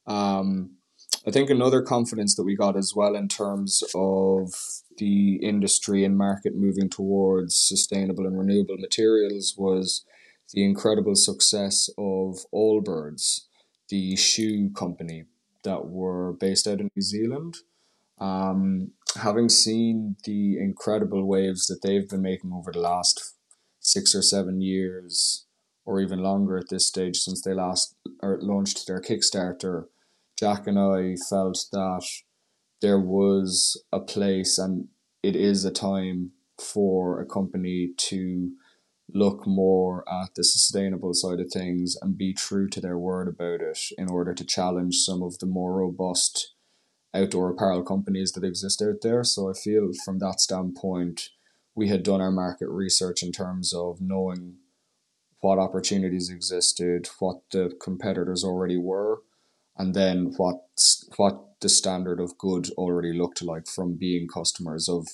Um, 0.05 0.77
I 1.25 1.31
think 1.31 1.49
another 1.49 1.81
confidence 1.81 2.35
that 2.35 2.43
we 2.43 2.55
got 2.55 2.75
as 2.75 2.93
well 2.95 3.15
in 3.15 3.27
terms 3.29 3.83
of 3.95 4.53
the 4.97 5.37
industry 5.37 6.03
and 6.03 6.17
market 6.17 6.53
moving 6.55 6.89
towards 6.89 7.55
sustainable 7.55 8.25
and 8.25 8.37
renewable 8.37 8.77
materials 8.77 9.55
was 9.57 10.03
the 10.53 10.65
incredible 10.65 11.15
success 11.15 11.89
of 11.97 12.45
Allbirds 12.53 13.41
the 13.89 14.15
shoe 14.15 14.71
company 14.71 15.25
that 15.63 15.85
were 15.85 16.33
based 16.33 16.67
out 16.67 16.79
in 16.79 16.89
New 16.95 17.01
Zealand. 17.01 17.57
Um, 18.19 18.91
having 19.15 19.49
seen 19.49 20.15
the 20.23 20.57
incredible 20.57 21.27
waves 21.27 21.67
that 21.67 21.81
they've 21.83 22.09
been 22.09 22.21
making 22.21 22.53
over 22.53 22.71
the 22.71 22.79
last 22.79 23.35
six 23.79 24.15
or 24.15 24.21
seven 24.21 24.61
years, 24.61 25.45
or 25.85 25.99
even 25.99 26.19
longer 26.19 26.57
at 26.57 26.69
this 26.69 26.87
stage 26.87 27.17
since 27.17 27.41
they 27.41 27.53
last 27.53 27.95
or 28.21 28.39
launched 28.41 28.87
their 28.87 29.01
Kickstarter, 29.01 29.85
Jack 30.37 30.67
and 30.67 30.79
I 30.79 31.15
felt 31.29 31.65
that 31.71 32.05
there 32.81 32.99
was 32.99 33.81
a 33.91 33.99
place 33.99 34.57
and 34.57 34.87
it 35.21 35.35
is 35.35 35.63
a 35.65 35.71
time 35.71 36.31
for 36.59 37.21
a 37.21 37.25
company 37.25 37.91
to 37.97 38.51
look 39.13 39.45
more 39.45 40.03
at 40.09 40.33
the 40.35 40.43
sustainable 40.43 41.13
side 41.13 41.39
of 41.39 41.51
things 41.51 41.95
and 42.01 42.17
be 42.17 42.33
true 42.33 42.67
to 42.69 42.81
their 42.81 42.97
word 42.97 43.27
about 43.27 43.61
it 43.61 43.79
in 43.97 44.09
order 44.09 44.33
to 44.33 44.45
challenge 44.45 44.95
some 44.95 45.21
of 45.21 45.39
the 45.39 45.45
more 45.45 45.73
robust 45.73 46.53
outdoor 47.13 47.51
apparel 47.51 47.83
companies 47.83 48.31
that 48.31 48.43
exist 48.43 48.81
out 48.81 49.01
there. 49.01 49.23
So 49.23 49.49
I 49.49 49.53
feel 49.53 49.91
from 50.03 50.19
that 50.19 50.39
standpoint, 50.39 51.29
we 51.75 51.89
had 51.89 52.03
done 52.03 52.21
our 52.21 52.31
market 52.31 52.69
research 52.69 53.23
in 53.23 53.31
terms 53.31 53.73
of 53.73 54.01
knowing 54.01 54.55
what 55.43 55.59
opportunities 55.59 56.29
existed, 56.29 57.09
what 57.19 57.41
the 57.51 57.75
competitors 57.81 58.45
already 58.45 58.77
were, 58.77 59.21
and 59.77 59.93
then 59.93 60.33
what 60.37 60.61
what 61.17 61.59
the 61.59 61.67
standard 61.67 62.21
of 62.21 62.37
good 62.37 62.69
already 62.77 63.11
looked 63.11 63.41
like 63.41 63.67
from 63.67 63.95
being 63.95 64.25
customers 64.25 64.87
of 64.87 65.05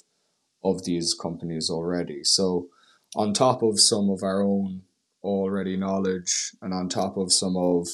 of 0.63 0.86
these 0.86 1.15
companies 1.15 1.72
already. 1.72 2.24
So 2.24 2.68
on 3.15 3.34
top 3.34 3.63
of 3.63 3.80
some 3.80 4.12
of 4.12 4.22
our 4.22 4.44
own 4.44 4.84
already 5.24 5.76
knowledge 5.76 6.52
and 6.62 6.76
on 6.76 6.89
top 6.89 7.18
of 7.18 7.34
some 7.34 7.58
of 7.58 7.88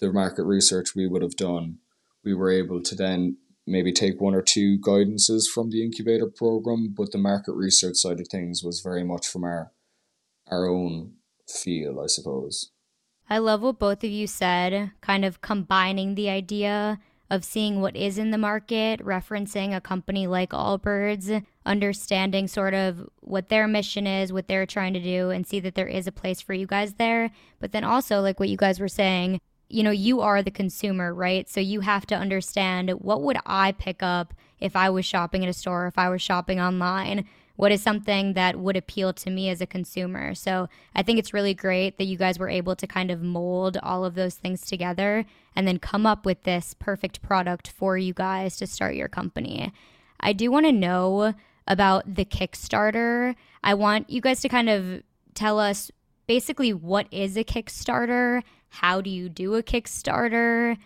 the 0.00 0.10
market 0.10 0.44
research 0.44 0.94
we 0.94 1.06
would 1.06 1.20
have 1.20 1.36
done, 1.36 1.80
we 2.24 2.32
were 2.32 2.50
able 2.50 2.82
to 2.82 2.94
then 2.94 3.36
maybe 3.66 3.92
take 3.92 4.22
one 4.22 4.34
or 4.34 4.42
two 4.42 4.78
guidances 4.78 5.44
from 5.54 5.68
the 5.68 5.84
incubator 5.84 6.26
program, 6.26 6.94
but 6.96 7.12
the 7.12 7.18
market 7.18 7.52
research 7.52 7.96
side 7.96 8.20
of 8.20 8.28
things 8.28 8.62
was 8.64 8.80
very 8.80 9.04
much 9.04 9.26
from 9.28 9.44
our 9.44 9.70
our 10.50 10.66
own 10.66 11.12
feel, 11.48 12.00
I 12.00 12.06
suppose. 12.06 12.70
I 13.28 13.38
love 13.38 13.62
what 13.62 13.78
both 13.78 14.04
of 14.04 14.10
you 14.10 14.26
said, 14.26 14.92
kind 15.00 15.24
of 15.24 15.40
combining 15.40 16.14
the 16.14 16.28
idea 16.28 16.98
of 17.30 17.44
seeing 17.44 17.80
what 17.80 17.96
is 17.96 18.18
in 18.18 18.30
the 18.30 18.38
market, 18.38 19.00
referencing 19.00 19.74
a 19.74 19.80
company 19.80 20.26
like 20.26 20.50
Allbirds, 20.50 21.44
understanding 21.64 22.46
sort 22.46 22.74
of 22.74 23.08
what 23.20 23.48
their 23.48 23.66
mission 23.66 24.06
is, 24.06 24.32
what 24.32 24.46
they're 24.46 24.66
trying 24.66 24.92
to 24.92 25.00
do, 25.00 25.30
and 25.30 25.46
see 25.46 25.58
that 25.60 25.74
there 25.74 25.88
is 25.88 26.06
a 26.06 26.12
place 26.12 26.40
for 26.40 26.52
you 26.52 26.66
guys 26.66 26.94
there. 26.94 27.30
But 27.60 27.72
then 27.72 27.82
also, 27.82 28.20
like 28.20 28.38
what 28.38 28.50
you 28.50 28.58
guys 28.58 28.78
were 28.78 28.88
saying, 28.88 29.40
you 29.68 29.82
know, 29.82 29.90
you 29.90 30.20
are 30.20 30.42
the 30.42 30.50
consumer, 30.50 31.14
right? 31.14 31.48
So 31.48 31.60
you 31.60 31.80
have 31.80 32.06
to 32.06 32.14
understand 32.14 32.90
what 32.90 33.22
would 33.22 33.38
I 33.46 33.72
pick 33.72 34.02
up 34.02 34.34
if 34.60 34.76
I 34.76 34.90
was 34.90 35.06
shopping 35.06 35.42
at 35.42 35.48
a 35.48 35.54
store, 35.54 35.86
if 35.86 35.98
I 35.98 36.10
was 36.10 36.20
shopping 36.20 36.60
online? 36.60 37.26
What 37.56 37.72
is 37.72 37.82
something 37.82 38.32
that 38.32 38.58
would 38.58 38.76
appeal 38.76 39.12
to 39.12 39.30
me 39.30 39.48
as 39.48 39.60
a 39.60 39.66
consumer. 39.66 40.34
So 40.34 40.68
I 40.94 41.02
think 41.02 41.18
it's 41.18 41.32
really 41.32 41.54
great 41.54 41.98
that 41.98 42.06
you 42.06 42.16
guys 42.16 42.38
were 42.38 42.48
able 42.48 42.74
to 42.76 42.86
kind 42.86 43.10
of 43.10 43.22
mold 43.22 43.78
all 43.82 44.04
of 44.04 44.14
those 44.14 44.34
things 44.34 44.66
together 44.66 45.24
and 45.54 45.66
then 45.66 45.78
come 45.78 46.04
up 46.04 46.26
with 46.26 46.42
this 46.42 46.74
perfect 46.78 47.22
product 47.22 47.68
for 47.68 47.96
you 47.96 48.12
guys 48.12 48.56
to 48.56 48.66
start 48.66 48.96
your 48.96 49.08
company. 49.08 49.72
I 50.18 50.32
do 50.32 50.50
want 50.50 50.66
to 50.66 50.72
know 50.72 51.34
about 51.66 52.14
the 52.14 52.24
Kickstarter. 52.24 53.36
I 53.62 53.74
want 53.74 54.10
you 54.10 54.20
guys 54.20 54.40
to 54.40 54.48
kind 54.48 54.68
of 54.68 55.02
tell 55.34 55.58
us 55.60 55.90
basically 56.26 56.72
what 56.72 57.06
is 57.10 57.36
a 57.36 57.44
Kickstarter? 57.44 58.42
How 58.68 59.00
do 59.00 59.10
you 59.10 59.28
do 59.28 59.54
a 59.54 59.62
Kickstarter? 59.62 60.76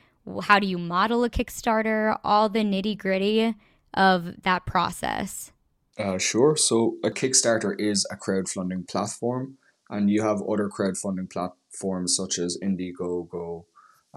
How 0.42 0.58
do 0.58 0.66
you 0.66 0.76
model 0.76 1.24
a 1.24 1.30
Kickstarter? 1.30 2.18
All 2.22 2.50
the 2.50 2.60
nitty 2.60 2.98
gritty 2.98 3.54
of 3.94 4.42
that 4.42 4.66
process. 4.66 5.52
Uh, 5.98 6.16
sure. 6.16 6.56
So 6.56 6.96
a 7.02 7.10
Kickstarter 7.10 7.74
is 7.78 8.06
a 8.10 8.16
crowdfunding 8.16 8.88
platform, 8.88 9.58
and 9.90 10.08
you 10.08 10.22
have 10.22 10.40
other 10.42 10.68
crowdfunding 10.68 11.30
platforms 11.30 12.14
such 12.14 12.38
as 12.38 12.56
Indiegogo, 12.62 13.64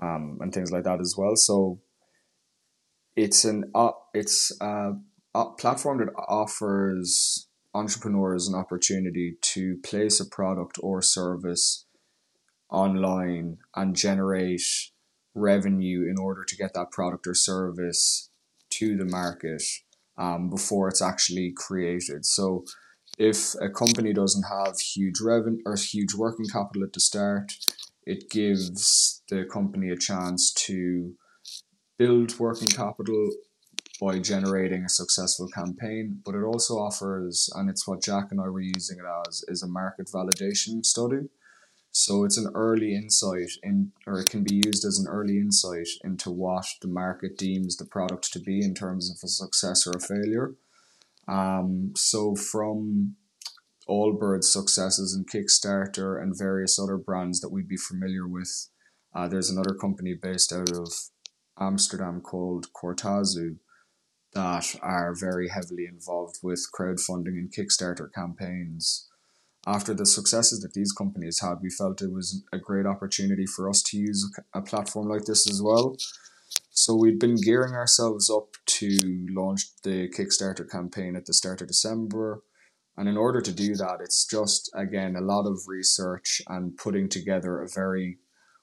um, 0.01 0.37
and 0.41 0.53
things 0.53 0.71
like 0.71 0.83
that 0.83 1.01
as 1.01 1.15
well. 1.17 1.35
So 1.35 1.81
it's 3.15 3.45
an 3.45 3.71
uh, 3.73 3.91
it's 4.13 4.55
a, 4.61 4.91
a 5.33 5.45
platform 5.57 5.97
that 5.99 6.13
offers 6.27 7.47
entrepreneurs 7.73 8.47
an 8.47 8.55
opportunity 8.55 9.37
to 9.41 9.77
place 9.83 10.19
a 10.19 10.25
product 10.25 10.77
or 10.83 11.01
service 11.01 11.85
online 12.69 13.57
and 13.75 13.95
generate 13.95 14.61
revenue 15.33 16.07
in 16.09 16.17
order 16.19 16.43
to 16.43 16.55
get 16.55 16.73
that 16.73 16.91
product 16.91 17.25
or 17.25 17.33
service 17.33 18.29
to 18.69 18.97
the 18.97 19.05
market 19.05 19.63
um, 20.21 20.49
before 20.49 20.87
it's 20.87 21.01
actually 21.01 21.51
created. 21.65 22.25
So 22.25 22.63
if 23.17 23.55
a 23.55 23.69
company 23.69 24.13
doesn't 24.13 24.47
have 24.57 24.79
huge 24.79 25.19
revenue 25.19 25.61
or 25.65 25.75
huge 25.75 26.13
working 26.13 26.45
capital 26.45 26.83
at 26.83 26.93
the 26.93 26.99
start, 26.99 27.53
it 28.05 28.29
gives 28.29 29.23
the 29.29 29.45
company 29.45 29.89
a 29.89 29.97
chance 29.97 30.53
to 30.67 31.13
build 31.97 32.39
working 32.39 32.67
capital 32.67 33.31
by 33.99 34.19
generating 34.19 34.83
a 34.83 34.89
successful 34.89 35.47
campaign, 35.59 36.21
but 36.25 36.35
it 36.35 36.43
also 36.43 36.75
offers, 36.75 37.49
and 37.55 37.69
it's 37.69 37.87
what 37.87 38.03
Jack 38.03 38.27
and 38.31 38.39
I 38.41 38.47
were 38.49 38.61
using 38.61 38.97
it 38.97 39.05
as, 39.27 39.43
is 39.47 39.61
a 39.63 39.67
market 39.67 40.07
validation 40.07 40.83
study. 40.83 41.23
So 41.91 42.23
it's 42.23 42.37
an 42.37 42.51
early 42.55 42.95
insight 42.95 43.51
in, 43.63 43.91
or 44.07 44.19
it 44.19 44.29
can 44.29 44.43
be 44.43 44.61
used 44.65 44.85
as 44.85 44.97
an 44.97 45.07
early 45.07 45.37
insight 45.37 45.89
into 46.03 46.31
what 46.31 46.65
the 46.81 46.87
market 46.87 47.37
deems 47.37 47.75
the 47.75 47.85
product 47.85 48.31
to 48.33 48.39
be 48.39 48.63
in 48.63 48.73
terms 48.73 49.11
of 49.11 49.17
a 49.23 49.27
success 49.27 49.85
or 49.85 49.91
a 49.91 49.99
failure. 49.99 50.55
Um, 51.27 51.91
so 51.95 52.35
from 52.35 53.17
Allbirds' 53.89 54.45
successes 54.45 55.13
in 55.13 55.25
Kickstarter 55.25 56.21
and 56.21 56.37
various 56.37 56.79
other 56.79 56.97
brands 56.97 57.41
that 57.41 57.51
we'd 57.51 57.67
be 57.67 57.77
familiar 57.77 58.25
with, 58.25 58.69
uh, 59.13 59.27
there's 59.27 59.49
another 59.49 59.73
company 59.73 60.13
based 60.13 60.53
out 60.53 60.71
of 60.71 60.93
Amsterdam 61.59 62.21
called 62.21 62.67
Cortazu 62.73 63.57
that 64.33 64.75
are 64.81 65.13
very 65.13 65.49
heavily 65.49 65.85
involved 65.85 66.37
with 66.41 66.69
crowdfunding 66.73 67.37
and 67.37 67.53
Kickstarter 67.53 68.07
campaigns 68.13 69.09
after 69.67 69.93
the 69.93 70.05
successes 70.05 70.61
that 70.61 70.73
these 70.73 70.91
companies 70.91 71.39
had, 71.41 71.55
we 71.61 71.69
felt 71.69 72.01
it 72.01 72.11
was 72.11 72.43
a 72.51 72.57
great 72.57 72.87
opportunity 72.87 73.45
for 73.45 73.69
us 73.69 73.83
to 73.83 73.97
use 73.97 74.27
a 74.53 74.61
platform 74.61 75.07
like 75.07 75.25
this 75.25 75.49
as 75.49 75.61
well. 75.61 75.95
So 76.71 76.95
we'd 76.95 77.19
been 77.19 77.35
gearing 77.35 77.73
ourselves 77.73 78.29
up 78.29 78.55
to 78.65 78.97
launch 79.29 79.61
the 79.83 80.09
Kickstarter 80.09 80.69
campaign 80.69 81.15
at 81.15 81.25
the 81.25 81.33
start 81.33 81.61
of 81.61 81.67
December. 81.67 82.41
And 82.97 83.07
in 83.07 83.17
order 83.17 83.39
to 83.41 83.51
do 83.51 83.75
that, 83.75 83.99
it's 84.01 84.25
just, 84.25 84.69
again, 84.73 85.15
a 85.15 85.21
lot 85.21 85.45
of 85.45 85.59
research 85.67 86.41
and 86.47 86.75
putting 86.75 87.07
together 87.07 87.61
a 87.61 87.67
very, 87.67 88.17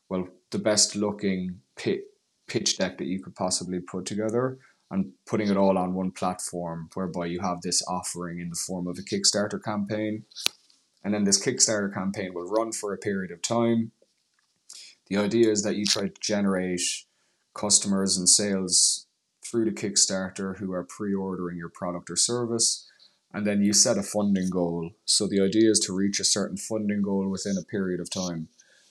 well, 0.09 0.28
the 0.51 0.59
best 0.59 0.96
looking 0.96 1.61
pitch 1.76 2.78
deck 2.78 2.99
that 2.99 3.07
you 3.07 3.22
could 3.22 3.36
possibly 3.36 3.78
put 3.80 4.05
together 4.05 4.59
and 4.90 5.12
putting 5.26 5.49
it 5.49 5.57
all 5.57 5.78
on 5.78 5.94
one 5.94 6.11
platform 6.11 6.88
whereby 6.94 7.26
you 7.26 7.40
have 7.40 7.61
this 7.62 7.82
offering 7.86 8.40
in 8.40 8.49
the 8.49 8.61
form 8.66 8.86
of 8.86 8.99
a 8.99 9.03
Kickstarter 9.03 9.62
campaign 9.62 10.24
and 11.05 11.14
then 11.14 11.24
this 11.24 11.42
Kickstarter 11.42 11.92
campaign 11.92 12.34
will 12.34 12.49
run 12.49 12.72
for 12.72 12.92
a 12.92 12.99
period 12.99 13.30
of 13.30 13.42
time. 13.42 13.92
The 15.09 15.16
idea 15.16 15.51
is 15.51 15.62
that 15.62 15.76
you 15.76 15.86
try 15.86 16.09
to 16.09 16.14
generate 16.20 16.82
customers 17.55 18.16
and 18.16 18.28
sales 18.28 19.07
through 19.44 19.64
the 19.64 19.70
Kickstarter 19.70 20.59
who 20.59 20.72
are 20.72 20.84
pre 20.84 21.14
ordering 21.14 21.57
your 21.57 21.70
product 21.70 22.11
or 22.11 22.16
service. 22.16 22.86
And 23.32 23.46
then 23.46 23.62
you 23.62 23.72
set 23.72 23.99
a 23.99 24.03
funding 24.03 24.49
goal. 24.51 24.92
So 25.05 25.26
the 25.26 25.40
idea 25.40 25.70
is 25.70 25.80
to 25.80 25.94
reach 25.94 26.18
a 26.18 26.24
certain 26.24 26.57
funding 26.57 27.03
goal 27.03 27.28
within 27.28 27.57
a 27.59 27.64
period 27.64 28.01
of 28.01 28.11
time. 28.11 28.49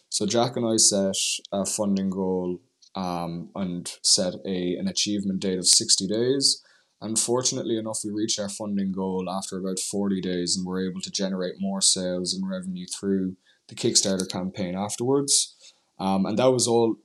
So 0.10 0.26
Jack 0.26 0.56
and 0.56 0.66
I 0.66 0.78
set 0.78 1.18
a 1.52 1.66
funding 1.66 2.10
goal 2.10 2.62
um, 2.96 3.50
and 3.56 3.92
set 4.04 4.36
a 4.46 4.76
an 4.76 4.88
achievement 4.88 5.40
date 5.40 5.58
of 5.58 5.68
60 5.68 6.08
days. 6.08 6.64
Unfortunately 7.02 7.78
enough, 7.78 8.00
we 8.04 8.12
reached 8.12 8.40
our 8.40 8.50
funding 8.50 8.92
goal 8.92 9.30
after 9.30 9.58
about 9.58 9.80
40 9.80 10.20
days 10.20 10.58
and 10.58 10.66
were 10.66 10.84
able 10.84 11.02
to 11.02 11.12
generate 11.12 11.56
more 11.60 11.82
sales 11.82 12.34
and 12.34 12.50
revenue 12.50 12.86
through 12.88 13.36
the 13.68 13.76
Kickstarter 13.76 14.28
campaign 14.30 14.76
afterwards. 14.76 15.56
Um, 16.00 16.26
and 16.26 16.40
that 16.40 16.52
was 16.52 16.68
all 16.68 16.96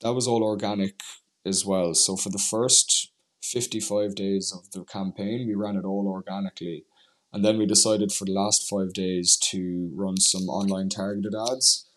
that 0.00 0.12
was 0.12 0.26
all 0.26 0.42
organic 0.42 1.00
as 1.46 1.64
well. 1.64 1.94
So 1.94 2.16
for 2.16 2.30
the 2.30 2.38
first 2.38 3.12
55 3.44 4.14
days 4.14 4.52
of 4.52 4.70
the 4.72 4.84
campaign, 4.84 5.46
we 5.46 5.54
ran 5.54 5.76
it 5.76 5.84
all 5.84 6.08
organically. 6.08 6.84
And 7.32 7.44
then 7.44 7.58
we 7.58 7.66
decided 7.66 8.12
for 8.12 8.24
the 8.24 8.32
last 8.32 8.68
five 8.68 8.92
days 8.92 9.36
to 9.50 9.90
run 9.94 10.16
some 10.18 10.48
online 10.48 10.88
targeted 10.88 11.34
ads 11.34 11.88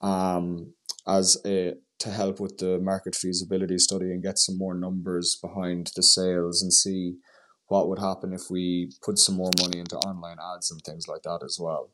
um, 0.00 0.74
as 1.06 1.38
a 1.46 1.74
to 2.04 2.10
help 2.10 2.38
with 2.38 2.58
the 2.58 2.78
market 2.80 3.14
feasibility 3.14 3.78
study 3.78 4.12
and 4.12 4.22
get 4.22 4.38
some 4.38 4.58
more 4.58 4.74
numbers 4.74 5.38
behind 5.40 5.90
the 5.96 6.02
sales 6.02 6.62
and 6.62 6.72
see 6.72 7.14
what 7.68 7.88
would 7.88 7.98
happen 7.98 8.34
if 8.34 8.42
we 8.50 8.92
put 9.02 9.18
some 9.18 9.36
more 9.36 9.50
money 9.58 9.78
into 9.78 9.96
online 9.96 10.36
ads 10.54 10.70
and 10.70 10.82
things 10.82 11.08
like 11.08 11.22
that 11.22 11.40
as 11.42 11.58
well. 11.58 11.90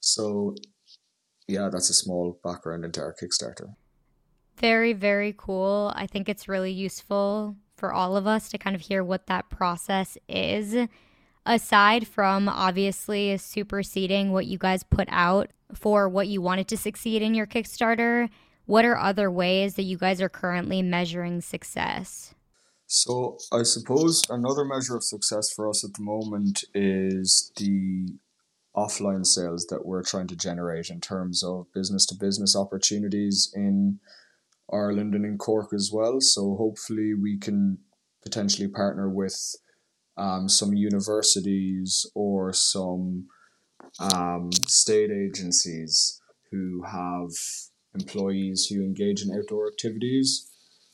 So, 0.00 0.54
yeah, 1.48 1.70
that's 1.72 1.88
a 1.88 1.94
small 1.94 2.38
background 2.44 2.84
into 2.84 3.00
our 3.00 3.14
Kickstarter. 3.14 3.74
Very, 4.58 4.92
very 4.92 5.34
cool. 5.36 5.90
I 5.96 6.06
think 6.06 6.28
it's 6.28 6.46
really 6.46 6.72
useful 6.72 7.56
for 7.76 7.94
all 7.94 8.18
of 8.18 8.26
us 8.26 8.50
to 8.50 8.58
kind 8.58 8.76
of 8.76 8.82
hear 8.82 9.02
what 9.02 9.26
that 9.28 9.48
process 9.48 10.18
is. 10.28 10.86
Aside 11.46 12.06
from 12.06 12.46
obviously 12.46 13.38
superseding 13.38 14.32
what 14.32 14.44
you 14.44 14.58
guys 14.58 14.82
put 14.82 15.08
out 15.10 15.50
for 15.74 16.10
what 16.10 16.28
you 16.28 16.42
wanted 16.42 16.68
to 16.68 16.76
succeed 16.76 17.22
in 17.22 17.34
your 17.34 17.46
Kickstarter, 17.46 18.28
what 18.70 18.84
are 18.84 18.96
other 18.96 19.28
ways 19.28 19.74
that 19.74 19.82
you 19.82 19.98
guys 19.98 20.22
are 20.22 20.28
currently 20.28 20.80
measuring 20.80 21.40
success? 21.40 22.34
So, 22.86 23.36
I 23.52 23.64
suppose 23.64 24.22
another 24.30 24.64
measure 24.64 24.94
of 24.94 25.02
success 25.02 25.52
for 25.52 25.68
us 25.68 25.82
at 25.82 25.94
the 25.94 26.02
moment 26.02 26.62
is 26.72 27.50
the 27.56 28.14
offline 28.76 29.26
sales 29.26 29.66
that 29.70 29.84
we're 29.84 30.04
trying 30.04 30.28
to 30.28 30.36
generate 30.36 30.88
in 30.88 31.00
terms 31.00 31.42
of 31.42 31.66
business 31.74 32.06
to 32.06 32.14
business 32.14 32.54
opportunities 32.54 33.52
in 33.56 33.98
Ireland 34.72 35.16
and 35.16 35.24
in 35.24 35.36
Cork 35.36 35.72
as 35.74 35.90
well. 35.92 36.20
So, 36.20 36.54
hopefully, 36.54 37.12
we 37.12 37.38
can 37.38 37.78
potentially 38.22 38.68
partner 38.68 39.08
with 39.08 39.56
um, 40.16 40.48
some 40.48 40.74
universities 40.74 42.08
or 42.14 42.52
some 42.52 43.26
um, 43.98 44.52
state 44.52 45.10
agencies 45.10 46.20
who 46.52 46.84
have 46.84 47.30
employees 47.94 48.66
who 48.66 48.82
engage 48.82 49.22
in 49.22 49.36
outdoor 49.36 49.68
activities. 49.68 50.50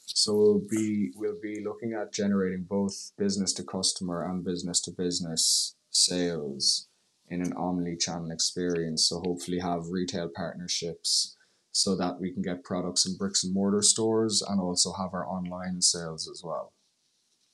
So 0.06 0.34
we'll 0.34 0.62
be 0.70 1.10
we'll 1.16 1.40
be 1.42 1.62
looking 1.64 1.92
at 1.92 2.12
generating 2.12 2.64
both 2.68 3.12
business 3.18 3.52
to 3.54 3.64
customer 3.64 4.24
and 4.24 4.44
business 4.44 4.80
to 4.82 4.92
business 4.92 5.74
sales 5.90 6.88
in 7.28 7.42
an 7.42 7.52
omni-channel 7.54 8.30
experience. 8.30 9.08
So 9.08 9.20
hopefully 9.24 9.58
have 9.58 9.88
retail 9.90 10.30
partnerships 10.34 11.36
so 11.72 11.96
that 11.96 12.20
we 12.20 12.32
can 12.32 12.42
get 12.42 12.64
products 12.64 13.04
in 13.06 13.16
bricks 13.16 13.44
and 13.44 13.52
mortar 13.52 13.82
stores 13.82 14.42
and 14.42 14.60
also 14.60 14.92
have 14.92 15.12
our 15.12 15.28
online 15.28 15.82
sales 15.82 16.28
as 16.32 16.42
well. 16.42 16.72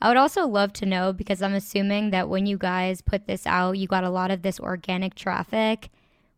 I 0.01 0.09
would 0.09 0.17
also 0.17 0.47
love 0.47 0.73
to 0.75 0.87
know 0.87 1.13
because 1.13 1.43
I'm 1.43 1.55
assuming 1.55 2.11
that 2.11 2.29
when 2.29 2.47
you 2.47 2.59
guys 2.59 3.01
put 3.01 3.27
this 3.27 3.47
out, 3.47 3.79
you 3.79 3.87
got 3.87 4.05
a 4.05 4.11
lot 4.11 4.31
of 4.31 4.43
this 4.43 4.61
organic 4.61 5.15
traffic. 5.15 5.91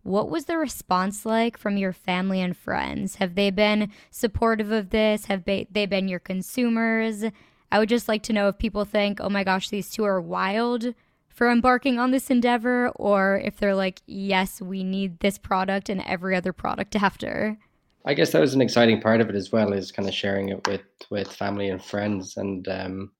What 0.04 0.30
was 0.30 0.44
the 0.44 0.58
response 0.58 1.24
like 1.24 1.56
from 1.56 1.78
your 1.78 1.94
family 1.94 2.40
and 2.40 2.56
friends? 2.56 3.16
Have 3.16 3.34
they 3.34 3.50
been 3.50 3.90
supportive 4.10 4.70
of 4.70 4.90
this? 4.90 5.24
Have 5.26 5.44
they, 5.44 5.66
been 5.72 6.08
your 6.08 6.20
consumers? 6.20 7.24
I 7.72 7.78
would 7.78 7.88
just 7.88 8.06
like 8.06 8.22
to 8.24 8.34
know 8.34 8.48
if 8.48 8.58
people 8.58 8.84
think, 8.84 9.18
oh 9.20 9.30
my 9.30 9.44
gosh, 9.44 9.70
these 9.70 9.90
two 9.90 10.04
are 10.04 10.20
wild 10.20 10.94
for 11.28 11.50
embarking 11.50 11.98
on 11.98 12.10
this 12.10 12.30
endeavor, 12.30 12.90
or 12.90 13.40
if 13.44 13.56
they're 13.56 13.74
like, 13.74 14.02
yes, 14.06 14.60
we 14.60 14.84
need 14.84 15.18
this 15.20 15.38
product 15.38 15.88
and 15.88 16.02
every 16.02 16.36
other 16.36 16.52
product 16.52 16.94
after. 16.94 17.58
I 18.04 18.14
guess 18.14 18.30
that 18.32 18.40
was 18.40 18.54
an 18.54 18.60
exciting 18.60 19.00
part 19.00 19.20
of 19.20 19.30
it 19.30 19.34
as 19.34 19.50
well, 19.50 19.72
is 19.72 19.90
kind 19.90 20.06
of 20.06 20.14
sharing 20.14 20.50
it 20.50 20.66
with 20.68 20.82
with 21.10 21.32
family 21.32 21.70
and 21.70 21.82
friends, 21.82 22.36
and 22.36 22.68
um, 22.68 23.10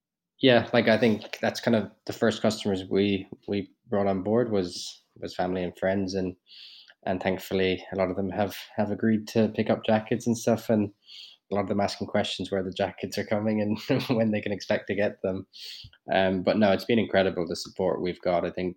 yeah, 0.40 0.68
like 0.72 0.86
I 0.88 0.98
think 0.98 1.38
that's 1.40 1.60
kind 1.60 1.74
of 1.74 1.90
the 2.06 2.12
first 2.12 2.42
customers 2.42 2.84
we 2.88 3.26
we 3.48 3.70
brought 3.88 4.06
on 4.06 4.22
board 4.22 4.52
was 4.52 5.02
was 5.20 5.34
family 5.34 5.64
and 5.64 5.76
friends, 5.76 6.14
and 6.14 6.36
and 7.06 7.22
thankfully 7.22 7.84
a 7.92 7.96
lot 7.96 8.10
of 8.10 8.16
them 8.16 8.30
have 8.30 8.56
have 8.76 8.90
agreed 8.90 9.26
to 9.28 9.48
pick 9.48 9.70
up 9.70 9.84
jackets 9.84 10.26
and 10.26 10.36
stuff 10.36 10.70
and 10.70 10.90
a 11.50 11.54
lot 11.54 11.62
of 11.62 11.68
them 11.68 11.80
asking 11.80 12.06
questions 12.06 12.50
where 12.50 12.62
the 12.62 12.72
jackets 12.72 13.18
are 13.18 13.24
coming 13.24 13.60
and 13.60 14.02
when 14.16 14.30
they 14.30 14.40
can 14.40 14.52
expect 14.52 14.86
to 14.86 14.94
get 14.94 15.20
them. 15.22 15.46
Um, 16.12 16.42
but 16.42 16.58
no 16.58 16.72
it's 16.72 16.86
been 16.86 16.98
incredible 16.98 17.46
the 17.46 17.56
support 17.56 18.00
we've 18.00 18.20
got. 18.22 18.46
I 18.46 18.50
think 18.50 18.76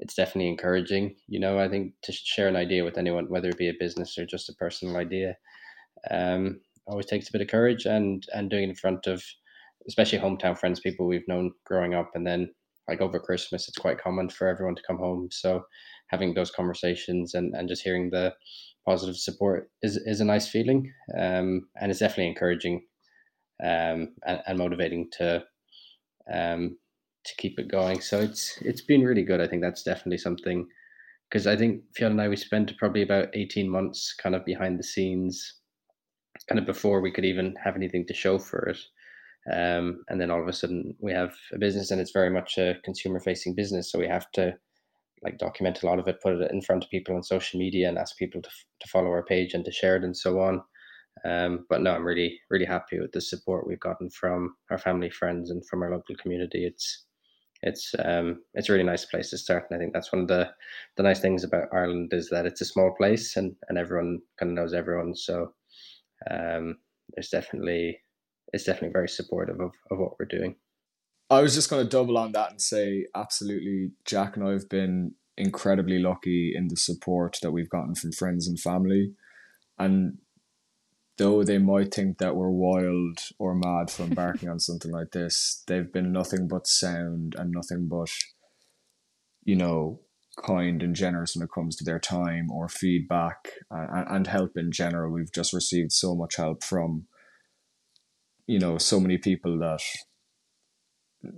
it's 0.00 0.14
definitely 0.14 0.48
encouraging 0.48 1.14
you 1.28 1.38
know 1.38 1.58
i 1.58 1.68
think 1.68 1.92
to 2.02 2.10
share 2.10 2.48
an 2.48 2.56
idea 2.56 2.82
with 2.82 2.96
anyone 2.96 3.26
whether 3.28 3.50
it 3.50 3.58
be 3.58 3.68
a 3.68 3.74
business 3.78 4.16
or 4.16 4.24
just 4.24 4.48
a 4.48 4.54
personal 4.54 4.96
idea 4.96 5.36
um, 6.10 6.58
always 6.86 7.04
takes 7.04 7.28
a 7.28 7.32
bit 7.32 7.42
of 7.42 7.48
courage 7.48 7.84
and 7.84 8.26
and 8.32 8.48
doing 8.48 8.64
it 8.64 8.70
in 8.70 8.74
front 8.74 9.06
of 9.06 9.22
especially 9.86 10.18
hometown 10.18 10.58
friends 10.58 10.80
people 10.80 11.06
we've 11.06 11.28
known 11.28 11.52
growing 11.66 11.92
up 11.92 12.10
and 12.14 12.26
then 12.26 12.50
like 12.88 13.00
over 13.00 13.20
christmas 13.20 13.68
it's 13.68 13.78
quite 13.78 14.00
common 14.00 14.28
for 14.28 14.48
everyone 14.48 14.74
to 14.74 14.82
come 14.86 14.98
home. 14.98 15.28
So 15.30 15.64
having 16.10 16.34
those 16.34 16.50
conversations 16.50 17.34
and, 17.34 17.54
and 17.54 17.68
just 17.68 17.82
hearing 17.82 18.10
the 18.10 18.34
positive 18.86 19.16
support 19.16 19.70
is, 19.82 19.96
is 19.96 20.20
a 20.20 20.24
nice 20.24 20.48
feeling 20.48 20.92
um, 21.18 21.66
and 21.80 21.90
it's 21.90 22.00
definitely 22.00 22.28
encouraging 22.28 22.82
um, 23.62 24.14
and, 24.26 24.42
and 24.46 24.58
motivating 24.58 25.08
to 25.12 25.44
um, 26.32 26.76
to 27.24 27.34
keep 27.36 27.58
it 27.58 27.70
going. 27.70 28.00
So 28.00 28.20
it's 28.20 28.58
it's 28.62 28.80
been 28.80 29.04
really 29.04 29.24
good. 29.24 29.40
I 29.40 29.46
think 29.46 29.62
that's 29.62 29.82
definitely 29.82 30.18
something 30.18 30.66
because 31.30 31.46
I 31.46 31.56
think 31.56 31.82
Fionn 31.94 32.12
and 32.12 32.20
I 32.20 32.28
we 32.28 32.36
spent 32.36 32.76
probably 32.78 33.02
about 33.02 33.28
eighteen 33.34 33.68
months 33.68 34.14
kind 34.14 34.34
of 34.34 34.44
behind 34.44 34.78
the 34.78 34.84
scenes, 34.84 35.56
kind 36.48 36.58
of 36.58 36.66
before 36.66 37.00
we 37.00 37.12
could 37.12 37.24
even 37.24 37.54
have 37.62 37.76
anything 37.76 38.06
to 38.06 38.14
show 38.14 38.38
for 38.38 38.68
it. 38.68 38.78
Um, 39.52 40.04
and 40.08 40.20
then 40.20 40.30
all 40.30 40.40
of 40.40 40.48
a 40.48 40.52
sudden 40.52 40.94
we 41.00 41.12
have 41.12 41.34
a 41.52 41.58
business 41.58 41.90
and 41.90 42.00
it's 42.00 42.12
very 42.12 42.30
much 42.30 42.58
a 42.58 42.76
consumer 42.84 43.20
facing 43.20 43.54
business. 43.54 43.90
So 43.90 43.98
we 43.98 44.06
have 44.06 44.30
to 44.32 44.54
like 45.22 45.38
document 45.38 45.82
a 45.82 45.86
lot 45.86 45.98
of 45.98 46.08
it, 46.08 46.22
put 46.22 46.34
it 46.34 46.50
in 46.50 46.62
front 46.62 46.84
of 46.84 46.90
people 46.90 47.14
on 47.14 47.22
social 47.22 47.58
media 47.58 47.88
and 47.88 47.98
ask 47.98 48.16
people 48.16 48.40
to, 48.42 48.48
to 48.48 48.88
follow 48.88 49.08
our 49.08 49.24
page 49.24 49.54
and 49.54 49.64
to 49.64 49.72
share 49.72 49.96
it 49.96 50.04
and 50.04 50.16
so 50.16 50.40
on. 50.40 50.62
Um, 51.24 51.66
but 51.68 51.82
no, 51.82 51.92
I'm 51.94 52.04
really, 52.04 52.40
really 52.48 52.64
happy 52.64 52.98
with 52.98 53.12
the 53.12 53.20
support 53.20 53.66
we've 53.66 53.80
gotten 53.80 54.08
from 54.10 54.54
our 54.70 54.78
family, 54.78 55.10
friends, 55.10 55.50
and 55.50 55.66
from 55.66 55.82
our 55.82 55.90
local 55.90 56.14
community. 56.16 56.64
It's, 56.64 57.04
it's, 57.62 57.94
um, 58.02 58.40
it's 58.54 58.70
a 58.70 58.72
really 58.72 58.84
nice 58.84 59.04
place 59.04 59.28
to 59.30 59.38
start, 59.38 59.66
and 59.68 59.76
I 59.76 59.80
think 59.80 59.92
that's 59.92 60.12
one 60.12 60.22
of 60.22 60.28
the, 60.28 60.48
the 60.96 61.02
nice 61.02 61.20
things 61.20 61.44
about 61.44 61.68
Ireland 61.72 62.12
is 62.14 62.30
that 62.30 62.46
it's 62.46 62.62
a 62.62 62.64
small 62.64 62.94
place, 62.96 63.36
and 63.36 63.54
and 63.68 63.76
everyone 63.76 64.20
kind 64.38 64.50
of 64.50 64.56
knows 64.56 64.72
everyone. 64.72 65.14
So, 65.14 65.52
um, 66.30 66.78
there's 67.14 67.28
definitely, 67.28 67.98
it's 68.54 68.64
definitely 68.64 68.92
very 68.92 69.08
supportive 69.08 69.60
of, 69.60 69.72
of 69.90 69.98
what 69.98 70.12
we're 70.18 70.24
doing. 70.24 70.54
I 71.30 71.40
was 71.40 71.54
just 71.54 71.70
going 71.70 71.84
to 71.84 71.88
double 71.88 72.18
on 72.18 72.32
that 72.32 72.50
and 72.50 72.60
say, 72.60 73.06
absolutely, 73.14 73.92
Jack 74.04 74.36
and 74.36 74.46
I 74.46 74.50
have 74.50 74.68
been 74.68 75.14
incredibly 75.38 76.00
lucky 76.00 76.52
in 76.54 76.66
the 76.66 76.76
support 76.76 77.38
that 77.40 77.52
we've 77.52 77.70
gotten 77.70 77.94
from 77.94 78.10
friends 78.10 78.48
and 78.48 78.58
family. 78.58 79.12
And 79.78 80.18
though 81.18 81.44
they 81.44 81.58
might 81.58 81.94
think 81.94 82.18
that 82.18 82.34
we're 82.34 82.50
wild 82.50 83.20
or 83.38 83.54
mad 83.54 83.90
for 83.90 84.02
embarking 84.04 84.48
on 84.48 84.58
something 84.58 84.90
like 84.90 85.12
this, 85.12 85.62
they've 85.68 85.92
been 85.92 86.10
nothing 86.10 86.48
but 86.48 86.66
sound 86.66 87.36
and 87.38 87.52
nothing 87.52 87.86
but, 87.86 88.10
you 89.44 89.54
know, 89.54 90.00
kind 90.36 90.82
and 90.82 90.96
generous 90.96 91.36
when 91.36 91.44
it 91.44 91.52
comes 91.54 91.76
to 91.76 91.84
their 91.84 92.00
time 92.00 92.50
or 92.50 92.68
feedback 92.68 93.50
and, 93.70 94.08
and 94.08 94.26
help 94.26 94.56
in 94.56 94.72
general. 94.72 95.12
We've 95.12 95.32
just 95.32 95.52
received 95.52 95.92
so 95.92 96.16
much 96.16 96.36
help 96.36 96.64
from, 96.64 97.06
you 98.48 98.58
know, 98.58 98.78
so 98.78 98.98
many 98.98 99.16
people 99.16 99.58
that 99.60 99.80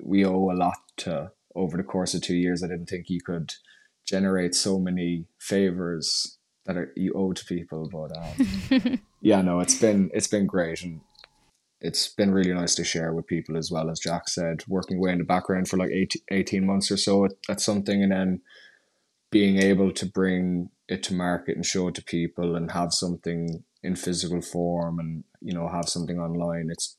we 0.02 0.24
owe 0.24 0.50
a 0.50 0.54
lot 0.54 0.78
to 0.98 1.32
over 1.54 1.76
the 1.76 1.82
course 1.82 2.14
of 2.14 2.22
two 2.22 2.36
years. 2.36 2.62
I 2.62 2.68
didn't 2.68 2.86
think 2.86 3.08
you 3.08 3.20
could 3.20 3.52
generate 4.06 4.54
so 4.54 4.78
many 4.78 5.26
favors 5.38 6.38
that 6.66 6.76
are, 6.76 6.92
you 6.96 7.12
owe 7.14 7.32
to 7.32 7.44
people, 7.44 7.88
but 7.90 8.16
um, 8.16 9.00
yeah, 9.20 9.42
no, 9.42 9.60
it's 9.60 9.78
been 9.78 10.10
it's 10.14 10.28
been 10.28 10.46
great 10.46 10.82
and 10.82 11.00
it's 11.80 12.08
been 12.08 12.30
really 12.30 12.52
nice 12.52 12.76
to 12.76 12.84
share 12.84 13.12
with 13.12 13.26
people 13.26 13.56
as 13.56 13.70
well 13.70 13.90
as 13.90 13.98
Jack 13.98 14.28
said, 14.28 14.62
working 14.68 14.98
away 14.98 15.12
in 15.12 15.18
the 15.18 15.24
background 15.24 15.68
for 15.68 15.76
like 15.76 15.90
18 16.30 16.64
months 16.64 16.90
or 16.92 16.96
so 16.96 17.24
at, 17.24 17.32
at 17.48 17.60
something 17.60 18.02
and 18.02 18.12
then 18.12 18.40
being 19.32 19.58
able 19.58 19.90
to 19.90 20.06
bring 20.06 20.70
it 20.88 21.02
to 21.02 21.14
market 21.14 21.56
and 21.56 21.66
show 21.66 21.88
it 21.88 21.96
to 21.96 22.04
people 22.04 22.54
and 22.54 22.70
have 22.70 22.92
something 22.92 23.64
in 23.82 23.96
physical 23.96 24.40
form 24.40 25.00
and 25.00 25.24
you 25.40 25.52
know 25.52 25.68
have 25.68 25.88
something 25.88 26.20
online 26.20 26.68
it's 26.70 26.96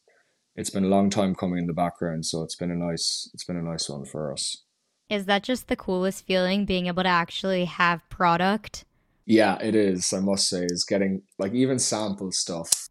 it's 0.55 0.69
been 0.69 0.85
a 0.85 0.89
long 0.89 1.09
time 1.09 1.35
coming 1.35 1.59
in 1.59 1.67
the 1.67 1.73
background, 1.73 2.25
so 2.25 2.43
it's 2.43 2.55
been 2.55 2.71
a 2.71 2.75
nice 2.75 3.29
it's 3.33 3.43
been 3.43 3.57
a 3.57 3.61
nice 3.61 3.89
one 3.89 4.05
for 4.05 4.31
us. 4.31 4.63
Is 5.09 5.25
that 5.25 5.43
just 5.43 5.67
the 5.67 5.75
coolest 5.75 6.25
feeling 6.25 6.65
being 6.65 6.87
able 6.87 7.03
to 7.03 7.09
actually 7.09 7.65
have 7.65 8.07
product? 8.09 8.85
Yeah, 9.25 9.57
it 9.61 9.75
is. 9.75 10.11
I 10.13 10.19
must 10.19 10.49
say, 10.49 10.65
is 10.65 10.85
getting 10.85 11.23
like 11.37 11.53
even 11.53 11.79
sample 11.79 12.31
stuff. 12.31 12.89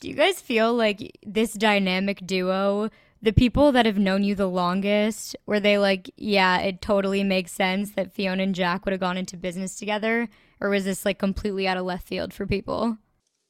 Do 0.00 0.08
you 0.08 0.14
guys 0.14 0.40
feel 0.40 0.74
like 0.74 1.18
this 1.24 1.54
dynamic 1.54 2.26
duo, 2.26 2.90
the 3.22 3.32
people 3.32 3.72
that 3.72 3.86
have 3.86 3.98
known 3.98 4.22
you 4.22 4.34
the 4.34 4.48
longest, 4.48 5.34
were 5.46 5.60
they 5.60 5.78
like, 5.78 6.10
yeah, 6.16 6.58
it 6.58 6.82
totally 6.82 7.24
makes 7.24 7.52
sense 7.52 7.92
that 7.92 8.12
Fionn 8.12 8.40
and 8.40 8.54
Jack 8.54 8.84
would 8.84 8.92
have 8.92 9.00
gone 9.00 9.16
into 9.16 9.36
business 9.36 9.76
together, 9.76 10.28
or 10.60 10.68
was 10.68 10.84
this 10.84 11.04
like 11.04 11.18
completely 11.18 11.66
out 11.66 11.78
of 11.78 11.84
left 11.84 12.06
field 12.06 12.34
for 12.34 12.46
people? 12.46 12.98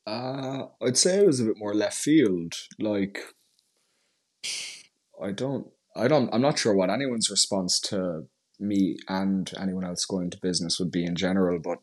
Uh, 0.07 0.67
I'd 0.83 0.99
say 0.99 1.19
it 1.19 1.27
was 1.27 1.41
a 1.41 1.45
bit 1.45 1.59
more 1.59 1.75
left 1.75 1.97
field. 1.97 2.55
Like 2.79 3.19
I 5.23 5.33
don't 5.33 5.69
I 5.97 6.09
don't 6.09 6.33
I'm 6.33 6.43
not 6.43 6.59
sure 6.59 6.75
what 6.75 6.91
anyone's 6.91 7.31
response 7.31 7.81
to 7.81 8.27
me 8.61 8.97
and 9.09 9.53
anyone 9.61 9.85
else 9.85 10.05
going 10.05 10.31
to 10.31 10.39
business 10.41 10.79
would 10.79 10.91
be 10.91 11.05
in 11.05 11.17
general, 11.17 11.59
but 11.63 11.79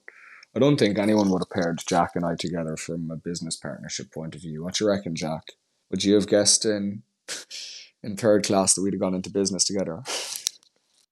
I 0.55 0.59
don't 0.59 0.77
think 0.77 0.97
anyone 0.97 1.29
would 1.29 1.41
have 1.41 1.49
paired 1.49 1.79
Jack 1.87 2.11
and 2.15 2.25
I 2.25 2.35
together 2.35 2.75
from 2.75 3.09
a 3.09 3.15
business 3.15 3.55
partnership 3.55 4.11
point 4.11 4.35
of 4.35 4.41
view. 4.41 4.63
What 4.63 4.79
you 4.79 4.87
reckon, 4.87 5.15
Jack? 5.15 5.53
Would 5.89 6.03
you 6.03 6.15
have 6.15 6.27
guessed 6.27 6.65
in 6.65 7.03
in 8.03 8.17
third 8.17 8.45
class 8.45 8.73
that 8.73 8.81
we'd 8.81 8.93
have 8.93 9.01
gone 9.01 9.15
into 9.15 9.29
business 9.29 9.63
together? 9.63 10.03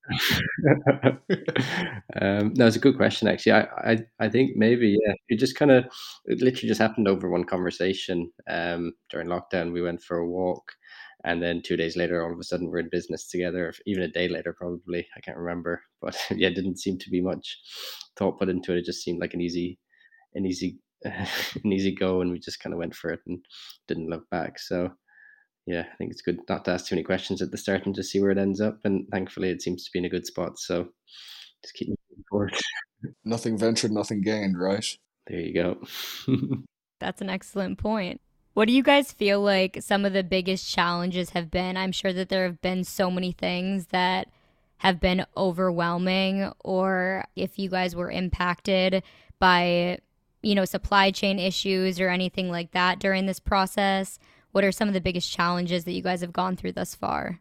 um, 2.20 2.54
no, 2.56 2.66
it's 2.66 2.76
a 2.76 2.80
good 2.80 2.98
question. 2.98 3.28
Actually, 3.28 3.52
I, 3.54 3.62
I, 3.92 3.98
I 4.20 4.30
think 4.30 4.56
maybe 4.56 4.98
yeah. 5.06 5.14
It 5.30 5.40
just 5.40 5.56
kind 5.56 5.72
of, 5.72 5.86
it 6.26 6.42
literally 6.42 6.68
just 6.68 6.82
happened 6.82 7.08
over 7.08 7.30
one 7.30 7.44
conversation. 7.44 8.32
Um, 8.50 8.94
during 9.10 9.28
lockdown, 9.28 9.72
we 9.72 9.82
went 9.82 10.02
for 10.02 10.18
a 10.18 10.28
walk, 10.28 10.72
and 11.26 11.42
then 11.44 11.62
two 11.62 11.76
days 11.76 11.98
later 11.98 12.24
all 12.24 12.32
of 12.32 12.40
a 12.40 12.44
sudden 12.44 12.70
we're 12.70 12.80
in 12.80 12.90
business 12.90 13.28
together 13.28 13.74
even 13.86 14.04
a 14.04 14.08
day 14.08 14.28
later 14.28 14.54
probably 14.58 15.06
i 15.18 15.20
can't 15.20 15.38
remember 15.38 15.82
but 16.02 16.18
yeah 16.32 16.48
it 16.48 16.56
didn't 16.56 16.80
seem 16.80 16.98
to 16.98 17.10
be 17.10 17.22
much 17.22 17.58
thought 18.20 18.38
put 18.38 18.50
into 18.50 18.74
it. 18.74 18.80
It 18.80 18.86
just 18.86 19.02
seemed 19.02 19.22
like 19.22 19.34
an 19.34 19.42
easy 19.42 19.80
an 20.36 20.46
easy 20.46 20.78
an 21.04 21.72
easy 21.72 21.96
go 21.96 22.22
and 22.22 22.32
we 22.32 22.40
just 22.40 22.60
kind 22.60 22.74
of 22.74 22.80
went 22.80 22.94
for 22.94 23.10
it 23.12 23.22
and 23.26 23.40
didn't 23.88 24.10
look 24.10 24.30
back. 24.30 24.60
So 24.60 24.92
yeah 25.68 25.82
i 25.82 25.96
think 25.98 26.10
it's 26.10 26.22
good 26.22 26.40
not 26.48 26.64
to 26.64 26.72
ask 26.72 26.88
too 26.88 26.96
many 26.96 27.04
questions 27.04 27.42
at 27.42 27.52
the 27.52 27.58
start 27.58 27.86
and 27.86 27.94
just 27.94 28.12
see 28.12 28.22
where 28.22 28.32
it 28.32 28.38
ends 28.38 28.62
up 28.62 28.80
and 28.86 29.06
thankfully 29.12 29.50
it 29.50 29.62
seems 29.62 29.84
to 29.84 29.92
be 29.92 30.00
in 30.00 30.06
a 30.06 30.10
good 30.10 30.26
spot 30.26 30.58
so 30.58 30.88
just 31.62 31.74
keep 31.76 31.90
moving 31.90 32.24
forward. 32.30 32.56
Nothing 33.26 33.58
ventured 33.58 33.92
nothing 33.92 34.22
gained 34.22 34.60
right? 34.60 34.86
There 35.28 35.40
you 35.40 35.54
go. 35.54 35.82
That's 37.00 37.22
an 37.22 37.30
excellent 37.30 37.78
point 37.78 38.20
what 38.60 38.68
do 38.68 38.74
you 38.74 38.84
guys 38.84 39.14
feel 39.14 39.40
like 39.40 39.78
some 39.80 40.04
of 40.04 40.12
the 40.12 40.22
biggest 40.22 40.70
challenges 40.70 41.30
have 41.30 41.50
been? 41.50 41.78
I'm 41.78 41.94
sure 41.94 42.12
that 42.12 42.28
there 42.28 42.44
have 42.44 42.60
been 42.60 42.84
so 42.84 43.10
many 43.10 43.32
things 43.32 43.86
that 43.92 44.28
have 44.80 45.00
been 45.00 45.26
overwhelming, 45.38 46.52
or 46.60 47.24
if 47.38 47.58
you 47.58 47.70
guys 47.70 47.96
were 47.96 48.12
impacted 48.12 49.02
by, 49.40 50.00
you 50.44 50.56
know, 50.56 50.66
supply 50.66 51.10
chain 51.10 51.40
issues 51.40 52.02
or 52.02 52.10
anything 52.10 52.52
like 52.52 52.72
that 52.72 53.00
during 53.00 53.28
this 53.28 53.40
process. 53.40 54.20
What 54.52 54.66
are 54.66 54.74
some 54.74 54.90
of 54.90 54.94
the 54.94 55.00
biggest 55.00 55.32
challenges 55.32 55.86
that 55.86 55.94
you 55.94 56.04
guys 56.04 56.20
have 56.20 56.34
gone 56.34 56.58
through 56.58 56.74
thus 56.74 56.94
far? 56.94 57.40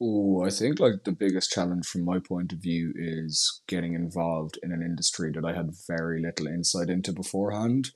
Oh, 0.00 0.44
I 0.44 0.50
think 0.50 0.78
like 0.78 1.02
the 1.02 1.10
biggest 1.10 1.50
challenge 1.50 1.86
from 1.86 2.04
my 2.04 2.20
point 2.20 2.52
of 2.52 2.60
view 2.60 2.92
is 2.94 3.62
getting 3.66 3.94
involved 3.94 4.60
in 4.62 4.70
an 4.70 4.80
industry 4.80 5.32
that 5.32 5.44
I 5.44 5.56
had 5.56 5.72
very 5.88 6.22
little 6.22 6.46
insight 6.46 6.88
into 6.88 7.12
beforehand. 7.12 7.90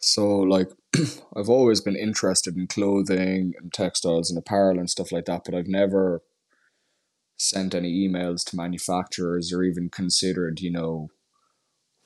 So 0.00 0.38
like 0.40 0.70
I've 1.36 1.48
always 1.48 1.80
been 1.80 1.96
interested 1.96 2.56
in 2.56 2.66
clothing 2.66 3.52
and 3.60 3.72
textiles 3.72 4.30
and 4.30 4.38
apparel 4.38 4.78
and 4.78 4.90
stuff 4.90 5.12
like 5.12 5.26
that, 5.26 5.42
but 5.44 5.54
I've 5.54 5.68
never 5.68 6.22
sent 7.36 7.74
any 7.74 8.06
emails 8.06 8.44
to 8.44 8.56
manufacturers 8.56 9.52
or 9.52 9.62
even 9.62 9.88
considered, 9.88 10.60
you 10.60 10.70
know, 10.70 11.08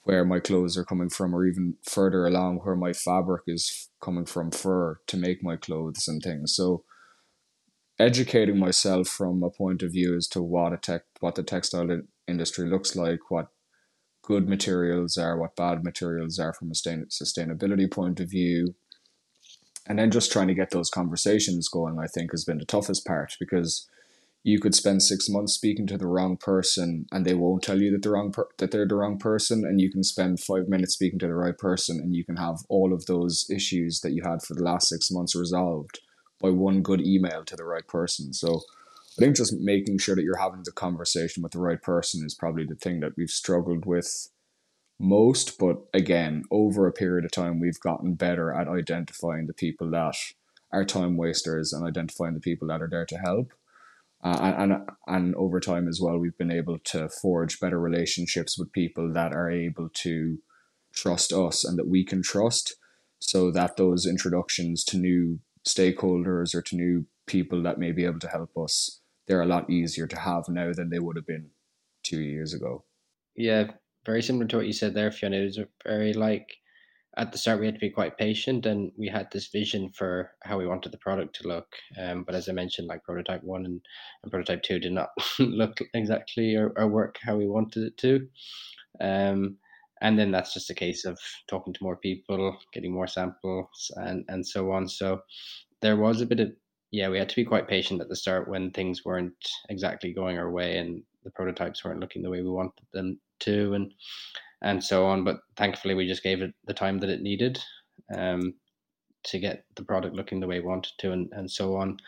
where 0.04 0.24
my 0.24 0.38
clothes 0.38 0.76
are 0.76 0.84
coming 0.84 1.08
from 1.08 1.34
or 1.34 1.46
even 1.46 1.76
further 1.82 2.26
along 2.26 2.58
where 2.58 2.76
my 2.76 2.92
fabric 2.92 3.42
is 3.46 3.88
coming 4.02 4.26
from 4.26 4.50
for 4.50 5.00
to 5.06 5.16
make 5.16 5.42
my 5.42 5.56
clothes 5.56 6.06
and 6.06 6.22
things. 6.22 6.54
So 6.54 6.84
educating 7.98 8.58
myself 8.58 9.08
from 9.08 9.42
a 9.42 9.50
point 9.50 9.82
of 9.82 9.92
view 9.92 10.16
as 10.16 10.26
to 10.28 10.42
what 10.42 10.72
a 10.72 10.76
tech 10.76 11.02
what 11.20 11.36
the 11.36 11.42
textile 11.42 12.02
industry 12.26 12.68
looks 12.68 12.94
like, 12.96 13.30
what 13.30 13.48
good 14.24 14.48
materials 14.48 15.16
are, 15.16 15.38
what 15.38 15.56
bad 15.56 15.84
materials 15.84 16.38
are 16.38 16.52
from 16.52 16.70
a 16.70 16.74
sustainability 16.74 17.90
point 17.90 18.20
of 18.20 18.30
view. 18.30 18.74
And 19.86 19.98
then 19.98 20.10
just 20.10 20.32
trying 20.32 20.48
to 20.48 20.54
get 20.54 20.70
those 20.70 20.88
conversations 20.88 21.68
going, 21.68 21.98
I 21.98 22.06
think, 22.06 22.30
has 22.30 22.44
been 22.44 22.58
the 22.58 22.64
toughest 22.64 23.06
part 23.06 23.34
because 23.38 23.86
you 24.42 24.60
could 24.60 24.74
spend 24.74 25.02
six 25.02 25.28
months 25.28 25.54
speaking 25.54 25.86
to 25.86 25.98
the 25.98 26.06
wrong 26.06 26.36
person 26.36 27.06
and 27.10 27.24
they 27.24 27.34
won't 27.34 27.62
tell 27.62 27.80
you 27.80 27.90
that 27.90 28.02
the 28.02 28.10
wrong 28.10 28.30
per- 28.30 28.48
that 28.58 28.70
they're 28.70 28.86
the 28.86 28.94
wrong 28.94 29.18
person 29.18 29.64
and 29.64 29.80
you 29.80 29.90
can 29.90 30.04
spend 30.04 30.38
five 30.38 30.68
minutes 30.68 30.94
speaking 30.94 31.18
to 31.18 31.26
the 31.26 31.34
right 31.34 31.56
person 31.56 31.98
and 31.98 32.14
you 32.14 32.24
can 32.24 32.36
have 32.36 32.58
all 32.68 32.92
of 32.92 33.06
those 33.06 33.46
issues 33.50 34.00
that 34.00 34.12
you 34.12 34.22
had 34.22 34.42
for 34.42 34.54
the 34.54 34.62
last 34.62 34.88
six 34.88 35.10
months 35.10 35.34
resolved 35.34 36.00
by 36.40 36.50
one 36.50 36.82
good 36.82 37.00
email 37.00 37.42
to 37.42 37.56
the 37.56 37.64
right 37.64 37.88
person 37.88 38.34
so 38.34 38.60
I 39.16 39.22
think 39.22 39.36
just 39.36 39.54
making 39.60 39.98
sure 39.98 40.16
that 40.16 40.24
you're 40.24 40.38
having 40.38 40.62
the 40.64 40.72
conversation 40.72 41.42
with 41.42 41.52
the 41.52 41.60
right 41.60 41.80
person 41.80 42.24
is 42.26 42.34
probably 42.34 42.64
the 42.64 42.74
thing 42.74 42.98
that 43.00 43.12
we've 43.16 43.30
struggled 43.30 43.86
with 43.86 44.28
most. 44.98 45.56
But 45.58 45.76
again, 45.92 46.42
over 46.50 46.86
a 46.86 46.92
period 46.92 47.24
of 47.24 47.30
time, 47.30 47.60
we've 47.60 47.78
gotten 47.78 48.14
better 48.14 48.52
at 48.52 48.66
identifying 48.66 49.46
the 49.46 49.54
people 49.54 49.90
that 49.92 50.16
are 50.72 50.84
time 50.84 51.16
wasters 51.16 51.72
and 51.72 51.86
identifying 51.86 52.34
the 52.34 52.40
people 52.40 52.68
that 52.68 52.82
are 52.82 52.88
there 52.90 53.06
to 53.06 53.18
help. 53.18 53.52
Uh, 54.24 54.38
and, 54.40 54.72
and 54.72 54.88
and 55.06 55.34
over 55.36 55.60
time 55.60 55.86
as 55.86 56.00
well, 56.00 56.18
we've 56.18 56.38
been 56.38 56.50
able 56.50 56.78
to 56.78 57.08
forge 57.08 57.60
better 57.60 57.78
relationships 57.78 58.58
with 58.58 58.72
people 58.72 59.12
that 59.12 59.32
are 59.32 59.50
able 59.50 59.90
to 59.90 60.38
trust 60.92 61.32
us 61.32 61.62
and 61.62 61.78
that 61.78 61.86
we 61.86 62.04
can 62.04 62.22
trust, 62.22 62.74
so 63.20 63.50
that 63.50 63.76
those 63.76 64.06
introductions 64.06 64.82
to 64.82 64.96
new 64.96 65.38
stakeholders 65.68 66.54
or 66.54 66.62
to 66.62 66.74
new 66.74 67.06
people 67.26 67.62
that 67.62 67.78
may 67.78 67.92
be 67.92 68.04
able 68.04 68.18
to 68.18 68.28
help 68.28 68.50
us 68.56 69.00
they're 69.26 69.42
a 69.42 69.46
lot 69.46 69.70
easier 69.70 70.06
to 70.06 70.18
have 70.18 70.48
now 70.48 70.72
than 70.72 70.90
they 70.90 70.98
would 70.98 71.16
have 71.16 71.26
been 71.26 71.50
two 72.02 72.20
years 72.20 72.54
ago. 72.54 72.84
Yeah, 73.36 73.72
very 74.04 74.22
similar 74.22 74.46
to 74.46 74.56
what 74.56 74.66
you 74.66 74.72
said 74.72 74.94
there, 74.94 75.10
Fionn. 75.10 75.32
It 75.32 75.44
was 75.44 75.58
very 75.84 76.12
like 76.12 76.56
at 77.16 77.30
the 77.30 77.38
start 77.38 77.60
we 77.60 77.66
had 77.66 77.74
to 77.74 77.80
be 77.80 77.90
quite 77.90 78.18
patient 78.18 78.66
and 78.66 78.90
we 78.98 79.08
had 79.08 79.28
this 79.30 79.48
vision 79.48 79.90
for 79.90 80.32
how 80.42 80.58
we 80.58 80.66
wanted 80.66 80.92
the 80.92 80.98
product 80.98 81.36
to 81.36 81.48
look. 81.48 81.66
Um, 82.00 82.24
but 82.24 82.34
as 82.34 82.48
I 82.48 82.52
mentioned, 82.52 82.88
like 82.88 83.04
prototype 83.04 83.42
one 83.44 83.64
and, 83.64 83.80
and 84.22 84.32
prototype 84.32 84.62
two 84.62 84.78
did 84.80 84.92
not 84.92 85.10
look 85.38 85.78
exactly 85.94 86.56
or, 86.56 86.72
or 86.76 86.88
work 86.88 87.18
how 87.22 87.36
we 87.36 87.46
wanted 87.46 87.84
it 87.84 87.96
to. 87.98 88.26
Um, 89.00 89.58
and 90.00 90.18
then 90.18 90.32
that's 90.32 90.52
just 90.52 90.70
a 90.70 90.74
case 90.74 91.04
of 91.04 91.18
talking 91.48 91.72
to 91.72 91.82
more 91.82 91.96
people, 91.96 92.58
getting 92.72 92.92
more 92.92 93.06
samples, 93.06 93.90
and 93.96 94.24
and 94.28 94.46
so 94.46 94.70
on. 94.70 94.88
So 94.88 95.20
there 95.80 95.96
was 95.96 96.20
a 96.20 96.26
bit 96.26 96.40
of 96.40 96.52
yeah, 96.94 97.08
we 97.08 97.18
had 97.18 97.28
to 97.28 97.34
be 97.34 97.44
quite 97.44 97.66
patient 97.66 98.00
at 98.00 98.08
the 98.08 98.14
start 98.14 98.46
when 98.46 98.70
things 98.70 99.04
weren't 99.04 99.34
exactly 99.68 100.12
going 100.12 100.38
our 100.38 100.50
way 100.50 100.78
and 100.78 101.02
the 101.24 101.30
prototypes 101.30 101.84
weren't 101.84 101.98
looking 101.98 102.22
the 102.22 102.30
way 102.30 102.40
we 102.40 102.48
wanted 102.48 102.86
them 102.92 103.18
to, 103.40 103.74
and 103.74 103.92
and 104.62 104.82
so 104.82 105.04
on. 105.04 105.24
But 105.24 105.38
thankfully, 105.56 105.94
we 105.94 106.06
just 106.06 106.22
gave 106.22 106.40
it 106.40 106.54
the 106.66 106.72
time 106.72 107.00
that 107.00 107.10
it 107.10 107.20
needed 107.20 107.58
um, 108.16 108.54
to 109.24 109.40
get 109.40 109.64
the 109.74 109.82
product 109.82 110.14
looking 110.14 110.38
the 110.38 110.46
way 110.46 110.60
we 110.60 110.66
wanted 110.66 110.92
to, 110.98 111.10
and, 111.10 111.28
and 111.32 111.50
so 111.50 111.74
on. 111.74 111.98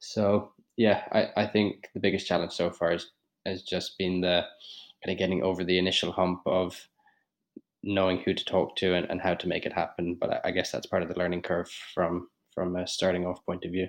So 0.00 0.52
yeah, 0.76 1.04
I, 1.10 1.44
I 1.44 1.46
think 1.46 1.88
the 1.94 2.00
biggest 2.00 2.26
challenge 2.26 2.52
so 2.52 2.70
far 2.70 2.92
is 2.92 3.12
has 3.46 3.62
just 3.62 3.96
been 3.96 4.20
the 4.20 4.44
kind 5.02 5.14
of 5.14 5.18
getting 5.18 5.42
over 5.42 5.64
the 5.64 5.78
initial 5.78 6.12
hump 6.12 6.42
of 6.44 6.86
knowing 7.82 8.18
who 8.18 8.34
to 8.34 8.44
talk 8.44 8.76
to 8.76 8.94
and, 8.94 9.06
and 9.10 9.22
how 9.22 9.34
to 9.34 9.48
make 9.48 9.64
it 9.64 9.72
happen. 9.72 10.16
But 10.20 10.30
I, 10.34 10.48
I 10.48 10.50
guess 10.50 10.70
that's 10.70 10.86
part 10.86 11.02
of 11.02 11.08
the 11.08 11.18
learning 11.18 11.42
curve 11.42 11.70
from 11.94 12.28
from 12.54 12.76
a 12.76 12.86
starting 12.86 13.24
off 13.24 13.42
point 13.46 13.64
of 13.64 13.72
view. 13.72 13.88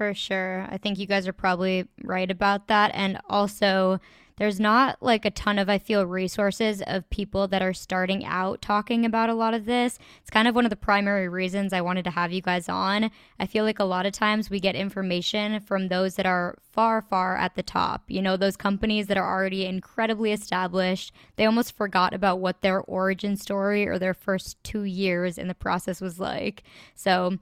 For 0.00 0.14
sure. 0.14 0.66
I 0.70 0.78
think 0.78 0.98
you 0.98 1.04
guys 1.04 1.28
are 1.28 1.34
probably 1.34 1.86
right 2.02 2.30
about 2.30 2.68
that. 2.68 2.90
And 2.94 3.18
also, 3.28 4.00
there's 4.38 4.58
not 4.58 4.96
like 5.02 5.26
a 5.26 5.30
ton 5.30 5.58
of, 5.58 5.68
I 5.68 5.76
feel, 5.76 6.06
resources 6.06 6.82
of 6.86 7.10
people 7.10 7.46
that 7.48 7.60
are 7.60 7.74
starting 7.74 8.24
out 8.24 8.62
talking 8.62 9.04
about 9.04 9.28
a 9.28 9.34
lot 9.34 9.52
of 9.52 9.66
this. 9.66 9.98
It's 10.22 10.30
kind 10.30 10.48
of 10.48 10.54
one 10.54 10.64
of 10.64 10.70
the 10.70 10.76
primary 10.76 11.28
reasons 11.28 11.74
I 11.74 11.82
wanted 11.82 12.04
to 12.04 12.12
have 12.12 12.32
you 12.32 12.40
guys 12.40 12.66
on. 12.66 13.10
I 13.38 13.44
feel 13.44 13.62
like 13.62 13.78
a 13.78 13.84
lot 13.84 14.06
of 14.06 14.12
times 14.12 14.48
we 14.48 14.58
get 14.58 14.74
information 14.74 15.60
from 15.60 15.88
those 15.88 16.14
that 16.14 16.24
are 16.24 16.56
far, 16.62 17.02
far 17.02 17.36
at 17.36 17.54
the 17.54 17.62
top. 17.62 18.04
You 18.08 18.22
know, 18.22 18.38
those 18.38 18.56
companies 18.56 19.06
that 19.08 19.18
are 19.18 19.30
already 19.30 19.66
incredibly 19.66 20.32
established. 20.32 21.12
They 21.36 21.44
almost 21.44 21.76
forgot 21.76 22.14
about 22.14 22.40
what 22.40 22.62
their 22.62 22.80
origin 22.80 23.36
story 23.36 23.86
or 23.86 23.98
their 23.98 24.14
first 24.14 24.64
two 24.64 24.84
years 24.84 25.36
in 25.36 25.46
the 25.46 25.54
process 25.54 26.00
was 26.00 26.18
like. 26.18 26.62
So, 26.94 27.36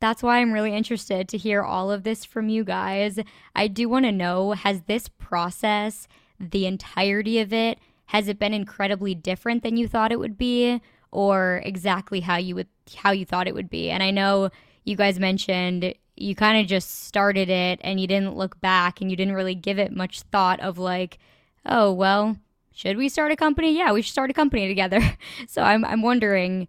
that's 0.00 0.22
why 0.22 0.38
I'm 0.38 0.52
really 0.52 0.74
interested 0.74 1.28
to 1.28 1.38
hear 1.38 1.62
all 1.62 1.90
of 1.90 2.04
this 2.04 2.24
from 2.24 2.48
you 2.48 2.64
guys. 2.64 3.18
I 3.54 3.68
do 3.68 3.88
want 3.88 4.04
to 4.04 4.12
know 4.12 4.52
has 4.52 4.82
this 4.82 5.08
process 5.08 6.06
the 6.40 6.66
entirety 6.66 7.40
of 7.40 7.52
it? 7.52 7.78
Has 8.06 8.28
it 8.28 8.38
been 8.38 8.54
incredibly 8.54 9.14
different 9.14 9.62
than 9.62 9.76
you 9.76 9.88
thought 9.88 10.12
it 10.12 10.18
would 10.18 10.38
be 10.38 10.80
or 11.10 11.62
exactly 11.64 12.20
how 12.20 12.36
you 12.36 12.54
would 12.54 12.68
how 12.96 13.10
you 13.10 13.24
thought 13.24 13.48
it 13.48 13.54
would 13.54 13.70
be? 13.70 13.90
And 13.90 14.02
I 14.02 14.10
know 14.10 14.50
you 14.84 14.96
guys 14.96 15.18
mentioned 15.18 15.94
you 16.16 16.34
kind 16.34 16.60
of 16.60 16.66
just 16.66 17.04
started 17.04 17.48
it 17.48 17.80
and 17.82 18.00
you 18.00 18.06
didn't 18.06 18.36
look 18.36 18.60
back 18.60 19.00
and 19.00 19.10
you 19.10 19.16
didn't 19.16 19.34
really 19.34 19.54
give 19.54 19.78
it 19.78 19.94
much 19.94 20.22
thought 20.22 20.58
of 20.60 20.78
like, 20.78 21.18
oh, 21.64 21.92
well, 21.92 22.36
should 22.72 22.96
we 22.96 23.08
start 23.08 23.30
a 23.30 23.36
company? 23.36 23.76
Yeah, 23.76 23.92
we 23.92 24.02
should 24.02 24.12
start 24.12 24.30
a 24.30 24.34
company 24.34 24.66
together. 24.68 25.00
so 25.46 25.62
I'm 25.62 25.84
I'm 25.84 26.02
wondering 26.02 26.68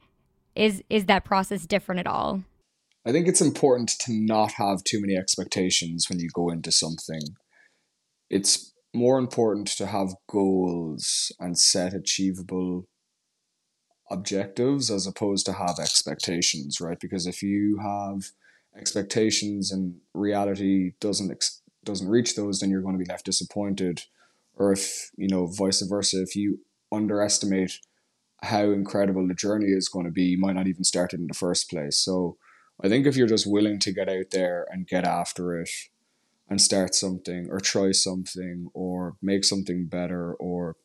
is 0.55 0.83
is 0.89 1.05
that 1.05 1.25
process 1.25 1.65
different 1.65 1.99
at 1.99 2.07
all? 2.07 2.43
I 3.05 3.11
think 3.11 3.27
it's 3.27 3.41
important 3.41 3.89
to 4.01 4.13
not 4.13 4.53
have 4.53 4.83
too 4.83 4.99
many 4.99 5.15
expectations 5.15 6.07
when 6.09 6.19
you 6.19 6.29
go 6.33 6.49
into 6.49 6.71
something. 6.71 7.21
It's 8.29 8.73
more 8.93 9.17
important 9.17 9.67
to 9.67 9.87
have 9.87 10.15
goals 10.29 11.31
and 11.39 11.57
set 11.57 11.93
achievable 11.93 12.87
objectives 14.11 14.89
as 14.89 15.07
opposed 15.07 15.45
to 15.45 15.53
have 15.53 15.77
expectations, 15.79 16.81
right? 16.81 16.99
Because 16.99 17.27
if 17.27 17.41
you 17.41 17.79
have 17.81 18.31
expectations 18.75 19.71
and 19.71 19.95
reality 20.13 20.91
doesn't 20.99 21.31
ex- 21.31 21.61
doesn't 21.83 22.09
reach 22.09 22.35
those, 22.35 22.59
then 22.59 22.69
you're 22.69 22.81
going 22.81 22.97
to 22.97 23.03
be 23.03 23.09
left 23.09 23.25
disappointed. 23.25 24.03
Or 24.55 24.73
if 24.73 25.09
you 25.15 25.27
know, 25.27 25.47
vice 25.47 25.81
versa, 25.81 26.21
if 26.21 26.35
you 26.35 26.59
underestimate 26.91 27.79
how 28.41 28.71
incredible 28.71 29.27
the 29.27 29.33
journey 29.33 29.67
is 29.67 29.89
going 29.89 30.05
to 30.05 30.11
be, 30.11 30.23
you 30.23 30.39
might 30.39 30.55
not 30.55 30.67
even 30.67 30.83
start 30.83 31.13
it 31.13 31.19
in 31.19 31.27
the 31.27 31.33
first 31.33 31.69
place. 31.69 31.97
So 31.97 32.37
I 32.81 32.87
think 32.87 33.05
if 33.05 33.17
you're 33.17 33.27
just 33.27 33.49
willing 33.49 33.79
to 33.79 33.91
get 33.91 34.07
out 34.07 34.31
there 34.31 34.65
and 34.71 34.87
get 34.87 35.03
after 35.03 35.59
it 35.59 35.69
and 36.49 36.61
start 36.61 36.95
something 36.95 37.47
or 37.49 37.59
try 37.59 37.91
something 37.91 38.69
or 38.73 39.15
make 39.21 39.43
something 39.43 39.87
better 39.87 40.33
or 40.35 40.75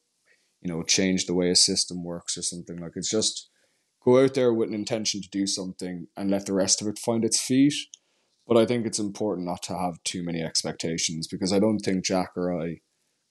you 0.60 0.72
know 0.72 0.82
change 0.82 1.26
the 1.26 1.34
way 1.34 1.50
a 1.50 1.56
system 1.56 2.02
works 2.02 2.36
or 2.36 2.42
something 2.42 2.78
like 2.78 2.92
it's 2.96 3.10
just 3.10 3.48
go 4.04 4.22
out 4.22 4.34
there 4.34 4.52
with 4.52 4.68
an 4.68 4.74
intention 4.74 5.22
to 5.22 5.28
do 5.30 5.46
something 5.46 6.08
and 6.16 6.30
let 6.30 6.46
the 6.46 6.52
rest 6.52 6.82
of 6.82 6.88
it 6.88 6.98
find 6.98 7.24
its 7.24 7.40
feet. 7.40 7.74
But 8.46 8.58
i 8.58 8.66
think 8.66 8.84
it's 8.84 8.98
important 8.98 9.46
not 9.46 9.62
to 9.64 9.78
have 9.78 10.02
too 10.04 10.22
many 10.22 10.42
expectations 10.42 11.26
because 11.26 11.52
i 11.52 11.58
don't 11.58 11.78
think 11.78 12.04
jack 12.04 12.32
or 12.36 12.60
i 12.60 12.80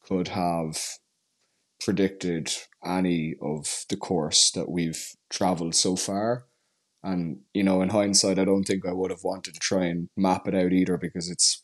could 0.02 0.30
have 0.30 0.80
predicted 1.80 2.52
any 2.84 3.36
of 3.42 3.86
the 3.90 3.98
course 3.98 4.52
that 4.52 4.72
we've 4.72 5.12
traveled 5.30 5.76
so 5.76 5.96
far 5.96 6.46
and 7.04 7.40
you 7.54 7.64
know 7.64 7.82
in 7.82 7.90
hindsight 7.90 8.40
i 8.40 8.46
don't 8.46 8.64
think 8.64 8.86
i 8.86 8.94
would 8.94 9.12
have 9.12 9.24
wanted 9.24 9.54
to 9.54 9.60
try 9.60 9.86
and 9.86 10.10
map 10.16 10.48
it 10.48 10.56
out 10.56 10.72
either 10.72 10.98
because 10.98 11.30
it's 11.30 11.64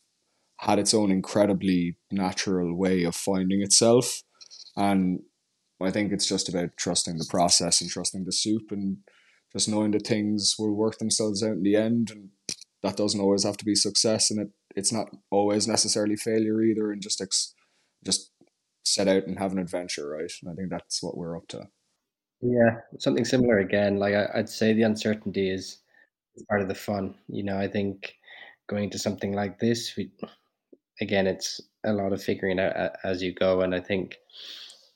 had 0.59 0.77
its 0.77 0.93
own 0.93 1.09
incredibly 1.09 1.95
natural 2.11 2.75
way 2.77 3.03
of 3.03 3.15
finding 3.15 3.61
itself. 3.61 4.21
And 4.75 5.21
I 5.81 5.89
think 5.89 6.11
it's 6.11 6.27
just 6.27 6.49
about 6.49 6.75
trusting 6.77 7.17
the 7.17 7.27
process 7.29 7.79
and 7.79 7.89
trusting 7.89 8.25
the 8.25 8.33
soup 8.33 8.63
and 8.71 8.97
just 9.53 9.69
knowing 9.69 9.91
that 9.91 10.05
things 10.05 10.55
will 10.59 10.75
work 10.75 10.97
themselves 10.97 11.41
out 11.41 11.53
in 11.53 11.63
the 11.63 11.77
end. 11.77 12.11
And 12.11 12.29
that 12.83 12.97
doesn't 12.97 13.21
always 13.21 13.45
have 13.45 13.55
to 13.57 13.65
be 13.65 13.75
success, 13.75 14.29
and 14.29 14.39
it 14.39 14.49
it's 14.75 14.91
not 14.91 15.09
always 15.31 15.67
necessarily 15.67 16.15
failure 16.15 16.61
either. 16.61 16.91
And 16.91 17.01
just 17.01 17.21
ex- 17.21 17.53
just 18.05 18.31
set 18.83 19.07
out 19.07 19.25
and 19.27 19.39
have 19.39 19.51
an 19.51 19.59
adventure, 19.59 20.09
right? 20.09 20.31
And 20.41 20.51
I 20.51 20.55
think 20.55 20.69
that's 20.69 21.01
what 21.01 21.17
we're 21.17 21.35
up 21.35 21.47
to. 21.49 21.67
Yeah, 22.41 22.81
something 22.99 23.25
similar 23.25 23.59
again. 23.59 23.97
Like 23.97 24.13
I, 24.15 24.29
would 24.37 24.49
say, 24.49 24.73
the 24.73 24.83
uncertainty 24.83 25.49
is 25.49 25.79
part 26.49 26.61
of 26.61 26.67
the 26.69 26.75
fun. 26.75 27.15
You 27.27 27.43
know, 27.43 27.57
I 27.57 27.67
think 27.67 28.15
going 28.67 28.85
into 28.85 28.99
something 28.99 29.33
like 29.33 29.59
this, 29.59 29.95
we 29.97 30.11
again, 31.01 31.27
it's 31.27 31.61
a 31.85 31.93
lot 31.93 32.13
of 32.13 32.23
figuring 32.23 32.59
out 32.59 32.93
as 33.03 33.21
you 33.23 33.33
go. 33.33 33.61
And 33.61 33.75
I 33.75 33.81
think 33.81 34.17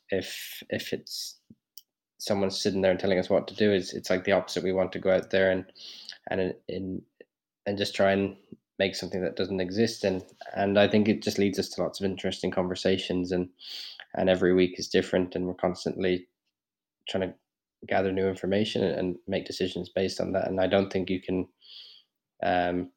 if 0.10 0.64
if 0.70 0.94
it's 0.94 1.40
someone 2.20 2.52
sitting 2.52 2.82
there 2.82 2.92
and 2.92 3.00
telling 3.00 3.20
us 3.20 3.30
what 3.30 3.48
to 3.50 3.56
do, 3.56 3.74
is 3.74 3.94
it's 3.94 4.10
like 4.10 4.24
the 4.26 4.34
opposite. 4.34 4.64
We 4.64 4.74
want 4.74 4.94
to 4.94 5.00
go 5.00 5.12
out 5.12 5.30
there 5.32 5.52
and 5.52 5.66
and 6.30 6.54
in 6.70 7.02
and 7.66 7.78
just 7.78 7.96
try 7.96 8.12
and 8.14 8.36
make 8.80 8.96
something 8.96 9.22
that 9.24 9.36
doesn't 9.36 9.62
exist. 9.62 10.06
And 10.06 10.24
and 10.56 10.80
I 10.80 10.88
think 10.88 11.10
it 11.10 11.24
just 11.24 11.40
leads 11.40 11.60
us 11.60 11.70
to 11.72 11.84
lots 11.84 12.00
of 12.00 12.06
interesting 12.06 12.52
conversations. 12.52 13.32
And 13.34 13.50
and 14.16 14.30
every 14.30 14.54
week 14.54 14.80
is 14.80 14.88
different, 14.88 15.36
and 15.36 15.46
we're 15.48 15.56
constantly 15.56 16.28
trying 17.10 17.30
to 17.30 17.36
gather 17.88 18.12
new 18.12 18.28
information 18.28 18.84
and 18.84 19.16
make 19.28 19.46
decisions 19.46 19.90
based 19.90 20.22
on 20.22 20.32
that. 20.34 20.48
And 20.48 20.60
I 20.60 20.68
don't 20.68 20.92
think 20.92 21.10
you 21.10 21.22
can 21.22 21.48
um, 22.44 22.90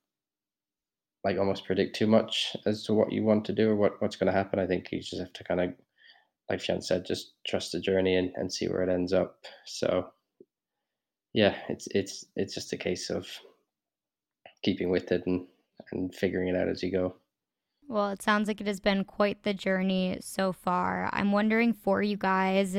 like 1.24 1.38
almost 1.38 1.64
predict 1.64 1.96
too 1.96 2.06
much 2.06 2.56
as 2.66 2.84
to 2.84 2.94
what 2.94 3.12
you 3.12 3.24
want 3.24 3.44
to 3.46 3.52
do 3.52 3.70
or 3.70 3.76
what, 3.76 4.00
what's 4.00 4.16
going 4.16 4.28
to 4.32 4.38
happen. 4.38 4.58
I 4.58 4.66
think 4.66 4.92
you 4.92 5.00
just 5.00 5.18
have 5.18 5.32
to 5.32 5.44
kind 5.44 5.60
of, 5.60 5.70
like 6.48 6.60
Sean 6.60 6.80
said, 6.80 7.04
just 7.04 7.32
trust 7.46 7.72
the 7.72 7.80
journey 7.80 8.16
and, 8.16 8.30
and 8.36 8.52
see 8.52 8.68
where 8.68 8.82
it 8.82 8.92
ends 8.92 9.12
up. 9.12 9.38
So 9.64 10.10
yeah, 11.32 11.56
it's 11.68 11.86
it's 11.90 12.24
it's 12.34 12.54
just 12.54 12.72
a 12.72 12.78
case 12.78 13.10
of 13.10 13.26
keeping 14.62 14.88
with 14.88 15.12
it 15.12 15.22
and, 15.26 15.46
and 15.92 16.14
figuring 16.14 16.48
it 16.48 16.56
out 16.56 16.68
as 16.68 16.82
you 16.82 16.90
go. 16.90 17.16
Well, 17.88 18.10
it 18.10 18.22
sounds 18.22 18.48
like 18.48 18.60
it 18.60 18.66
has 18.66 18.80
been 18.80 19.04
quite 19.04 19.42
the 19.42 19.52
journey 19.52 20.18
so 20.20 20.52
far. 20.52 21.10
I'm 21.12 21.32
wondering 21.32 21.72
for 21.72 22.02
you 22.02 22.16
guys, 22.16 22.76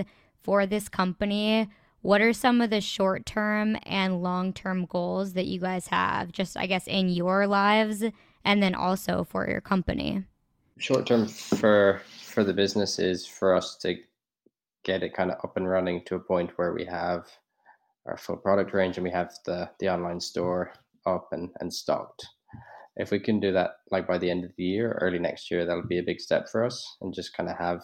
for 0.47 0.65
this 0.65 0.87
company, 0.87 1.69
what 2.01 2.21
are 2.21 2.31
some 2.31 2.61
of 2.61 2.69
the 2.69 2.79
short 2.79 3.25
term 3.25 3.75
and 3.83 4.23
long 4.23 4.53
term 4.53 4.85
goals 4.85 5.33
that 5.33 5.45
you 5.45 5.59
guys 5.59 5.87
have, 5.87 6.31
just 6.31 6.55
I 6.55 6.67
guess 6.67 6.87
in 6.87 7.09
your 7.09 7.47
lives 7.47 8.01
and 8.45 8.63
then 8.63 8.73
also 8.73 9.25
for 9.25 9.45
your 9.45 9.59
company? 9.59 10.23
Short 10.79 11.05
term 11.05 11.27
for 11.27 12.01
for 12.21 12.45
the 12.45 12.53
business 12.53 12.97
is 12.97 13.27
for 13.27 13.53
us 13.53 13.75
to 13.81 13.95
get 14.85 15.03
it 15.03 15.13
kind 15.13 15.31
of 15.31 15.37
up 15.43 15.57
and 15.57 15.67
running 15.67 16.01
to 16.05 16.15
a 16.15 16.19
point 16.19 16.51
where 16.55 16.71
we 16.71 16.85
have 16.85 17.27
our 18.05 18.15
full 18.15 18.37
product 18.37 18.73
range 18.73 18.95
and 18.95 19.03
we 19.03 19.11
have 19.11 19.33
the 19.45 19.69
the 19.79 19.89
online 19.89 20.21
store 20.21 20.71
up 21.05 21.27
and, 21.33 21.49
and 21.59 21.73
stocked. 21.73 22.25
If 22.95 23.11
we 23.11 23.19
can 23.19 23.41
do 23.41 23.51
that 23.51 23.71
like 23.91 24.07
by 24.07 24.17
the 24.17 24.31
end 24.31 24.45
of 24.45 24.51
the 24.55 24.63
year, 24.63 24.97
early 25.01 25.19
next 25.19 25.51
year, 25.51 25.65
that'll 25.65 25.85
be 25.95 25.99
a 25.99 26.09
big 26.09 26.21
step 26.21 26.47
for 26.47 26.63
us 26.63 26.81
and 27.01 27.13
just 27.13 27.35
kind 27.35 27.49
of 27.49 27.57
have 27.57 27.81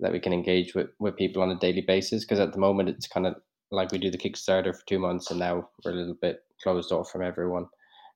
that 0.00 0.12
we 0.12 0.20
can 0.20 0.32
engage 0.32 0.74
with, 0.74 0.88
with 0.98 1.16
people 1.16 1.42
on 1.42 1.50
a 1.50 1.58
daily 1.58 1.82
basis. 1.82 2.24
Because 2.24 2.40
at 2.40 2.52
the 2.52 2.58
moment 2.58 2.88
it's 2.88 3.06
kind 3.06 3.26
of 3.26 3.34
like 3.70 3.92
we 3.92 3.98
do 3.98 4.10
the 4.10 4.18
Kickstarter 4.18 4.74
for 4.74 4.86
two 4.86 4.98
months 4.98 5.30
and 5.30 5.38
now 5.38 5.68
we're 5.84 5.92
a 5.92 5.94
little 5.94 6.16
bit 6.20 6.40
closed 6.62 6.92
off 6.92 7.10
from 7.10 7.22
everyone 7.22 7.66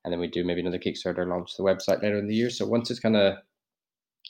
and 0.04 0.12
then 0.12 0.20
we 0.20 0.26
do 0.26 0.44
maybe 0.44 0.60
another 0.60 0.78
Kickstarter 0.78 1.26
launch 1.26 1.56
the 1.56 1.62
website 1.62 2.02
later 2.02 2.18
in 2.18 2.26
the 2.26 2.34
year. 2.34 2.50
So 2.50 2.66
once 2.66 2.90
it's 2.90 3.00
kind 3.00 3.16
of 3.16 3.38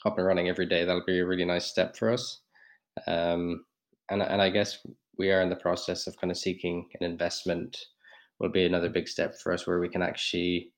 up 0.05 0.17
and 0.17 0.25
running 0.25 0.47
every 0.47 0.65
day, 0.65 0.85
that'll 0.85 1.05
be 1.05 1.19
a 1.19 1.25
really 1.25 1.45
nice 1.45 1.65
step 1.65 1.97
for 1.97 2.11
us. 2.11 2.41
Um, 3.07 3.65
and 4.09 4.21
and 4.21 4.41
I 4.41 4.49
guess 4.49 4.79
we 5.17 5.31
are 5.31 5.41
in 5.41 5.49
the 5.49 5.55
process 5.55 6.07
of 6.07 6.17
kind 6.17 6.31
of 6.31 6.37
seeking 6.37 6.87
an 6.99 7.05
investment. 7.05 7.77
Will 8.39 8.49
be 8.49 8.65
another 8.65 8.89
big 8.89 9.07
step 9.07 9.35
for 9.41 9.53
us 9.53 9.65
where 9.65 9.79
we 9.79 9.87
can 9.87 10.01
actually 10.01 10.73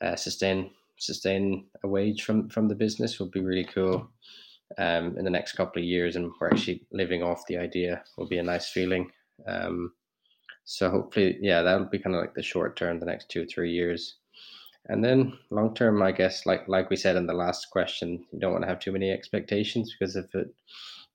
uh, 0.00 0.16
sustain 0.16 0.70
sustain 0.98 1.66
a 1.84 1.88
wage 1.88 2.22
from 2.22 2.48
from 2.48 2.68
the 2.68 2.74
business. 2.74 3.20
Would 3.20 3.30
be 3.30 3.40
really 3.40 3.64
cool 3.64 4.08
um, 4.78 5.16
in 5.16 5.24
the 5.24 5.30
next 5.30 5.52
couple 5.52 5.80
of 5.80 5.86
years, 5.86 6.16
and 6.16 6.30
we're 6.40 6.48
actually 6.48 6.82
living 6.92 7.22
off 7.22 7.46
the 7.46 7.56
idea. 7.56 8.02
Will 8.16 8.28
be 8.28 8.38
a 8.38 8.42
nice 8.42 8.68
feeling. 8.68 9.10
Um, 9.46 9.92
so 10.64 10.90
hopefully, 10.90 11.38
yeah, 11.40 11.62
that'll 11.62 11.86
be 11.86 11.98
kind 11.98 12.16
of 12.16 12.20
like 12.20 12.34
the 12.34 12.42
short 12.42 12.76
term, 12.76 12.98
the 12.98 13.06
next 13.06 13.28
two 13.28 13.42
or 13.42 13.46
three 13.46 13.72
years. 13.72 14.16
And 14.88 15.04
then 15.04 15.36
long 15.50 15.74
term, 15.74 16.02
I 16.02 16.12
guess, 16.12 16.46
like 16.46 16.68
like 16.68 16.90
we 16.90 16.96
said 16.96 17.16
in 17.16 17.26
the 17.26 17.34
last 17.34 17.70
question, 17.70 18.24
you 18.32 18.38
don't 18.40 18.52
want 18.52 18.62
to 18.62 18.68
have 18.68 18.80
too 18.80 18.92
many 18.92 19.10
expectations 19.10 19.94
because 19.98 20.16
if 20.16 20.34
it 20.34 20.48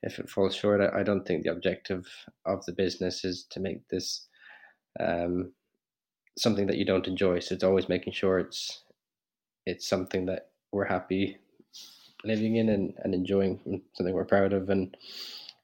if 0.03 0.19
it 0.19 0.29
falls 0.29 0.55
short, 0.55 0.81
I, 0.81 0.99
I 0.99 1.03
don't 1.03 1.25
think 1.25 1.43
the 1.43 1.51
objective 1.51 2.07
of 2.45 2.65
the 2.65 2.73
business 2.73 3.23
is 3.23 3.45
to 3.51 3.59
make 3.59 3.87
this 3.87 4.27
um, 4.99 5.53
something 6.37 6.67
that 6.67 6.77
you 6.77 6.85
don't 6.85 7.07
enjoy. 7.07 7.39
So 7.39 7.55
it's 7.55 7.63
always 7.63 7.89
making 7.89 8.13
sure 8.13 8.39
it's 8.39 8.83
it's 9.65 9.87
something 9.87 10.25
that 10.25 10.49
we're 10.71 10.85
happy 10.85 11.37
living 12.23 12.57
in 12.57 12.69
and, 12.69 12.93
and 13.03 13.13
enjoying, 13.13 13.59
something 13.93 14.13
we're 14.13 14.25
proud 14.25 14.53
of, 14.53 14.69
and 14.69 14.95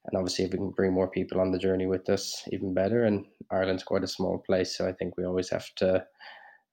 and 0.05 0.17
obviously 0.17 0.45
if 0.45 0.51
we 0.51 0.57
can 0.57 0.71
bring 0.71 0.93
more 0.93 1.09
people 1.09 1.41
on 1.41 1.51
the 1.51 1.59
journey 1.59 1.85
with 1.85 2.09
us, 2.09 2.41
even 2.53 2.73
better. 2.73 3.03
And 3.03 3.25
Ireland's 3.51 3.83
quite 3.83 4.03
a 4.03 4.07
small 4.07 4.37
place, 4.37 4.77
so 4.77 4.87
I 4.87 4.93
think 4.93 5.17
we 5.17 5.25
always 5.25 5.49
have 5.49 5.67
to 5.75 6.05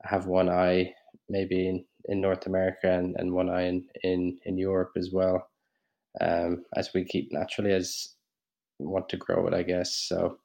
have 0.04 0.26
one 0.26 0.48
eye 0.48 0.94
maybe 1.28 1.68
in, 1.68 1.84
in 2.04 2.20
North 2.20 2.46
America 2.46 2.92
and, 2.92 3.16
and 3.18 3.32
one 3.32 3.50
eye 3.50 3.66
in, 3.66 3.84
in, 4.04 4.38
in 4.44 4.56
Europe 4.56 4.92
as 4.96 5.10
well 5.12 5.48
um, 6.20 6.64
as 6.76 6.90
we 6.94 7.04
keep 7.04 7.32
naturally 7.32 7.72
as 7.72 8.14
want 8.78 9.08
to 9.08 9.16
grow 9.16 9.46
it, 9.46 9.54
I 9.54 9.62
guess. 9.62 9.94
So 9.94 10.38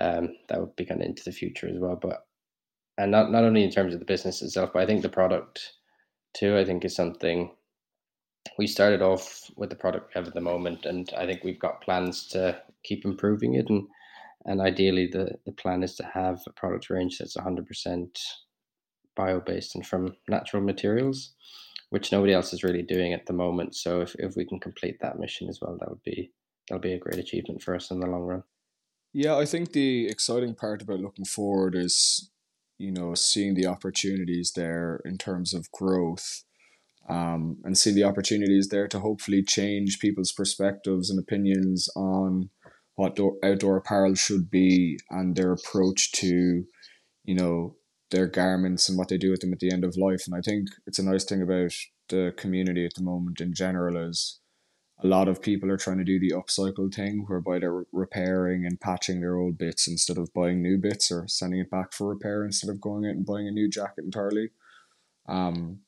um, 0.00 0.30
that 0.48 0.60
would 0.60 0.74
be 0.76 0.84
kind 0.84 1.00
of 1.00 1.06
into 1.06 1.24
the 1.24 1.32
future 1.32 1.68
as 1.68 1.78
well. 1.78 1.98
But 2.00 2.24
and 2.98 3.10
not 3.10 3.30
not 3.30 3.44
only 3.44 3.64
in 3.64 3.70
terms 3.70 3.94
of 3.94 4.00
the 4.00 4.06
business 4.06 4.42
itself, 4.42 4.70
but 4.72 4.82
I 4.82 4.86
think 4.86 5.02
the 5.02 5.08
product 5.08 5.72
too. 6.36 6.56
I 6.56 6.64
think 6.64 6.84
is 6.84 6.94
something 6.94 7.50
we 8.58 8.66
started 8.66 9.02
off 9.02 9.50
with 9.56 9.70
the 9.70 9.76
product 9.76 10.08
we 10.08 10.18
have 10.18 10.28
at 10.28 10.34
the 10.34 10.40
moment, 10.40 10.84
and 10.84 11.10
I 11.16 11.26
think 11.26 11.44
we've 11.44 11.58
got 11.58 11.82
plans 11.82 12.26
to 12.28 12.60
keep 12.84 13.04
improving 13.04 13.54
it. 13.54 13.68
And 13.68 13.86
and 14.44 14.60
ideally, 14.60 15.06
the 15.06 15.38
the 15.46 15.52
plan 15.52 15.82
is 15.82 15.94
to 15.96 16.04
have 16.04 16.40
a 16.46 16.52
product 16.52 16.90
range 16.90 17.18
that's 17.18 17.36
one 17.36 17.44
hundred 17.44 17.66
percent 17.66 18.18
bio 19.14 19.40
based 19.40 19.74
and 19.74 19.86
from 19.86 20.16
natural 20.28 20.62
materials 20.62 21.34
which 21.92 22.10
nobody 22.10 22.32
else 22.32 22.54
is 22.54 22.64
really 22.64 22.80
doing 22.80 23.12
at 23.12 23.26
the 23.26 23.34
moment. 23.34 23.76
So 23.76 24.00
if, 24.00 24.14
if 24.18 24.34
we 24.34 24.46
can 24.46 24.58
complete 24.58 24.96
that 25.02 25.18
mission 25.18 25.50
as 25.50 25.60
well, 25.60 25.76
that 25.78 25.90
would 25.90 26.02
be 26.02 26.32
that'll 26.66 26.80
be 26.80 26.94
a 26.94 26.98
great 26.98 27.18
achievement 27.18 27.62
for 27.62 27.74
us 27.74 27.90
in 27.90 28.00
the 28.00 28.06
long 28.06 28.22
run. 28.22 28.44
Yeah, 29.12 29.36
I 29.36 29.44
think 29.44 29.72
the 29.72 30.06
exciting 30.06 30.54
part 30.54 30.80
about 30.80 31.00
looking 31.00 31.26
forward 31.26 31.74
is, 31.74 32.30
you 32.78 32.92
know, 32.92 33.14
seeing 33.14 33.54
the 33.54 33.66
opportunities 33.66 34.52
there 34.56 35.02
in 35.04 35.18
terms 35.18 35.52
of 35.52 35.70
growth, 35.70 36.44
um, 37.08 37.58
and 37.64 37.76
see 37.76 37.92
the 37.92 38.04
opportunities 38.04 38.68
there 38.68 38.88
to 38.88 39.00
hopefully 39.00 39.42
change 39.42 39.98
people's 39.98 40.32
perspectives 40.32 41.10
and 41.10 41.18
opinions 41.18 41.88
on 41.96 42.50
what 42.94 43.16
do- 43.16 43.38
outdoor 43.42 43.78
apparel 43.78 44.14
should 44.14 44.50
be 44.50 44.98
and 45.10 45.34
their 45.34 45.52
approach 45.52 46.12
to, 46.12 46.64
you 47.24 47.34
know, 47.34 47.76
their 48.10 48.26
garments 48.26 48.88
and 48.88 48.98
what 48.98 49.08
they 49.08 49.18
do 49.18 49.30
with 49.30 49.40
them 49.40 49.52
at 49.52 49.58
the 49.58 49.72
end 49.72 49.84
of 49.84 49.96
life. 49.96 50.22
And 50.26 50.34
I 50.34 50.40
think 50.40 50.68
it's 50.86 50.98
a 50.98 51.04
nice 51.04 51.24
thing 51.24 51.42
about 51.42 51.72
the 52.08 52.32
community 52.36 52.84
at 52.84 52.94
the 52.94 53.02
moment 53.02 53.40
in 53.40 53.54
general 53.54 53.96
is 53.96 54.38
a 55.02 55.06
lot 55.06 55.28
of 55.28 55.42
people 55.42 55.70
are 55.70 55.76
trying 55.76 55.98
to 55.98 56.04
do 56.04 56.20
the 56.20 56.32
upcycle 56.32 56.92
thing 56.92 57.24
whereby 57.26 57.58
they're 57.58 57.84
repairing 57.90 58.64
and 58.64 58.80
patching 58.80 59.20
their 59.20 59.36
old 59.36 59.58
bits 59.58 59.88
instead 59.88 60.18
of 60.18 60.32
buying 60.32 60.62
new 60.62 60.78
bits 60.78 61.10
or 61.10 61.26
sending 61.26 61.60
it 61.60 61.70
back 61.70 61.92
for 61.92 62.08
repair 62.08 62.44
instead 62.44 62.70
of 62.70 62.80
going 62.80 63.04
out 63.04 63.16
and 63.16 63.26
buying 63.26 63.48
a 63.48 63.50
new 63.50 63.68
jacket 63.68 64.04
entirely. 64.04 64.50
Um, 65.26 65.80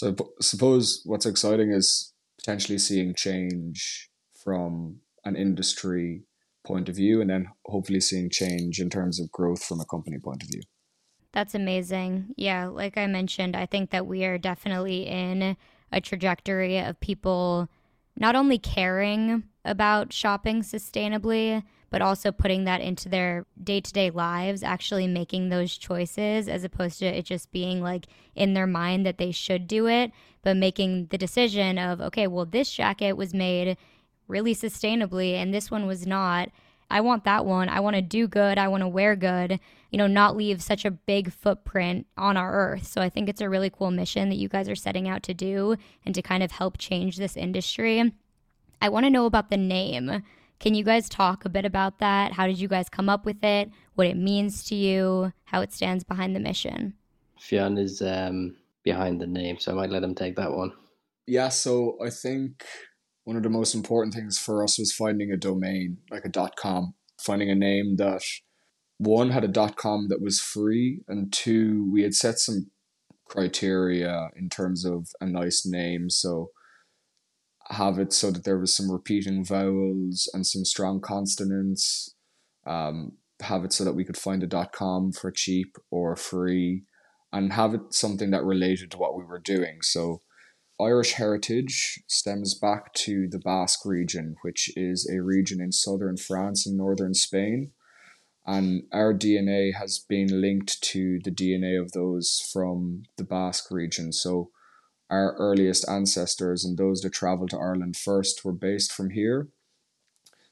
so 0.00 0.16
suppose 0.40 1.02
what's 1.04 1.26
exciting 1.26 1.72
is 1.72 2.14
potentially 2.38 2.78
seeing 2.78 3.12
change 3.14 4.08
from 4.42 4.96
an 5.26 5.36
industry 5.36 6.22
point 6.66 6.88
of 6.88 6.96
view 6.96 7.20
and 7.20 7.28
then 7.28 7.48
hopefully 7.66 8.00
seeing 8.00 8.30
change 8.30 8.80
in 8.80 8.88
terms 8.88 9.20
of 9.20 9.30
growth 9.30 9.62
from 9.62 9.78
a 9.78 9.84
company 9.84 10.18
point 10.18 10.42
of 10.42 10.48
view. 10.48 10.62
That's 11.32 11.54
amazing. 11.54 12.32
Yeah, 12.36 12.68
like 12.68 12.96
I 12.96 13.08
mentioned, 13.08 13.54
I 13.54 13.66
think 13.66 13.90
that 13.90 14.06
we 14.06 14.24
are 14.24 14.38
definitely 14.38 15.06
in 15.06 15.54
a 15.92 16.00
trajectory 16.00 16.78
of 16.78 16.98
people 17.00 17.68
not 18.16 18.34
only 18.34 18.56
caring 18.56 19.42
about 19.64 20.12
shopping 20.12 20.62
sustainably, 20.62 21.62
but 21.90 22.00
also 22.00 22.30
putting 22.30 22.64
that 22.64 22.80
into 22.80 23.08
their 23.08 23.46
day 23.62 23.80
to 23.80 23.92
day 23.92 24.10
lives, 24.10 24.62
actually 24.62 25.06
making 25.06 25.48
those 25.48 25.76
choices 25.76 26.48
as 26.48 26.64
opposed 26.64 26.98
to 27.00 27.06
it 27.06 27.24
just 27.24 27.50
being 27.52 27.82
like 27.82 28.06
in 28.34 28.54
their 28.54 28.66
mind 28.66 29.04
that 29.04 29.18
they 29.18 29.32
should 29.32 29.66
do 29.66 29.86
it, 29.86 30.12
but 30.42 30.56
making 30.56 31.06
the 31.06 31.18
decision 31.18 31.78
of, 31.78 32.00
okay, 32.00 32.26
well, 32.26 32.46
this 32.46 32.72
jacket 32.72 33.16
was 33.16 33.34
made 33.34 33.76
really 34.28 34.54
sustainably 34.54 35.34
and 35.34 35.52
this 35.52 35.70
one 35.70 35.86
was 35.86 36.06
not. 36.06 36.48
I 36.90 37.00
want 37.00 37.24
that 37.24 37.44
one. 37.44 37.68
I 37.68 37.80
want 37.80 37.96
to 37.96 38.02
do 38.02 38.26
good. 38.26 38.58
I 38.58 38.68
want 38.68 38.82
to 38.82 38.88
wear 38.88 39.14
good, 39.14 39.60
you 39.90 39.98
know, 39.98 40.06
not 40.06 40.36
leave 40.36 40.62
such 40.62 40.84
a 40.84 40.90
big 40.90 41.32
footprint 41.32 42.06
on 42.16 42.36
our 42.36 42.52
earth. 42.52 42.86
So 42.86 43.00
I 43.00 43.08
think 43.08 43.28
it's 43.28 43.40
a 43.40 43.48
really 43.48 43.70
cool 43.70 43.90
mission 43.90 44.28
that 44.28 44.38
you 44.38 44.48
guys 44.48 44.68
are 44.68 44.74
setting 44.74 45.08
out 45.08 45.22
to 45.24 45.34
do 45.34 45.76
and 46.04 46.14
to 46.14 46.22
kind 46.22 46.42
of 46.42 46.50
help 46.50 46.78
change 46.78 47.16
this 47.16 47.36
industry. 47.36 48.12
I 48.80 48.88
want 48.88 49.04
to 49.04 49.10
know 49.10 49.26
about 49.26 49.50
the 49.50 49.56
name. 49.56 50.22
Can 50.58 50.74
you 50.74 50.84
guys 50.84 51.08
talk 51.08 51.44
a 51.44 51.48
bit 51.48 51.64
about 51.64 51.98
that? 52.00 52.32
How 52.32 52.46
did 52.46 52.58
you 52.58 52.68
guys 52.68 52.88
come 52.88 53.08
up 53.08 53.24
with 53.24 53.42
it? 53.42 53.70
What 53.94 54.06
it 54.06 54.16
means 54.16 54.64
to 54.64 54.74
you? 54.74 55.32
How 55.44 55.60
it 55.60 55.72
stands 55.72 56.04
behind 56.04 56.34
the 56.34 56.40
mission? 56.40 56.94
Fionn 57.38 57.78
is 57.78 58.02
um, 58.02 58.56
behind 58.84 59.20
the 59.20 59.26
name, 59.26 59.58
so 59.58 59.72
I 59.72 59.74
might 59.74 59.90
let 59.90 60.02
him 60.02 60.14
take 60.14 60.36
that 60.36 60.52
one. 60.52 60.72
Yeah, 61.26 61.48
so 61.48 61.96
I 62.04 62.10
think 62.10 62.64
one 63.24 63.36
of 63.36 63.42
the 63.42 63.50
most 63.50 63.74
important 63.74 64.14
things 64.14 64.38
for 64.38 64.62
us 64.64 64.78
was 64.78 64.92
finding 64.92 65.30
a 65.30 65.36
domain, 65.36 65.98
like 66.10 66.24
a 66.24 66.30
dot 66.30 66.56
com, 66.56 66.94
finding 67.20 67.50
a 67.50 67.54
name 67.54 67.96
that 67.96 68.22
one 68.98 69.30
had 69.30 69.44
a 69.44 69.48
dot 69.48 69.76
com 69.76 70.08
that 70.08 70.20
was 70.20 70.40
free, 70.40 71.00
and 71.08 71.32
two, 71.32 71.90
we 71.92 72.02
had 72.02 72.14
set 72.14 72.38
some 72.38 72.70
criteria 73.28 74.28
in 74.36 74.48
terms 74.48 74.84
of 74.84 75.08
a 75.20 75.26
nice 75.26 75.64
name. 75.64 76.10
So 76.10 76.50
have 77.70 77.98
it 77.98 78.12
so 78.12 78.30
that 78.30 78.44
there 78.44 78.58
was 78.58 78.74
some 78.74 78.90
repeating 78.90 79.44
vowels 79.44 80.28
and 80.34 80.46
some 80.46 80.64
strong 80.64 81.00
consonants. 81.00 82.14
Um, 82.66 83.12
have 83.42 83.64
it 83.64 83.72
so 83.72 83.84
that 83.84 83.94
we 83.94 84.04
could 84.04 84.18
find 84.18 84.42
a 84.42 84.66
com 84.66 85.12
for 85.12 85.30
cheap 85.30 85.76
or 85.90 86.14
free, 86.16 86.84
and 87.32 87.52
have 87.52 87.74
it 87.74 87.94
something 87.94 88.30
that 88.30 88.44
related 88.44 88.90
to 88.90 88.98
what 88.98 89.16
we 89.16 89.24
were 89.24 89.38
doing. 89.38 89.78
So 89.82 90.20
Irish 90.80 91.12
heritage 91.12 92.02
stems 92.06 92.54
back 92.54 92.92
to 92.94 93.28
the 93.28 93.38
Basque 93.38 93.84
region, 93.84 94.36
which 94.42 94.70
is 94.76 95.08
a 95.10 95.22
region 95.22 95.60
in 95.60 95.72
southern 95.72 96.16
France 96.16 96.66
and 96.66 96.76
northern 96.76 97.14
Spain. 97.14 97.72
And 98.46 98.84
our 98.92 99.12
DNA 99.12 99.74
has 99.74 99.98
been 99.98 100.40
linked 100.40 100.82
to 100.82 101.20
the 101.22 101.30
DNA 101.30 101.80
of 101.80 101.92
those 101.92 102.40
from 102.52 103.04
the 103.16 103.24
Basque 103.24 103.70
region. 103.70 104.12
So 104.12 104.50
our 105.10 105.34
earliest 105.38 105.88
ancestors 105.88 106.64
and 106.64 106.78
those 106.78 107.00
that 107.00 107.12
travelled 107.12 107.50
to 107.50 107.58
Ireland 107.58 107.96
first 107.96 108.44
were 108.44 108.52
based 108.52 108.92
from 108.92 109.10
here. 109.10 109.48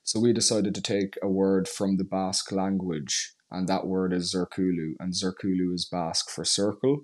So 0.03 0.19
we 0.19 0.33
decided 0.33 0.75
to 0.75 0.83
take 0.83 1.17
a 1.23 1.29
word 1.29 1.69
from 1.69 1.97
the 1.97 2.05
Basque 2.05 2.51
language, 2.51 3.35
and 3.51 3.69
that 3.69 3.87
word 3.87 4.13
is 4.13 4.35
Zirkulu, 4.35 4.95
and 4.99 5.13
Zirkulu 5.13 5.75
is 5.75 5.85
Basque 5.85 6.31
for 6.31 6.45
circle. 6.45 7.03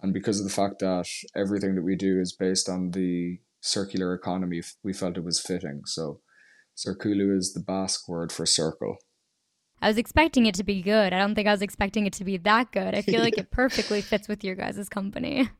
And 0.00 0.14
because 0.14 0.40
of 0.40 0.46
the 0.46 0.52
fact 0.52 0.78
that 0.80 1.06
everything 1.36 1.74
that 1.74 1.84
we 1.84 1.96
do 1.96 2.18
is 2.18 2.32
based 2.32 2.68
on 2.68 2.92
the 2.92 3.40
circular 3.60 4.14
economy, 4.14 4.62
we 4.82 4.94
felt 4.94 5.18
it 5.18 5.24
was 5.24 5.38
fitting. 5.38 5.82
So, 5.84 6.20
Zirkulu 6.76 7.36
is 7.36 7.52
the 7.52 7.60
Basque 7.60 8.08
word 8.08 8.32
for 8.32 8.46
circle. 8.46 8.96
I 9.82 9.88
was 9.88 9.98
expecting 9.98 10.46
it 10.46 10.54
to 10.56 10.64
be 10.64 10.82
good. 10.82 11.12
I 11.12 11.18
don't 11.18 11.34
think 11.34 11.46
I 11.46 11.52
was 11.52 11.62
expecting 11.62 12.06
it 12.06 12.14
to 12.14 12.24
be 12.24 12.38
that 12.38 12.72
good. 12.72 12.94
I 12.94 13.02
feel 13.02 13.20
like 13.20 13.38
it 13.38 13.50
perfectly 13.50 14.00
fits 14.00 14.28
with 14.28 14.42
your 14.44 14.54
guys' 14.54 14.88
company. 14.88 15.50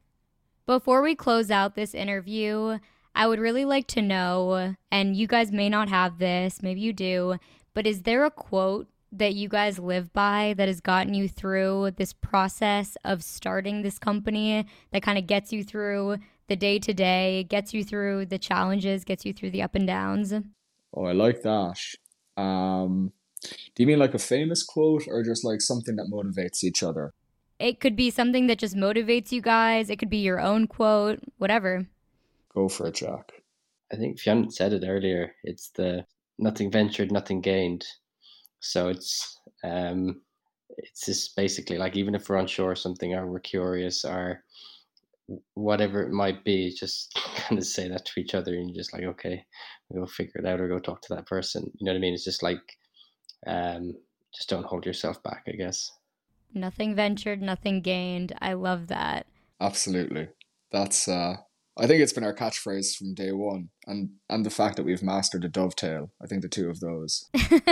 Before 0.71 1.03
we 1.03 1.17
close 1.17 1.51
out 1.51 1.75
this 1.75 1.97
interview, 1.97 2.79
I 3.13 3.27
would 3.27 3.41
really 3.41 3.65
like 3.65 3.89
to 3.89 4.01
know, 4.01 4.77
and 4.93 5.17
you 5.17 5.27
guys 5.27 5.51
may 5.51 5.69
not 5.69 5.89
have 5.89 6.19
this, 6.19 6.63
maybe 6.63 6.79
you 6.79 6.93
do, 6.93 7.39
but 7.75 7.89
is 7.89 8.03
there 8.03 8.25
a 8.25 8.31
quote 8.31 8.87
that 9.11 9.35
you 9.35 9.49
guys 9.49 9.81
live 9.81 10.13
by 10.13 10.55
that 10.57 10.69
has 10.69 10.81
gotten 10.81 11.13
you 11.13 11.27
through 11.27 11.91
this 11.97 12.13
process 12.13 12.97
of 13.05 13.25
starting 13.25 13.83
this 13.83 13.99
company 13.99 14.65
that 14.93 15.03
kind 15.03 15.19
of 15.19 15.27
gets 15.27 15.53
you 15.53 15.65
through 15.65 16.19
the 16.47 16.55
day 16.55 16.79
to 16.79 16.95
day, 16.95 17.43
gets 17.43 17.75
you 17.75 17.83
through 17.83 18.27
the 18.27 18.39
challenges, 18.39 19.03
gets 19.03 19.25
you 19.25 19.33
through 19.33 19.51
the 19.51 19.63
up 19.63 19.75
and 19.75 19.89
downs? 19.89 20.33
Oh, 20.95 21.05
I 21.05 21.15
like 21.15 21.43
that. 21.43 21.81
Um, 22.37 23.13
do 23.75 23.83
you 23.83 23.89
mean 23.89 23.99
like 23.99 24.15
a 24.15 24.21
famous 24.21 24.63
quote 24.63 25.09
or 25.09 25.25
just 25.25 25.45
like 25.45 25.63
something 25.63 25.97
that 25.97 26.13
motivates 26.13 26.63
each 26.63 26.85
other? 26.85 27.13
It 27.61 27.79
could 27.79 27.95
be 27.95 28.11
something 28.11 28.47
that 28.47 28.59
just 28.59 28.75
motivates 28.75 29.33
you 29.33 29.43
guys. 29.43 29.91
It 29.91 29.99
could 29.99 30.09
be 30.09 30.19
your 30.19 30.41
own 30.41 30.67
quote, 30.67 31.21
whatever. 31.37 31.87
Go 32.55 32.69
for 32.69 32.87
it, 32.87 32.95
Jack. 32.95 33.33
I 33.93 33.97
think 33.97 34.19
Fionn 34.19 34.51
said 34.51 34.73
it 34.73 34.85
earlier. 34.87 35.35
It's 35.45 35.69
the 35.71 36.07
nothing 36.39 36.71
ventured, 36.71 37.13
nothing 37.13 37.43
gained. 37.43 37.85
So 38.61 38.89
it's 38.89 39.39
um, 39.63 40.23
it's 40.79 41.05
just 41.05 41.37
basically 41.37 41.77
like 41.77 41.97
even 41.97 42.15
if 42.15 42.29
we're 42.29 42.39
unsure 42.39 42.73
of 42.73 42.79
something 42.79 43.15
or 43.15 43.27
we're 43.27 43.41
curious 43.41 44.07
or 44.07 44.43
whatever 45.53 46.03
it 46.03 46.13
might 46.13 46.43
be, 46.45 46.75
just 46.75 47.13
kind 47.37 47.59
of 47.59 47.67
say 47.67 47.89
that 47.89 48.07
to 48.07 48.21
each 48.21 48.35
other 48.35 48.55
and 48.55 48.75
just 48.75 48.95
like, 48.95 49.03
okay, 49.03 49.45
we'll 49.91 50.07
go 50.07 50.11
figure 50.11 50.41
it 50.41 50.47
out 50.47 50.61
or 50.61 50.69
go 50.69 50.79
talk 50.79 51.03
to 51.03 51.15
that 51.15 51.27
person. 51.27 51.71
You 51.75 51.85
know 51.85 51.93
what 51.93 51.99
I 51.99 52.01
mean? 52.01 52.15
It's 52.15 52.25
just 52.25 52.43
like, 52.43 52.63
um, 53.47 53.95
just 54.35 54.49
don't 54.49 54.67
hold 54.67 54.87
yourself 54.87 55.23
back, 55.23 55.45
I 55.47 55.53
guess. 55.53 55.91
Nothing 56.53 56.95
ventured, 56.95 57.41
nothing 57.41 57.81
gained. 57.81 58.35
I 58.41 58.55
love 58.55 58.89
that. 58.89 59.27
Absolutely. 59.61 60.29
That's 60.71 61.09
uh 61.09 61.37
I 61.79 61.87
think 61.87 62.03
it's 62.03 62.13
been 62.13 62.25
our 62.25 62.35
catchphrase 62.35 62.95
from 62.95 63.15
day 63.15 63.33
one, 63.33 63.71
and 63.87 64.11
and 64.29 64.45
the 64.45 64.51
fact 64.51 64.77
that 64.77 64.83
we've 64.83 65.03
mastered 65.03 65.45
a 65.45 65.49
dovetail. 65.49 66.11
I 66.23 66.27
think 66.27 66.43
the 66.43 66.49
two 66.49 66.69
of 66.69 66.81
those. 66.81 67.31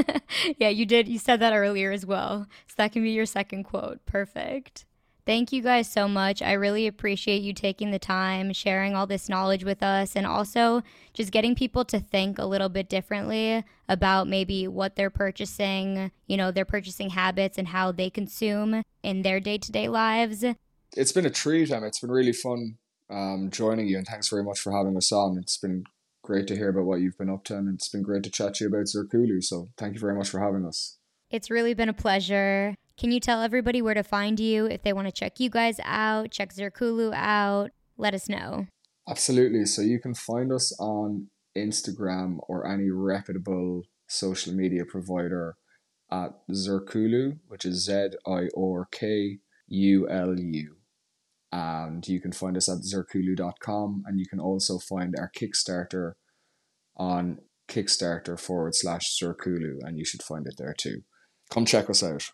yeah, 0.58 0.68
you 0.68 0.86
did. 0.86 1.08
You 1.08 1.18
said 1.18 1.40
that 1.40 1.52
earlier 1.52 1.92
as 1.92 2.06
well, 2.06 2.46
so 2.68 2.74
that 2.78 2.92
can 2.92 3.02
be 3.02 3.10
your 3.10 3.26
second 3.26 3.64
quote. 3.64 4.06
Perfect. 4.06 4.86
Thank 5.28 5.52
you 5.52 5.60
guys 5.60 5.86
so 5.86 6.08
much. 6.08 6.40
I 6.40 6.54
really 6.54 6.86
appreciate 6.86 7.42
you 7.42 7.52
taking 7.52 7.90
the 7.90 7.98
time, 7.98 8.50
sharing 8.54 8.94
all 8.94 9.06
this 9.06 9.28
knowledge 9.28 9.62
with 9.62 9.82
us, 9.82 10.16
and 10.16 10.26
also 10.26 10.82
just 11.12 11.32
getting 11.32 11.54
people 11.54 11.84
to 11.84 12.00
think 12.00 12.38
a 12.38 12.46
little 12.46 12.70
bit 12.70 12.88
differently 12.88 13.62
about 13.90 14.26
maybe 14.26 14.66
what 14.66 14.96
they're 14.96 15.10
purchasing, 15.10 16.10
you 16.28 16.38
know, 16.38 16.50
their 16.50 16.64
purchasing 16.64 17.10
habits 17.10 17.58
and 17.58 17.68
how 17.68 17.92
they 17.92 18.08
consume 18.08 18.82
in 19.02 19.20
their 19.20 19.38
day 19.38 19.58
to 19.58 19.70
day 19.70 19.86
lives. 19.86 20.46
It's 20.96 21.12
been 21.12 21.26
a 21.26 21.30
treat, 21.30 21.70
Emma. 21.70 21.88
It's 21.88 22.00
been 22.00 22.10
really 22.10 22.32
fun 22.32 22.78
um, 23.10 23.50
joining 23.50 23.86
you, 23.86 23.98
and 23.98 24.06
thanks 24.06 24.30
very 24.30 24.42
much 24.42 24.60
for 24.60 24.72
having 24.72 24.96
us 24.96 25.12
on. 25.12 25.36
It's 25.36 25.58
been 25.58 25.84
great 26.24 26.46
to 26.46 26.56
hear 26.56 26.70
about 26.70 26.86
what 26.86 27.02
you've 27.02 27.18
been 27.18 27.28
up 27.28 27.44
to, 27.44 27.56
and 27.58 27.74
it's 27.74 27.90
been 27.90 28.02
great 28.02 28.22
to 28.22 28.30
chat 28.30 28.54
to 28.54 28.64
you 28.64 28.68
about 28.68 28.86
Zirkulu. 28.86 29.44
So 29.44 29.68
thank 29.76 29.92
you 29.92 30.00
very 30.00 30.14
much 30.14 30.30
for 30.30 30.40
having 30.40 30.64
us. 30.64 30.96
It's 31.30 31.50
really 31.50 31.74
been 31.74 31.90
a 31.90 31.92
pleasure. 31.92 32.74
Can 32.98 33.12
you 33.12 33.20
tell 33.20 33.42
everybody 33.42 33.80
where 33.80 33.94
to 33.94 34.02
find 34.02 34.40
you 34.40 34.66
if 34.66 34.82
they 34.82 34.92
want 34.92 35.06
to 35.06 35.12
check 35.12 35.38
you 35.38 35.48
guys 35.48 35.78
out, 35.84 36.32
check 36.32 36.52
Zirkulu 36.52 37.14
out? 37.14 37.70
Let 37.96 38.12
us 38.12 38.28
know. 38.28 38.66
Absolutely. 39.08 39.66
So 39.66 39.82
you 39.82 40.00
can 40.00 40.14
find 40.14 40.52
us 40.52 40.76
on 40.80 41.28
Instagram 41.56 42.38
or 42.48 42.66
any 42.66 42.90
reputable 42.90 43.82
social 44.08 44.52
media 44.52 44.84
provider 44.84 45.56
at 46.10 46.30
Zirkulu, 46.50 47.38
which 47.46 47.64
is 47.64 47.84
Z 47.84 48.10
I 48.26 48.48
O 48.56 48.84
K 48.90 49.38
U 49.68 50.08
L 50.10 50.34
U. 50.36 50.76
And 51.52 52.06
you 52.06 52.20
can 52.20 52.32
find 52.32 52.56
us 52.56 52.68
at 52.68 52.78
zirkulu.com 52.78 54.02
and 54.06 54.18
you 54.18 54.26
can 54.26 54.40
also 54.40 54.78
find 54.78 55.14
our 55.16 55.30
Kickstarter 55.38 56.14
on 56.96 57.38
Kickstarter 57.68 58.38
forward 58.38 58.74
slash 58.74 59.16
Zirkulu 59.16 59.78
and 59.82 59.96
you 59.96 60.04
should 60.04 60.22
find 60.22 60.48
it 60.48 60.54
there 60.58 60.74
too. 60.76 61.02
Come 61.50 61.64
check 61.64 61.88
us 61.88 62.02
out. 62.02 62.30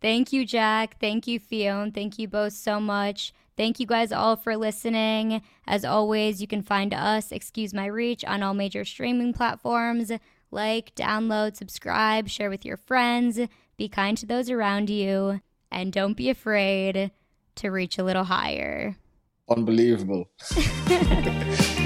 Thank 0.00 0.32
you, 0.32 0.46
Jack. 0.46 0.98
Thank 1.00 1.26
you, 1.26 1.40
Fionn. 1.40 1.92
Thank 1.92 2.18
you 2.18 2.28
both 2.28 2.52
so 2.52 2.78
much. 2.80 3.32
Thank 3.56 3.80
you 3.80 3.86
guys 3.86 4.12
all 4.12 4.36
for 4.36 4.56
listening. 4.56 5.42
As 5.66 5.84
always, 5.84 6.40
you 6.40 6.46
can 6.46 6.62
find 6.62 6.94
us, 6.94 7.32
Excuse 7.32 7.74
My 7.74 7.86
Reach, 7.86 8.24
on 8.24 8.42
all 8.42 8.54
major 8.54 8.84
streaming 8.84 9.32
platforms. 9.32 10.12
Like, 10.52 10.94
download, 10.94 11.56
subscribe, 11.56 12.28
share 12.28 12.50
with 12.50 12.64
your 12.64 12.76
friends, 12.76 13.40
be 13.76 13.88
kind 13.88 14.16
to 14.18 14.26
those 14.26 14.48
around 14.48 14.88
you, 14.88 15.40
and 15.70 15.92
don't 15.92 16.16
be 16.16 16.30
afraid 16.30 17.10
to 17.56 17.68
reach 17.70 17.98
a 17.98 18.04
little 18.04 18.24
higher. 18.24 18.96
Unbelievable. 19.48 20.30